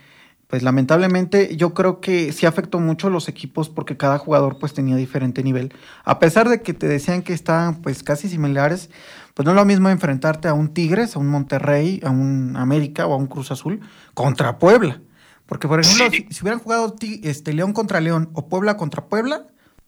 Pues 0.47 0.63
lamentablemente 0.63 1.55
yo 1.55 1.73
creo 1.73 2.01
que 2.01 2.33
sí 2.33 2.45
afectó 2.45 2.79
mucho 2.79 3.07
a 3.07 3.09
los 3.09 3.29
equipos 3.29 3.69
porque 3.69 3.95
cada 3.95 4.17
jugador 4.17 4.57
pues 4.59 4.73
tenía 4.73 4.95
diferente 4.95 5.43
nivel. 5.43 5.71
A 6.03 6.19
pesar 6.19 6.49
de 6.49 6.61
que 6.61 6.73
te 6.73 6.87
decían 6.87 7.21
que 7.21 7.33
estaban 7.33 7.81
pues 7.81 8.03
casi 8.03 8.27
similares, 8.27 8.89
pues 9.33 9.45
no 9.45 9.51
es 9.51 9.55
lo 9.55 9.63
mismo 9.65 9.89
enfrentarte 9.89 10.47
a 10.47 10.53
un 10.53 10.73
Tigres, 10.73 11.15
a 11.15 11.19
un 11.19 11.27
Monterrey, 11.27 12.01
a 12.03 12.09
un 12.09 12.57
América 12.57 13.05
o 13.05 13.13
a 13.13 13.17
un 13.17 13.27
Cruz 13.27 13.51
Azul 13.51 13.79
contra 14.13 14.57
Puebla. 14.57 14.99
Porque 15.45 15.67
por 15.67 15.79
ejemplo, 15.79 16.09
si, 16.09 16.41
hubieran 16.41 16.59
jugado 16.59 16.95
este, 17.23 17.53
León 17.53 17.73
contra 17.73 18.01
León 18.01 18.29
o 18.33 18.49
Puebla 18.49 18.77
contra 18.77 19.05
Puebla, 19.05 19.47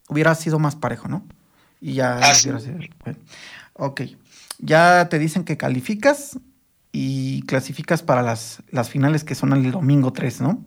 hubiera 0.10 0.36
sido 0.36 0.60
más 0.60 0.76
parejo, 0.76 1.08
¿no? 1.08 1.26
Y 1.82 1.95
ya 1.95 2.18
ah, 2.18 2.34
sido... 2.34 2.60
Ok, 3.74 4.01
ya 4.60 5.10
te 5.10 5.20
dicen 5.20 5.43
que 5.43 5.58
calificas 5.58 6.38
y 6.91 7.41
clasificas 7.43 8.04
para 8.04 8.22
las, 8.22 8.62
las 8.70 8.89
finales 8.89 9.24
que 9.24 9.36
son 9.36 9.51
el 9.54 9.72
domingo 9.72 10.14
3, 10.14 10.41
¿no? 10.41 10.64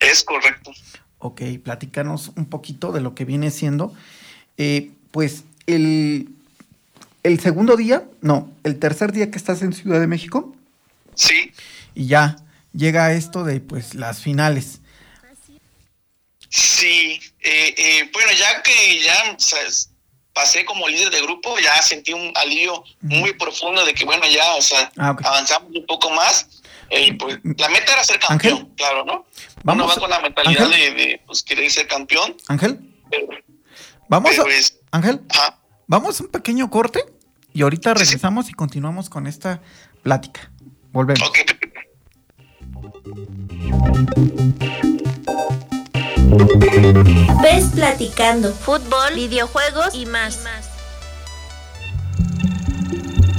Es 0.00 0.24
correcto. 0.24 0.72
Ok, 1.18 1.42
platícanos 1.62 2.32
un 2.36 2.46
poquito 2.46 2.90
de 2.90 3.00
lo 3.00 3.14
que 3.14 3.24
viene 3.24 3.50
siendo. 3.50 3.94
Eh, 4.56 4.90
pues 5.12 5.44
el, 5.66 6.30
el 7.22 7.38
segundo 7.38 7.76
día, 7.76 8.04
no, 8.20 8.50
el 8.64 8.78
tercer 8.78 9.12
día 9.12 9.30
que 9.30 9.38
estás 9.38 9.62
en 9.62 9.72
Ciudad 9.72 10.00
de 10.00 10.08
México. 10.08 10.56
Sí. 11.14 11.52
Y 11.94 12.06
ya 12.06 12.36
llega 12.72 13.12
esto 13.12 13.44
de 13.44 13.60
pues 13.60 13.94
las 13.94 14.20
finales. 14.20 14.80
Sí, 16.52 17.18
eh, 17.40 17.74
eh, 17.78 18.10
bueno, 18.12 18.30
ya 18.32 18.62
que 18.62 19.00
ya 19.00 19.36
pasé 20.34 20.66
como 20.66 20.86
líder 20.86 21.10
de 21.10 21.22
grupo, 21.22 21.58
ya 21.58 21.80
sentí 21.80 22.12
un 22.12 22.30
alivio 22.34 22.84
muy 23.00 23.32
profundo 23.32 23.82
de 23.86 23.94
que, 23.94 24.04
bueno, 24.04 24.24
ya, 24.26 24.54
o 24.56 24.60
sea, 24.60 24.92
ah, 24.98 25.16
avanzamos 25.24 25.70
un 25.74 25.86
poco 25.86 26.10
más. 26.10 26.46
Eh, 26.90 27.16
pues, 27.18 27.38
la 27.42 27.70
meta 27.70 27.94
era 27.94 28.04
ser 28.04 28.18
campeón, 28.18 28.70
claro, 28.76 29.02
¿no? 29.06 29.24
Vamos, 29.64 29.84
Uno 29.86 29.94
va 29.94 29.98
con 29.98 30.10
la 30.10 30.20
mentalidad 30.20 30.68
de, 30.68 31.22
pues, 31.24 31.42
querer 31.42 31.70
ser 31.70 31.88
campeón. 31.88 32.36
Ángel. 32.48 32.80
vamos 34.08 34.38
a, 34.38 34.44
Ángel, 34.90 35.22
vamos 35.86 36.20
a 36.20 36.24
un 36.24 36.30
pequeño 36.30 36.68
corte 36.68 37.02
y 37.54 37.62
ahorita 37.62 37.94
regresamos 37.94 38.50
y 38.50 38.52
continuamos 38.52 39.08
con 39.08 39.26
esta 39.26 39.62
plática. 40.02 40.50
Volvemos. 40.92 41.32
Ves 47.42 47.66
platicando 47.74 48.52
fútbol, 48.52 49.14
videojuegos 49.14 49.94
y 49.94 50.06
más. 50.06 50.38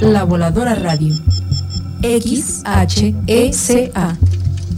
La 0.00 0.22
Voladora 0.22 0.76
Radio. 0.76 1.12
XHECA 2.02 3.16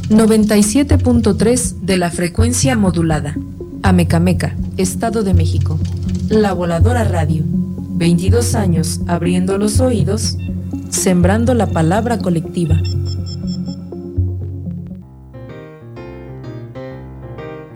97.3 0.09 1.75
de 1.81 1.97
la 1.99 2.11
frecuencia 2.11 2.75
modulada. 2.77 3.37
Amecameca, 3.83 4.57
Estado 4.79 5.23
de 5.23 5.35
México. 5.35 5.79
La 6.31 6.55
Voladora 6.55 7.05
Radio. 7.05 7.45
22 7.45 8.55
años 8.55 9.01
abriendo 9.09 9.59
los 9.59 9.81
oídos, 9.81 10.39
sembrando 10.89 11.53
la 11.53 11.67
palabra 11.67 12.19
colectiva. 12.19 12.81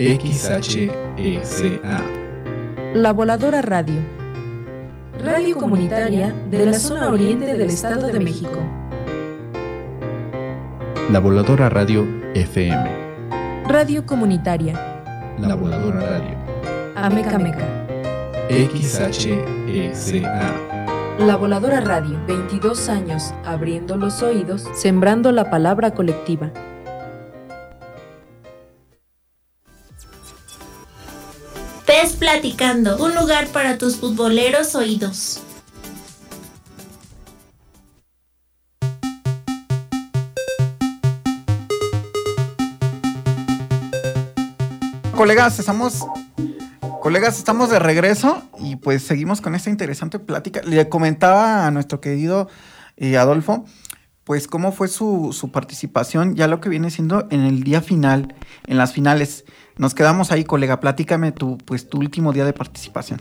XHECA. 0.01 2.01
La 2.95 3.13
Voladora 3.13 3.61
Radio. 3.61 4.01
Radio 5.23 5.57
comunitaria 5.57 6.35
de 6.51 6.65
la 6.65 6.73
zona 6.73 7.11
oriente 7.11 7.55
del 7.55 7.69
Estado 7.69 8.07
de 8.07 8.19
México. 8.19 8.59
La 11.13 11.19
Voladora 11.19 11.69
Radio 11.69 12.07
FM. 12.35 12.83
Radio 13.69 14.07
comunitaria. 14.07 14.73
La 15.39 15.55
Voladora 15.55 16.01
Radio. 16.01 16.35
Ameca 16.97 17.39
Meca. 17.39 17.69
XHECA. 18.49 20.55
La 21.19 21.37
Voladora 21.37 21.81
Radio, 21.81 22.19
22 22.27 22.89
años 22.89 23.35
abriendo 23.45 23.99
los 23.99 24.23
oídos, 24.23 24.67
sembrando 24.73 25.31
la 25.31 25.51
palabra 25.51 25.91
colectiva. 25.91 26.51
Platicando, 32.33 32.97
un 33.05 33.17
lugar 33.17 33.49
para 33.49 33.77
tus 33.77 33.97
futboleros 33.97 34.77
oídos. 34.77 35.43
Colegas, 45.17 45.59
estamos 45.59 46.07
Colegas, 47.03 47.37
estamos 47.37 47.69
de 47.69 47.81
regreso 47.81 48.45
y 48.61 48.77
pues 48.77 49.03
seguimos 49.03 49.41
con 49.41 49.57
esta 49.57 49.69
interesante 49.69 50.21
plática. 50.21 50.61
Le 50.63 50.89
comentaba 50.89 51.67
a 51.67 51.73
nuestro 51.73 52.01
querido 52.01 52.49
eh, 52.97 53.17
Adolfo, 53.17 53.65
pues 54.23 54.47
cómo 54.47 54.71
fue 54.71 54.87
su, 54.87 55.33
su, 55.33 55.51
participación, 55.51 56.37
ya 56.37 56.47
lo 56.47 56.61
que 56.61 56.69
viene 56.69 56.91
siendo 56.91 57.27
en 57.33 57.41
el 57.41 57.65
día 57.65 57.83
final, 57.83 58.37
en 58.69 58.77
las 58.77 58.93
finales. 58.93 59.45
Nos 59.77 59.95
quedamos 59.95 60.31
ahí, 60.31 60.45
colega. 60.45 60.81
Platícame 60.81 61.33
tu, 61.33 61.59
pues, 61.59 61.89
tu 61.89 61.99
último 61.99 62.33
día 62.33 62.45
de 62.45 62.53
participación. 62.53 63.21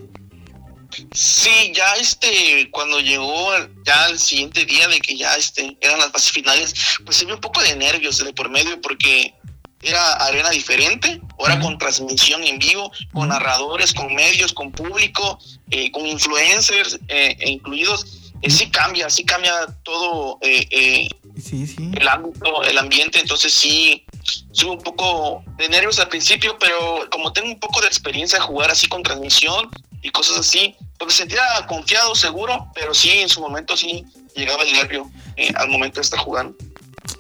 Sí, 1.14 1.72
ya 1.74 1.94
este, 2.00 2.70
cuando 2.72 3.00
llegó 3.00 3.52
ya 3.86 4.08
el 4.08 4.20
siguiente 4.20 4.66
día 4.66 4.88
de 4.88 5.00
que 5.00 5.16
ya 5.16 5.36
este, 5.36 5.78
eran 5.82 6.00
las 6.00 6.12
fases 6.12 6.32
finales, 6.32 6.74
pues 7.06 7.18
se 7.18 7.26
vio 7.26 7.36
un 7.36 7.42
poco 7.42 7.62
de 7.62 7.76
nervios 7.76 8.24
de 8.24 8.34
por 8.34 8.50
medio 8.50 8.82
porque 8.82 9.34
era 9.82 10.14
arena 10.14 10.50
diferente, 10.50 11.22
ahora 11.38 11.60
con 11.60 11.78
transmisión 11.78 12.44
en 12.44 12.60
vivo, 12.60 12.92
con 13.14 13.30
narradores, 13.30 13.94
con 13.94 14.14
medios, 14.14 14.52
con 14.52 14.72
público, 14.72 15.40
eh, 15.70 15.92
con 15.92 16.06
influencers 16.06 17.00
eh, 17.08 17.38
e 17.40 17.50
incluidos. 17.50 18.32
Eh, 18.42 18.50
sí 18.50 18.70
cambia, 18.70 19.10
sí 19.10 19.24
cambia 19.24 19.54
todo 19.84 20.40
sí, 20.42 21.68
sí. 21.68 21.92
el 21.94 22.08
ámbito, 22.08 22.64
el 22.64 22.78
ambiente, 22.78 23.20
entonces 23.20 23.54
sí, 23.54 24.06
Tuve 24.54 24.72
un 24.72 24.82
poco 24.82 25.44
de 25.58 25.70
nervios 25.70 26.00
al 26.00 26.10
principio, 26.10 26.58
pero 26.60 27.08
como 27.12 27.32
tengo 27.34 27.48
un 27.50 27.60
poco 27.60 27.82
de 27.82 27.88
experiencia 27.88 28.40
de 28.40 28.46
jugar 28.46 28.72
así 28.72 28.88
con 28.88 29.04
transmisión 29.04 29.70
y 30.02 30.10
cosas 30.10 30.38
así, 30.38 30.76
pues 30.98 31.08
me 31.08 31.14
sentía 31.14 31.42
confiado, 31.68 32.16
seguro, 32.16 32.68
pero 32.74 32.94
sí, 32.94 33.10
en 33.10 33.30
su 33.30 33.42
momento 33.42 33.76
sí 33.76 34.06
llegaba 34.36 34.64
el 34.64 34.74
nervio 34.74 35.10
eh, 35.36 35.52
al 35.56 35.70
momento 35.70 35.96
de 35.96 36.04
estar 36.04 36.20
jugando. 36.20 36.56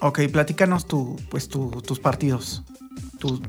Ok, 0.02 0.22
platícanos 0.32 0.88
tu, 0.88 1.20
pues 1.30 1.50
tus 1.50 2.00
partidos, 2.00 2.62
tu, 3.20 3.42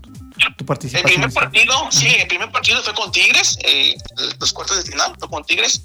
participación. 0.66 1.08
El 1.08 1.14
primer 1.14 1.32
partido, 1.32 1.74
sí, 1.90 2.08
el 2.08 2.26
primer 2.26 2.50
partido 2.50 2.82
fue 2.82 2.94
con 2.94 3.12
Tigres, 3.12 3.58
eh, 3.64 3.94
los 4.38 4.52
cuartos 4.52 4.84
de 4.84 4.90
final 4.90 5.14
fue 5.18 5.28
con 5.28 5.44
Tigres, 5.44 5.82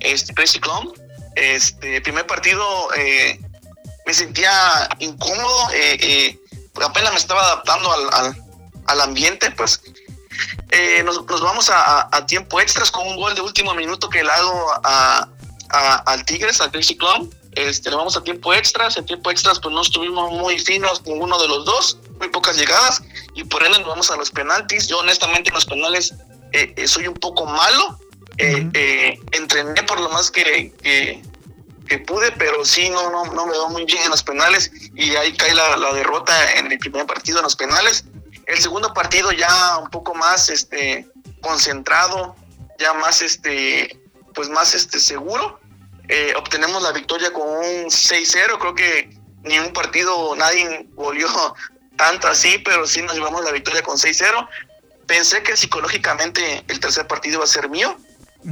este, 0.00 0.32
Crazy 0.34 0.58
Clown. 0.58 0.92
Este, 1.34 1.96
el 1.96 2.02
primer 2.02 2.26
partido 2.26 2.64
eh, 2.94 3.38
me 4.06 4.14
sentía 4.14 4.88
incómodo, 5.00 5.68
eh, 5.74 6.38
apenas 6.84 7.12
me 7.12 7.18
estaba 7.18 7.42
adaptando 7.42 7.90
al, 7.92 9.00
ambiente, 9.00 9.50
pues 9.52 9.80
eh, 10.70 11.02
nos, 11.04 11.24
vamos 11.26 11.70
a, 11.72 12.26
tiempo 12.26 12.60
extras 12.60 12.90
con 12.90 13.06
un 13.06 13.16
gol 13.16 13.34
de 13.34 13.40
último 13.40 13.74
minuto 13.74 14.08
que 14.08 14.22
le 14.22 14.30
hago 14.30 14.72
a, 14.84 15.28
al 16.06 16.24
Tigres, 16.24 16.60
al 16.60 16.70
Crazy 16.70 16.96
Clown. 16.96 17.30
Este, 17.52 17.88
le 17.88 17.96
vamos 17.96 18.16
a 18.16 18.22
tiempo 18.22 18.52
extras. 18.52 18.96
En 18.98 19.06
tiempo 19.06 19.30
extras, 19.30 19.58
pues 19.58 19.74
no 19.74 19.80
estuvimos 19.80 20.30
muy 20.32 20.58
finos 20.58 21.02
ninguno 21.06 21.38
de 21.38 21.48
los 21.48 21.64
dos, 21.64 21.98
muy 22.18 22.28
pocas 22.28 22.58
llegadas, 22.58 23.02
y 23.34 23.44
por 23.44 23.64
ende 23.64 23.78
nos 23.78 23.88
vamos 23.88 24.10
a 24.10 24.16
los 24.16 24.30
penaltis. 24.30 24.88
Yo, 24.88 24.98
honestamente, 24.98 25.48
en 25.48 25.54
los 25.54 25.64
penales 25.64 26.14
eh, 26.52 26.74
eh, 26.76 26.86
soy 26.86 27.06
un 27.06 27.14
poco 27.14 27.46
malo. 27.46 27.98
entrené 28.38 29.82
por 29.84 29.98
lo 29.98 30.10
más 30.10 30.30
que, 30.30 30.70
que 30.82 31.22
pude, 32.06 32.32
pero 32.32 32.64
sí, 32.64 32.90
no, 32.90 33.10
no, 33.10 33.24
no 33.32 33.46
me 33.46 33.56
va 33.56 33.68
muy 33.68 33.84
bien 33.84 34.02
en 34.02 34.10
los 34.10 34.22
penales 34.22 34.70
y 34.94 35.14
ahí 35.16 35.36
cae 35.36 35.54
la, 35.54 35.76
la, 35.76 35.92
derrota 35.92 36.54
en 36.54 36.70
el 36.70 36.78
primer 36.78 37.06
partido 37.06 37.38
en 37.38 37.44
los 37.44 37.56
penales. 37.56 38.04
El 38.46 38.58
segundo 38.58 38.92
partido 38.92 39.32
ya 39.32 39.78
un 39.78 39.90
poco 39.90 40.14
más 40.14 40.50
este, 40.50 41.06
concentrado, 41.40 42.36
ya 42.78 42.92
más, 42.94 43.22
este, 43.22 44.00
pues 44.34 44.48
más 44.48 44.74
este, 44.74 45.00
seguro. 45.00 45.60
Eh, 46.08 46.34
obtenemos 46.36 46.82
la 46.82 46.92
victoria 46.92 47.32
con 47.32 47.48
un 47.48 47.86
6-0, 47.86 48.58
creo 48.58 48.74
que 48.74 49.10
ni 49.42 49.58
un 49.58 49.72
partido, 49.72 50.34
nadie 50.36 50.86
volvió 50.94 51.28
tanto 51.96 52.28
así, 52.28 52.58
pero 52.58 52.86
sí 52.86 53.02
nos 53.02 53.14
llevamos 53.14 53.44
la 53.44 53.52
victoria 53.52 53.82
con 53.82 53.96
6-0. 53.96 54.48
Pensé 55.06 55.42
que 55.42 55.56
psicológicamente 55.56 56.64
el 56.68 56.80
tercer 56.80 57.06
partido 57.06 57.36
iba 57.36 57.44
a 57.44 57.48
ser 57.48 57.68
mío, 57.68 57.96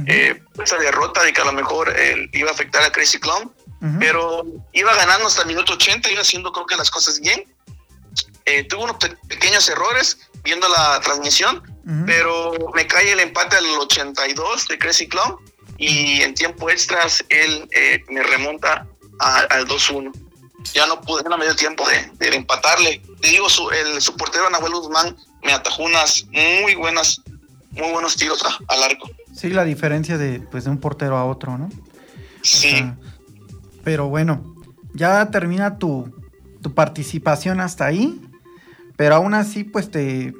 eh, 0.07 0.41
esa 0.61 0.77
derrota 0.77 1.23
de 1.23 1.33
que 1.33 1.41
a 1.41 1.45
lo 1.45 1.53
mejor 1.53 1.93
eh, 1.95 2.29
iba 2.33 2.49
a 2.49 2.53
afectar 2.53 2.83
a 2.83 2.91
Crazy 2.91 3.19
Clown, 3.19 3.53
pero 3.99 4.43
iba 4.73 4.95
ganando 4.95 5.27
hasta 5.27 5.41
el 5.41 5.47
minuto 5.47 5.73
80, 5.73 6.09
iba 6.11 6.21
haciendo 6.21 6.51
creo 6.51 6.65
que 6.65 6.75
las 6.75 6.89
cosas 6.89 7.19
bien. 7.19 7.45
Eh, 8.45 8.63
tuvo 8.63 8.85
unos 8.85 8.97
pequeños 9.27 9.69
errores 9.69 10.17
viendo 10.43 10.67
la 10.67 10.99
transmisión, 11.01 11.61
pero 12.07 12.53
me 12.73 12.87
cae 12.87 13.11
el 13.11 13.19
empate 13.19 13.57
al 13.57 13.65
82 13.65 14.67
de 14.67 14.79
Crazy 14.79 15.07
Clown 15.07 15.37
y 15.77 16.21
en 16.21 16.33
tiempo 16.33 16.69
extras 16.69 17.23
él 17.29 17.69
me 18.09 18.23
remonta 18.23 18.87
al 19.19 19.67
2-1. 19.67 20.11
ya 20.73 20.87
no 20.87 20.99
pude, 21.01 21.23
no 21.29 21.37
me 21.37 21.45
dio 21.45 21.55
tiempo 21.55 21.87
de, 21.87 22.35
empatarle. 22.35 23.01
Te 23.21 23.29
digo, 23.29 23.49
su, 23.49 23.69
el, 23.69 24.01
su 24.01 24.15
portero 24.17 24.49
Nahuel 24.49 24.73
Guzmán 24.73 25.15
me 25.45 25.53
atajó 25.53 25.83
unas 25.83 26.25
muy 26.31 26.73
buenas, 26.75 27.21
muy 27.75 27.91
buenos 27.91 28.15
tiros 28.15 28.43
al 28.67 28.83
arco. 28.83 29.09
Sí, 29.33 29.49
la 29.49 29.63
diferencia 29.63 30.17
de, 30.17 30.39
pues, 30.39 30.63
de 30.63 30.69
un 30.69 30.79
portero 30.79 31.17
a 31.17 31.25
otro, 31.25 31.57
¿no? 31.57 31.69
Sí. 32.41 32.85
pero 33.83 34.07
bueno, 34.07 34.55
ya 34.93 35.31
termina 35.31 35.79
tu, 35.79 36.13
tu 36.61 36.73
participación 36.73 37.59
hasta 37.59 37.85
ahí, 37.85 38.21
pero 38.95 39.15
aún 39.15 39.33
así, 39.33 39.63
pues 39.63 39.89
te, 39.89 40.33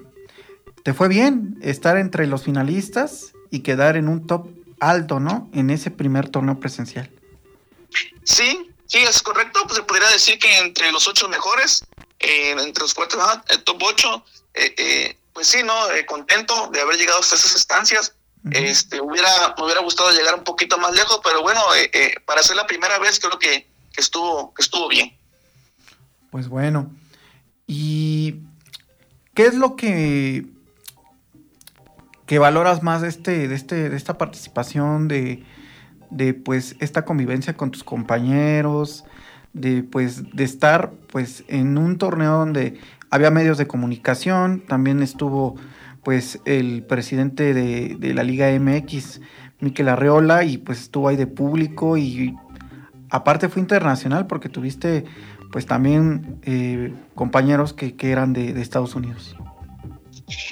te 0.84 0.94
fue 0.94 1.08
bien 1.08 1.58
estar 1.62 1.98
entre 1.98 2.28
los 2.28 2.44
finalistas 2.44 3.34
y 3.50 3.62
quedar 3.62 3.98
en 3.98 4.08
un 4.08 4.28
top 4.28 4.48
alto, 4.80 5.20
¿no? 5.20 5.50
En 5.54 5.70
ese 5.70 5.92
primer 5.92 6.30
torneo 6.30 6.60
presencial. 6.60 7.10
Sí, 8.24 8.72
sí, 8.86 9.00
es 9.00 9.22
correcto. 9.22 9.62
Pues 9.64 9.78
se 9.78 9.84
podría 9.84 10.10
decir 10.10 10.38
que 10.40 10.58
entre 10.60 10.92
los 10.92 11.08
ocho 11.08 11.28
mejores, 11.28 11.86
eh, 12.20 12.52
entre 12.52 12.82
los 12.82 12.94
cuatro, 12.94 13.20
el 13.50 13.64
top 13.64 13.82
ocho, 13.84 14.26
eh, 14.54 14.74
eh, 14.78 15.18
pues 15.36 15.48
sí, 15.48 15.62
¿no? 15.64 15.74
contento 16.08 16.70
de 16.72 16.82
haber 16.82 16.96
llegado 16.96 17.20
hasta 17.20 17.36
esas 17.36 17.56
estancias. 17.56 18.16
Este, 18.52 19.02
hubiera, 19.02 19.28
me 19.58 19.66
hubiera 19.66 19.82
gustado 19.82 20.12
llegar 20.12 20.36
un 20.36 20.44
poquito 20.44 20.78
más 20.78 20.96
lejos, 20.96 21.20
pero 21.24 21.42
bueno, 21.42 21.62
para 22.26 22.42
ser 22.42 22.56
la 22.56 22.66
primera 22.66 22.98
vez 23.00 23.20
creo 23.20 23.38
que, 23.38 23.68
estuvo, 23.98 24.54
que 24.54 24.62
estuvo 24.62 24.88
bien. 24.88 25.18
Pues 26.32 26.48
bueno. 26.48 26.90
¿Y 27.68 28.36
qué 29.34 29.48
es 29.48 29.56
lo 29.56 29.76
que 29.76 30.46
que 32.26 32.40
valoras 32.40 32.82
más 32.82 33.02
de 33.02 33.10
este, 33.10 33.48
de 33.48 33.56
este, 33.56 33.90
de 33.90 33.98
esta 33.98 34.18
participación, 34.18 35.08
de, 35.08 35.44
de 36.10 36.34
pues 36.34 36.76
esta 36.80 37.06
convivencia 37.06 37.56
con 37.56 37.72
tus 37.72 37.84
compañeros, 37.84 39.04
de 39.54 39.84
pues 39.84 40.36
de 40.36 40.44
estar 40.44 40.92
pues 41.12 41.44
en 41.48 41.78
un 41.78 41.98
torneo 41.98 42.38
donde 42.38 42.80
había 43.16 43.32
medios 43.32 43.57
de 43.57 43.68
comunicación, 43.68 44.61
también 44.68 45.01
estuvo 45.01 45.55
pues 46.03 46.39
el 46.45 46.84
presidente 46.84 47.53
de, 47.53 47.95
de 47.95 48.13
la 48.13 48.24
Liga 48.24 48.47
MX, 48.59 49.22
Miquel 49.59 49.89
Arreola, 49.89 50.43
y 50.43 50.57
pues 50.57 50.82
estuvo 50.82 51.07
ahí 51.07 51.16
de 51.16 51.28
público 51.28 51.97
y 51.97 52.36
aparte 53.09 53.49
fue 53.49 53.61
internacional 53.61 54.28
porque 54.28 54.49
tuviste 54.49 55.05
pues 55.51 55.66
también 55.66 56.39
eh, 56.43 56.93
compañeros 57.16 57.74
que, 57.74 57.95
eran 58.01 58.34
de, 58.34 58.53
de 58.53 58.61
Estados 58.61 58.93
Unidos. 58.95 59.36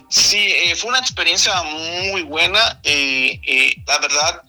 Sí, 0.08 0.38
eh, 0.38 0.76
fue 0.76 0.92
una 0.92 1.00
experiencia 1.00 1.52
muy 2.12 2.22
buena, 2.22 2.80
eh, 2.84 3.76
la 3.86 4.00
verdad, 4.00 4.44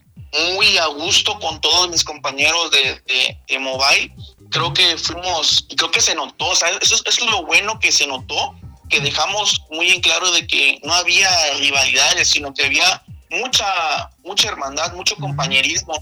muy 0.54 0.76
a 0.78 0.86
gusto 0.86 1.38
con 1.40 1.60
todos 1.60 1.90
mis 1.90 2.04
compañeros 2.04 2.70
de, 2.70 3.36
de, 3.48 3.58
Mobile. 3.58 4.14
Creo 4.54 4.72
que 4.72 4.96
fuimos, 4.96 5.66
creo 5.76 5.90
que 5.90 6.00
se 6.00 6.14
notó, 6.14 6.46
o 6.46 6.54
sea, 6.54 6.68
eso, 6.80 6.94
es 7.04 7.20
lo 7.22 7.44
bueno 7.44 7.80
que 7.80 7.90
se 7.90 8.06
notó, 8.06 8.54
que 8.88 9.00
dejamos 9.00 9.60
muy 9.70 9.90
en 9.90 10.00
claro 10.00 10.30
de 10.30 10.46
que 10.46 10.78
no 10.84 10.94
había 10.94 11.28
rivalidades, 11.58 12.28
sino 12.28 12.54
que 12.54 12.64
había 12.64 13.02
mucha, 13.30 14.10
mucha 14.22 14.48
hermandad, 14.48 14.94
mucho 14.94 15.16
compañerismo. 15.16 15.94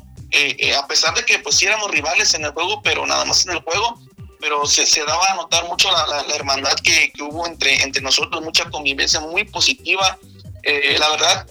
a 0.78 0.86
pesar 0.86 1.14
de 1.14 1.24
que 1.24 1.38
pues 1.38 1.57
sí 1.57 1.64
éramos 1.64 1.90
rivales 1.90 2.34
en 2.34 2.44
el 2.44 2.53
juego, 2.53 2.82
pero 2.82 3.07
nada 3.07 3.24
más 3.24 3.46
en 3.46 3.53
el 3.53 3.62
juego, 3.62 3.98
pero 4.38 4.66
se, 4.66 4.84
se 4.84 5.03
daba 5.03 5.24
a 5.30 5.36
notar 5.36 5.66
mucho 5.66 5.90
la, 5.90 6.07
la, 6.07 6.34
hermandad 6.34 6.74
que, 6.82 7.11
que, 7.12 7.22
hubo 7.22 7.46
entre, 7.46 7.82
entre 7.82 8.03
nosotros, 8.03 8.42
mucha 8.42 8.68
convivencia 8.68 9.20
muy 9.20 9.44
positiva. 9.44 10.18
Eh, 10.64 10.96
la 10.98 11.09
verdad, 11.09 11.46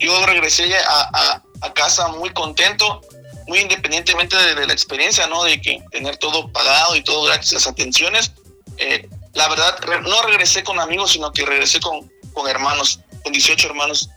yo 0.00 0.26
regresé 0.26 0.74
a, 0.78 1.42
a, 1.60 1.72
casa 1.74 2.08
muy 2.08 2.30
contento, 2.30 3.02
muy 3.50 3.58
independientemente 3.58 4.36
de, 4.36 4.64
la 4.64 4.72
experiencia, 4.72 5.26
¿no? 5.26 5.42
De 5.42 5.60
que 5.60 5.82
tener 5.90 6.16
todo 6.18 6.52
pagado 6.52 6.94
y 6.94 7.02
todo 7.02 7.24
gratis, 7.24 7.52
las 7.52 7.66
atenciones. 7.66 8.32
Eh, 8.78 9.08
la 9.34 9.48
verdad, 9.48 9.76
no 10.02 10.22
regresé 10.22 10.62
con 10.62 10.78
amigos, 10.78 11.10
sino 11.10 11.32
que 11.32 11.44
regresé 11.44 11.80
con, 11.80 12.08
con 12.32 12.48
hermanos, 12.48 13.00
con 13.24 13.32
18 13.32 13.66
hermanos 13.66 14.08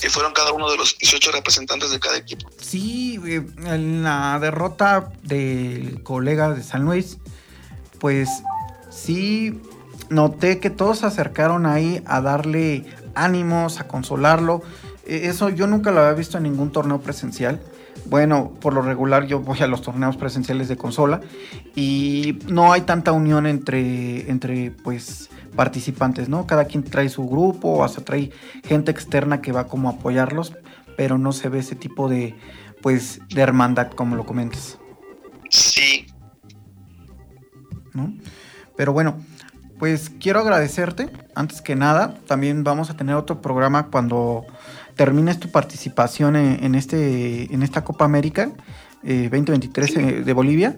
que 0.00 0.10
fueron 0.10 0.32
cada 0.32 0.52
uno 0.52 0.68
de 0.68 0.76
los 0.76 0.98
18 0.98 1.30
representantes 1.30 1.92
de 1.92 2.00
cada 2.00 2.16
equipo. 2.16 2.50
Sí, 2.60 3.20
eh, 3.24 3.46
en 3.64 4.02
la 4.02 4.40
derrota 4.40 5.12
del 5.22 6.02
colega 6.02 6.50
de 6.50 6.64
San 6.64 6.82
Luis, 6.82 7.18
pues 8.00 8.28
sí 8.90 9.62
noté 10.10 10.58
que 10.58 10.70
todos 10.70 10.98
se 10.98 11.06
acercaron 11.06 11.64
ahí 11.64 12.02
a 12.06 12.20
darle 12.20 12.84
ánimos, 13.14 13.78
a 13.78 13.86
consolarlo. 13.86 14.62
E, 15.06 15.28
eso 15.28 15.48
yo 15.48 15.68
nunca 15.68 15.92
lo 15.92 16.00
había 16.00 16.14
visto 16.14 16.38
en 16.38 16.42
ningún 16.42 16.72
torneo 16.72 17.00
presencial. 17.00 17.60
Bueno, 18.06 18.52
por 18.60 18.74
lo 18.74 18.82
regular 18.82 19.26
yo 19.26 19.40
voy 19.40 19.60
a 19.60 19.66
los 19.66 19.82
torneos 19.82 20.16
presenciales 20.16 20.68
de 20.68 20.76
consola 20.76 21.20
y 21.74 22.38
no 22.48 22.72
hay 22.72 22.82
tanta 22.82 23.12
unión 23.12 23.46
entre, 23.46 24.30
entre 24.30 24.70
pues 24.70 25.30
participantes, 25.56 26.28
¿no? 26.28 26.46
Cada 26.46 26.66
quien 26.66 26.84
trae 26.84 27.08
su 27.08 27.26
grupo, 27.28 27.68
o 27.68 27.84
hasta 27.84 28.04
trae 28.04 28.30
gente 28.64 28.90
externa 28.90 29.40
que 29.40 29.52
va 29.52 29.66
como 29.66 29.88
a 29.88 29.92
apoyarlos, 29.92 30.54
pero 30.96 31.18
no 31.18 31.32
se 31.32 31.48
ve 31.48 31.60
ese 31.60 31.76
tipo 31.76 32.08
de 32.08 32.34
pues 32.82 33.20
de 33.34 33.40
hermandad 33.40 33.90
como 33.90 34.16
lo 34.16 34.26
comentas. 34.26 34.78
Sí, 35.48 36.06
pero 38.76 38.92
bueno, 38.92 39.16
pues 39.78 40.10
quiero 40.20 40.40
agradecerte, 40.40 41.10
antes 41.34 41.62
que 41.62 41.76
nada, 41.76 42.14
también 42.26 42.64
vamos 42.64 42.90
a 42.90 42.96
tener 42.96 43.14
otro 43.14 43.40
programa 43.40 43.86
cuando 43.86 44.44
termines 44.94 45.38
tu 45.40 45.50
participación 45.50 46.36
en, 46.36 46.74
este, 46.74 47.52
en 47.52 47.62
esta 47.62 47.84
Copa 47.84 48.04
América 48.04 48.52
2023 49.02 49.96
eh, 49.96 50.00
eh, 50.00 50.22
de 50.22 50.32
Bolivia 50.32 50.76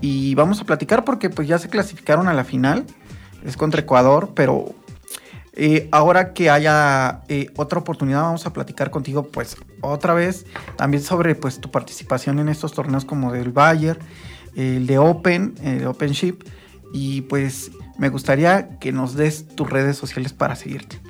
y 0.00 0.34
vamos 0.34 0.60
a 0.60 0.64
platicar 0.64 1.04
porque 1.04 1.28
pues 1.28 1.48
ya 1.48 1.58
se 1.58 1.68
clasificaron 1.68 2.28
a 2.28 2.34
la 2.34 2.44
final, 2.44 2.86
es 3.44 3.56
contra 3.56 3.80
Ecuador, 3.80 4.30
pero 4.34 4.74
eh, 5.52 5.88
ahora 5.90 6.32
que 6.32 6.50
haya 6.50 7.22
otra 7.56 7.80
oportunidad 7.80 8.22
vamos 8.22 8.46
a 8.46 8.52
platicar 8.52 8.90
contigo 8.90 9.24
pues 9.24 9.56
otra 9.80 10.14
vez 10.14 10.46
también 10.76 11.02
sobre 11.02 11.34
pues 11.34 11.60
tu 11.60 11.70
participación 11.70 12.38
en 12.38 12.48
estos 12.48 12.72
torneos 12.72 13.04
como 13.04 13.32
del 13.32 13.50
Bayern 13.50 13.98
el 14.58 14.86
de 14.86 14.98
Open, 14.98 15.54
el 15.62 15.78
de 15.78 15.86
OpenShip. 15.86 16.42
Y 16.92 17.22
pues 17.22 17.70
me 17.98 18.08
gustaría 18.08 18.78
que 18.78 18.92
nos 18.92 19.14
des 19.14 19.46
tus 19.48 19.70
redes 19.70 19.96
sociales 19.96 20.32
para 20.32 20.56
seguirte. 20.56 21.00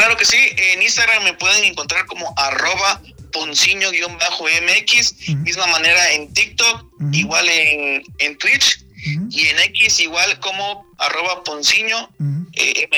Claro 0.00 0.16
que 0.16 0.24
sí, 0.24 0.38
en 0.56 0.80
Instagram 0.80 1.24
me 1.24 1.34
pueden 1.34 1.62
encontrar 1.62 2.06
como 2.06 2.32
arroba 2.38 3.02
ponciño-mx, 3.32 5.28
misma 5.44 5.66
manera 5.66 6.14
en 6.14 6.32
TikTok, 6.32 6.86
igual 7.12 7.46
en, 7.46 8.02
en 8.16 8.38
Twitch 8.38 8.82
y 9.28 9.48
en 9.48 9.58
X 9.58 10.00
igual 10.00 10.40
como 10.40 10.86
arroba 10.96 11.44
ponciño 11.44 12.08
eh. 12.54 12.88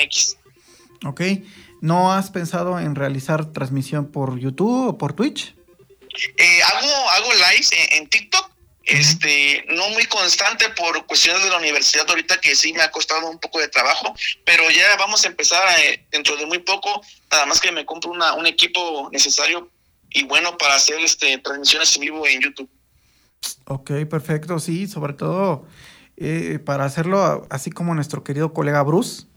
Ok, 1.05 1.21
¿no 1.81 2.13
has 2.13 2.31
pensado 2.31 2.79
en 2.79 2.95
realizar 2.95 3.51
transmisión 3.51 4.09
por 4.09 4.39
YouTube 4.39 4.87
o 4.87 4.97
por 4.97 5.11
Twitch? 5.11 5.55
Eh, 6.37 6.63
hago, 6.63 7.09
hago 7.09 7.33
lives 7.33 7.69
en 7.91 8.07
TikTok, 8.07 8.49
este, 8.83 9.65
no 9.69 9.89
muy 9.91 10.05
constante 10.05 10.65
por 10.69 11.05
cuestiones 11.05 11.43
de 11.43 11.49
la 11.49 11.57
universidad 11.57 12.05
ahorita 12.09 12.41
que 12.41 12.55
sí 12.55 12.73
me 12.73 12.81
ha 12.81 12.91
costado 12.91 13.29
un 13.29 13.39
poco 13.39 13.59
de 13.59 13.69
trabajo, 13.69 14.13
pero 14.45 14.69
ya 14.69 14.95
vamos 14.97 15.23
a 15.23 15.27
empezar 15.27 15.63
eh, 15.79 16.05
dentro 16.11 16.35
de 16.35 16.45
muy 16.45 16.59
poco, 16.59 17.01
nada 17.31 17.45
más 17.45 17.61
que 17.61 17.71
me 17.71 17.85
compro 17.85 18.11
una, 18.11 18.33
un 18.33 18.45
equipo 18.45 19.09
necesario 19.11 19.69
y 20.09 20.23
bueno 20.23 20.57
para 20.57 20.75
hacer 20.75 20.99
este 20.99 21.37
transmisiones 21.37 21.95
en 21.95 22.01
vivo 22.01 22.27
en 22.27 22.41
YouTube. 22.41 22.69
Ok, 23.65 23.91
perfecto, 24.09 24.59
sí, 24.59 24.87
sobre 24.87 25.13
todo 25.13 25.65
eh, 26.17 26.59
para 26.63 26.85
hacerlo 26.85 27.47
así 27.49 27.71
como 27.71 27.95
nuestro 27.95 28.23
querido 28.23 28.53
colega 28.53 28.83
Bruce. 28.83 29.27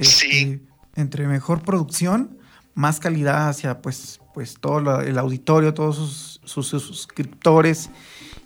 sí. 0.00 0.28
Este, 0.28 0.60
entre 0.94 1.28
mejor 1.28 1.62
producción, 1.62 2.40
más 2.74 2.98
calidad 2.98 3.48
hacia 3.48 3.80
pues, 3.80 4.20
pues 4.34 4.56
todo 4.60 5.00
el 5.00 5.16
auditorio, 5.16 5.72
todos 5.72 5.96
sus, 5.96 6.40
sus 6.44 6.82
suscriptores 6.82 7.88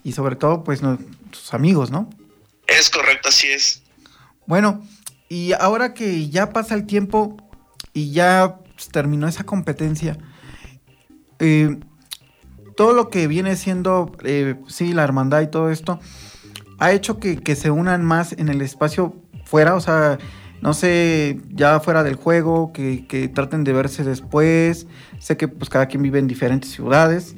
y 0.05 0.13
sobre 0.13 0.37
todo, 0.37 0.65
pues, 0.65 0.81
tus 1.31 1.55
amigos, 1.55 1.91
¿no? 1.91 2.09
Es 2.67 2.91
correcto, 2.91 3.29
así 3.29 3.49
es. 3.49 3.83
Bueno, 4.47 4.83
y 5.29 5.53
ahora 5.53 5.95
que 5.95 6.29
ya 6.29 6.51
pasa 6.51 6.75
el 6.75 6.87
tiempo 6.87 7.37
y 7.93 8.13
ya 8.13 8.59
pues, 8.75 8.89
terminó 8.89 9.29
esa 9.29 9.45
competencia, 9.45 10.19
eh, 11.39 11.79
todo 12.77 12.93
lo 12.93 13.11
que 13.11 13.27
viene 13.27 13.57
siendo, 13.57 14.13
eh, 14.25 14.57
sí, 14.67 14.93
la 14.93 15.05
hermandad 15.05 15.43
y 15.43 15.47
todo 15.49 15.71
esto, 15.71 16.01
ha 16.79 16.93
hecho 16.93 17.19
que, 17.19 17.57
se 17.57 17.71
unan 17.71 18.05
más 18.05 18.33
en 18.33 18.49
el 18.49 18.61
espacio 18.61 19.15
fuera, 19.45 19.75
o 19.75 19.81
sea, 19.81 20.19
no 20.63 20.75
sé, 20.75 21.41
ya 21.51 21.81
fuera 21.81 22.03
del 22.03 22.17
juego, 22.17 22.73
que, 22.73 23.07
que, 23.07 23.29
traten 23.29 23.65
de 23.65 23.73
verse 23.73 24.05
después. 24.05 24.87
Sé 25.19 25.37
que 25.37 25.49
pues 25.49 25.71
cada 25.71 25.87
quien 25.87 26.03
vive 26.03 26.19
en 26.19 26.27
diferentes 26.27 26.71
ciudades, 26.71 27.37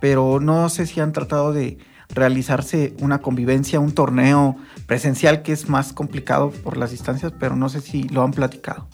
pero 0.00 0.40
no 0.40 0.68
sé 0.68 0.86
si 0.86 1.00
han 1.00 1.12
tratado 1.12 1.52
de, 1.52 1.78
realizarse 2.12 2.94
una 2.98 3.20
convivencia, 3.20 3.80
un 3.80 3.94
torneo 3.94 4.56
presencial 4.86 5.42
que 5.42 5.52
es 5.52 5.68
más 5.68 5.92
complicado 5.92 6.50
por 6.50 6.76
las 6.76 6.90
distancias, 6.90 7.32
pero 7.38 7.56
no 7.56 7.68
sé 7.68 7.80
si 7.80 8.04
lo 8.04 8.22
han 8.22 8.32
platicado. 8.32 8.88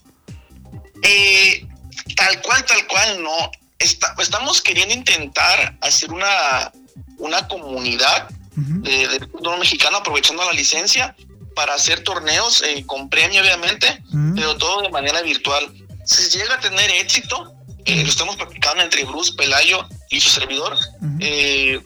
Eh, 1.02 1.66
tal 2.14 2.40
cual, 2.42 2.64
tal 2.64 2.86
cual, 2.86 3.22
no. 3.22 3.50
estamos 3.78 4.60
queriendo 4.62 4.94
intentar 4.94 5.76
hacer 5.80 6.12
una, 6.12 6.72
una 7.18 7.46
comunidad 7.48 8.28
del 8.56 9.28
fútbol 9.30 9.58
mexicano, 9.58 9.98
aprovechando 9.98 10.42
la 10.44 10.52
licencia 10.52 11.14
para 11.54 11.74
hacer 11.74 12.00
torneos 12.04 12.62
eh, 12.62 12.84
con 12.86 13.08
premio, 13.08 13.40
obviamente, 13.40 14.02
pero 14.34 14.56
todo 14.56 14.82
de 14.82 14.90
manera 14.90 15.22
virtual. 15.22 15.72
Si 16.04 16.38
llega 16.38 16.54
a 16.54 16.60
tener 16.60 16.90
éxito, 16.90 17.54
eh, 17.86 18.02
lo 18.02 18.08
estamos 18.08 18.36
practicando 18.36 18.82
entre 18.82 19.04
Bruce, 19.04 19.32
Pelayo 19.36 19.88
y 20.10 20.20
su 20.20 20.28
servidor, 20.28 20.76
eh, 21.20 21.80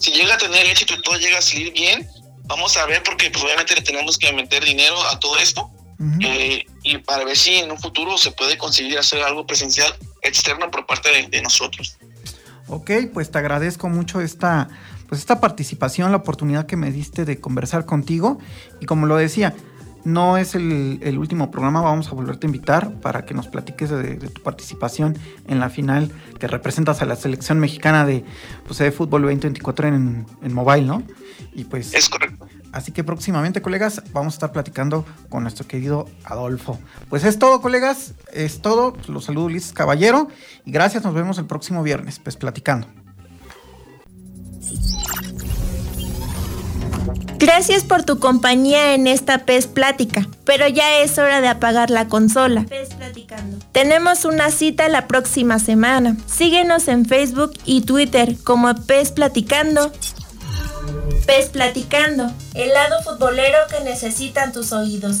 si 0.00 0.10
llega 0.10 0.34
a 0.34 0.38
tener 0.38 0.66
éxito 0.66 0.94
y 0.94 1.02
todo 1.02 1.16
llega 1.16 1.38
a 1.38 1.42
salir 1.42 1.72
bien, 1.72 2.08
vamos 2.44 2.76
a 2.76 2.86
ver 2.86 3.02
porque 3.04 3.30
pues, 3.30 3.44
obviamente 3.44 3.74
le 3.74 3.82
tenemos 3.82 4.18
que 4.18 4.32
meter 4.32 4.64
dinero 4.64 5.00
a 5.08 5.20
todo 5.20 5.38
esto 5.38 5.70
y 6.82 6.96
para 6.98 7.24
ver 7.24 7.36
si 7.36 7.56
en 7.56 7.70
un 7.70 7.78
futuro 7.78 8.16
se 8.16 8.30
puede 8.32 8.56
conseguir 8.56 8.98
hacer 8.98 9.22
algo 9.22 9.46
presencial 9.46 9.94
externo 10.22 10.70
por 10.70 10.86
parte 10.86 11.10
de, 11.28 11.42
nosotros. 11.42 11.98
Ok, 12.68 12.90
pues 13.12 13.30
te 13.30 13.38
agradezco 13.38 13.90
mucho 13.90 14.22
esta, 14.22 14.68
pues 15.08 15.20
esta 15.20 15.40
participación, 15.40 16.10
la 16.10 16.16
oportunidad 16.16 16.64
que 16.64 16.76
me 16.76 16.90
diste 16.90 17.26
de 17.26 17.38
conversar 17.38 17.84
contigo. 17.84 18.38
Y 18.80 18.86
como 18.86 19.06
lo 19.06 19.16
decía, 19.16 19.54
no 20.04 20.36
es 20.36 20.54
el, 20.54 21.18
último 21.18 21.50
programa, 21.50 21.80
vamos 21.80 22.08
a 22.08 22.12
volverte 22.12 22.46
a 22.46 22.48
invitar 22.48 22.92
para 23.00 23.24
que 23.24 23.34
nos 23.34 23.48
platiques 23.48 23.90
de, 23.90 24.16
tu 24.16 24.42
participación 24.42 25.18
en 25.46 25.60
la 25.60 25.70
final 25.70 26.10
que 26.38 26.46
representas 26.46 27.02
a 27.02 27.06
la 27.06 27.16
selección 27.16 27.58
mexicana 27.58 28.04
de, 28.06 28.24
pues, 28.66 28.78
de 28.78 28.92
fútbol 28.92 29.22
2024 29.22 29.88
en, 29.88 30.26
en 30.42 30.54
mobile, 30.54 30.86
¿no? 30.86 31.02
Y 31.52 31.64
pues... 31.64 31.94
Es 31.94 32.08
correcto. 32.08 32.46
Así 32.72 32.92
que 32.92 33.02
próximamente, 33.02 33.62
colegas, 33.62 34.02
vamos 34.12 34.34
a 34.34 34.36
estar 34.36 34.52
platicando 34.52 35.04
con 35.28 35.42
nuestro 35.42 35.66
querido 35.66 36.08
Adolfo. 36.24 36.78
Pues 37.08 37.24
es 37.24 37.38
todo, 37.38 37.60
colegas, 37.60 38.14
es 38.32 38.62
todo. 38.62 38.96
Los 39.08 39.24
saludo 39.24 39.46
Ulises 39.46 39.72
Caballero 39.72 40.28
y 40.64 40.70
gracias, 40.70 41.02
nos 41.02 41.14
vemos 41.14 41.38
el 41.38 41.46
próximo 41.46 41.82
viernes, 41.82 42.20
pues 42.20 42.36
platicando. 42.36 42.86
Gracias 47.40 47.84
por 47.84 48.02
tu 48.02 48.18
compañía 48.18 48.92
en 48.94 49.06
esta 49.06 49.46
PES 49.46 49.66
Plática, 49.66 50.28
pero 50.44 50.68
ya 50.68 50.98
es 50.98 51.16
hora 51.16 51.40
de 51.40 51.48
apagar 51.48 51.88
la 51.88 52.06
consola. 52.06 52.66
PES 52.68 52.90
Platicando. 52.90 53.56
Tenemos 53.72 54.26
una 54.26 54.50
cita 54.50 54.90
la 54.90 55.08
próxima 55.08 55.58
semana. 55.58 56.18
Síguenos 56.26 56.86
en 56.86 57.06
Facebook 57.06 57.54
y 57.64 57.80
Twitter 57.80 58.36
como 58.44 58.74
PES 58.74 59.12
Platicando. 59.12 59.90
PES 61.24 61.48
Platicando, 61.48 62.30
el 62.52 62.74
lado 62.74 63.02
futbolero 63.04 63.56
que 63.70 63.84
necesitan 63.84 64.52
tus 64.52 64.72
oídos. 64.72 65.20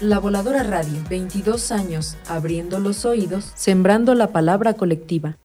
La 0.00 0.18
Voladora 0.18 0.62
Radio, 0.62 0.98
22 1.10 1.72
años, 1.72 2.16
abriendo 2.26 2.80
los 2.80 3.04
oídos, 3.04 3.52
sembrando 3.54 4.14
la 4.14 4.28
palabra 4.28 4.72
colectiva. 4.72 5.36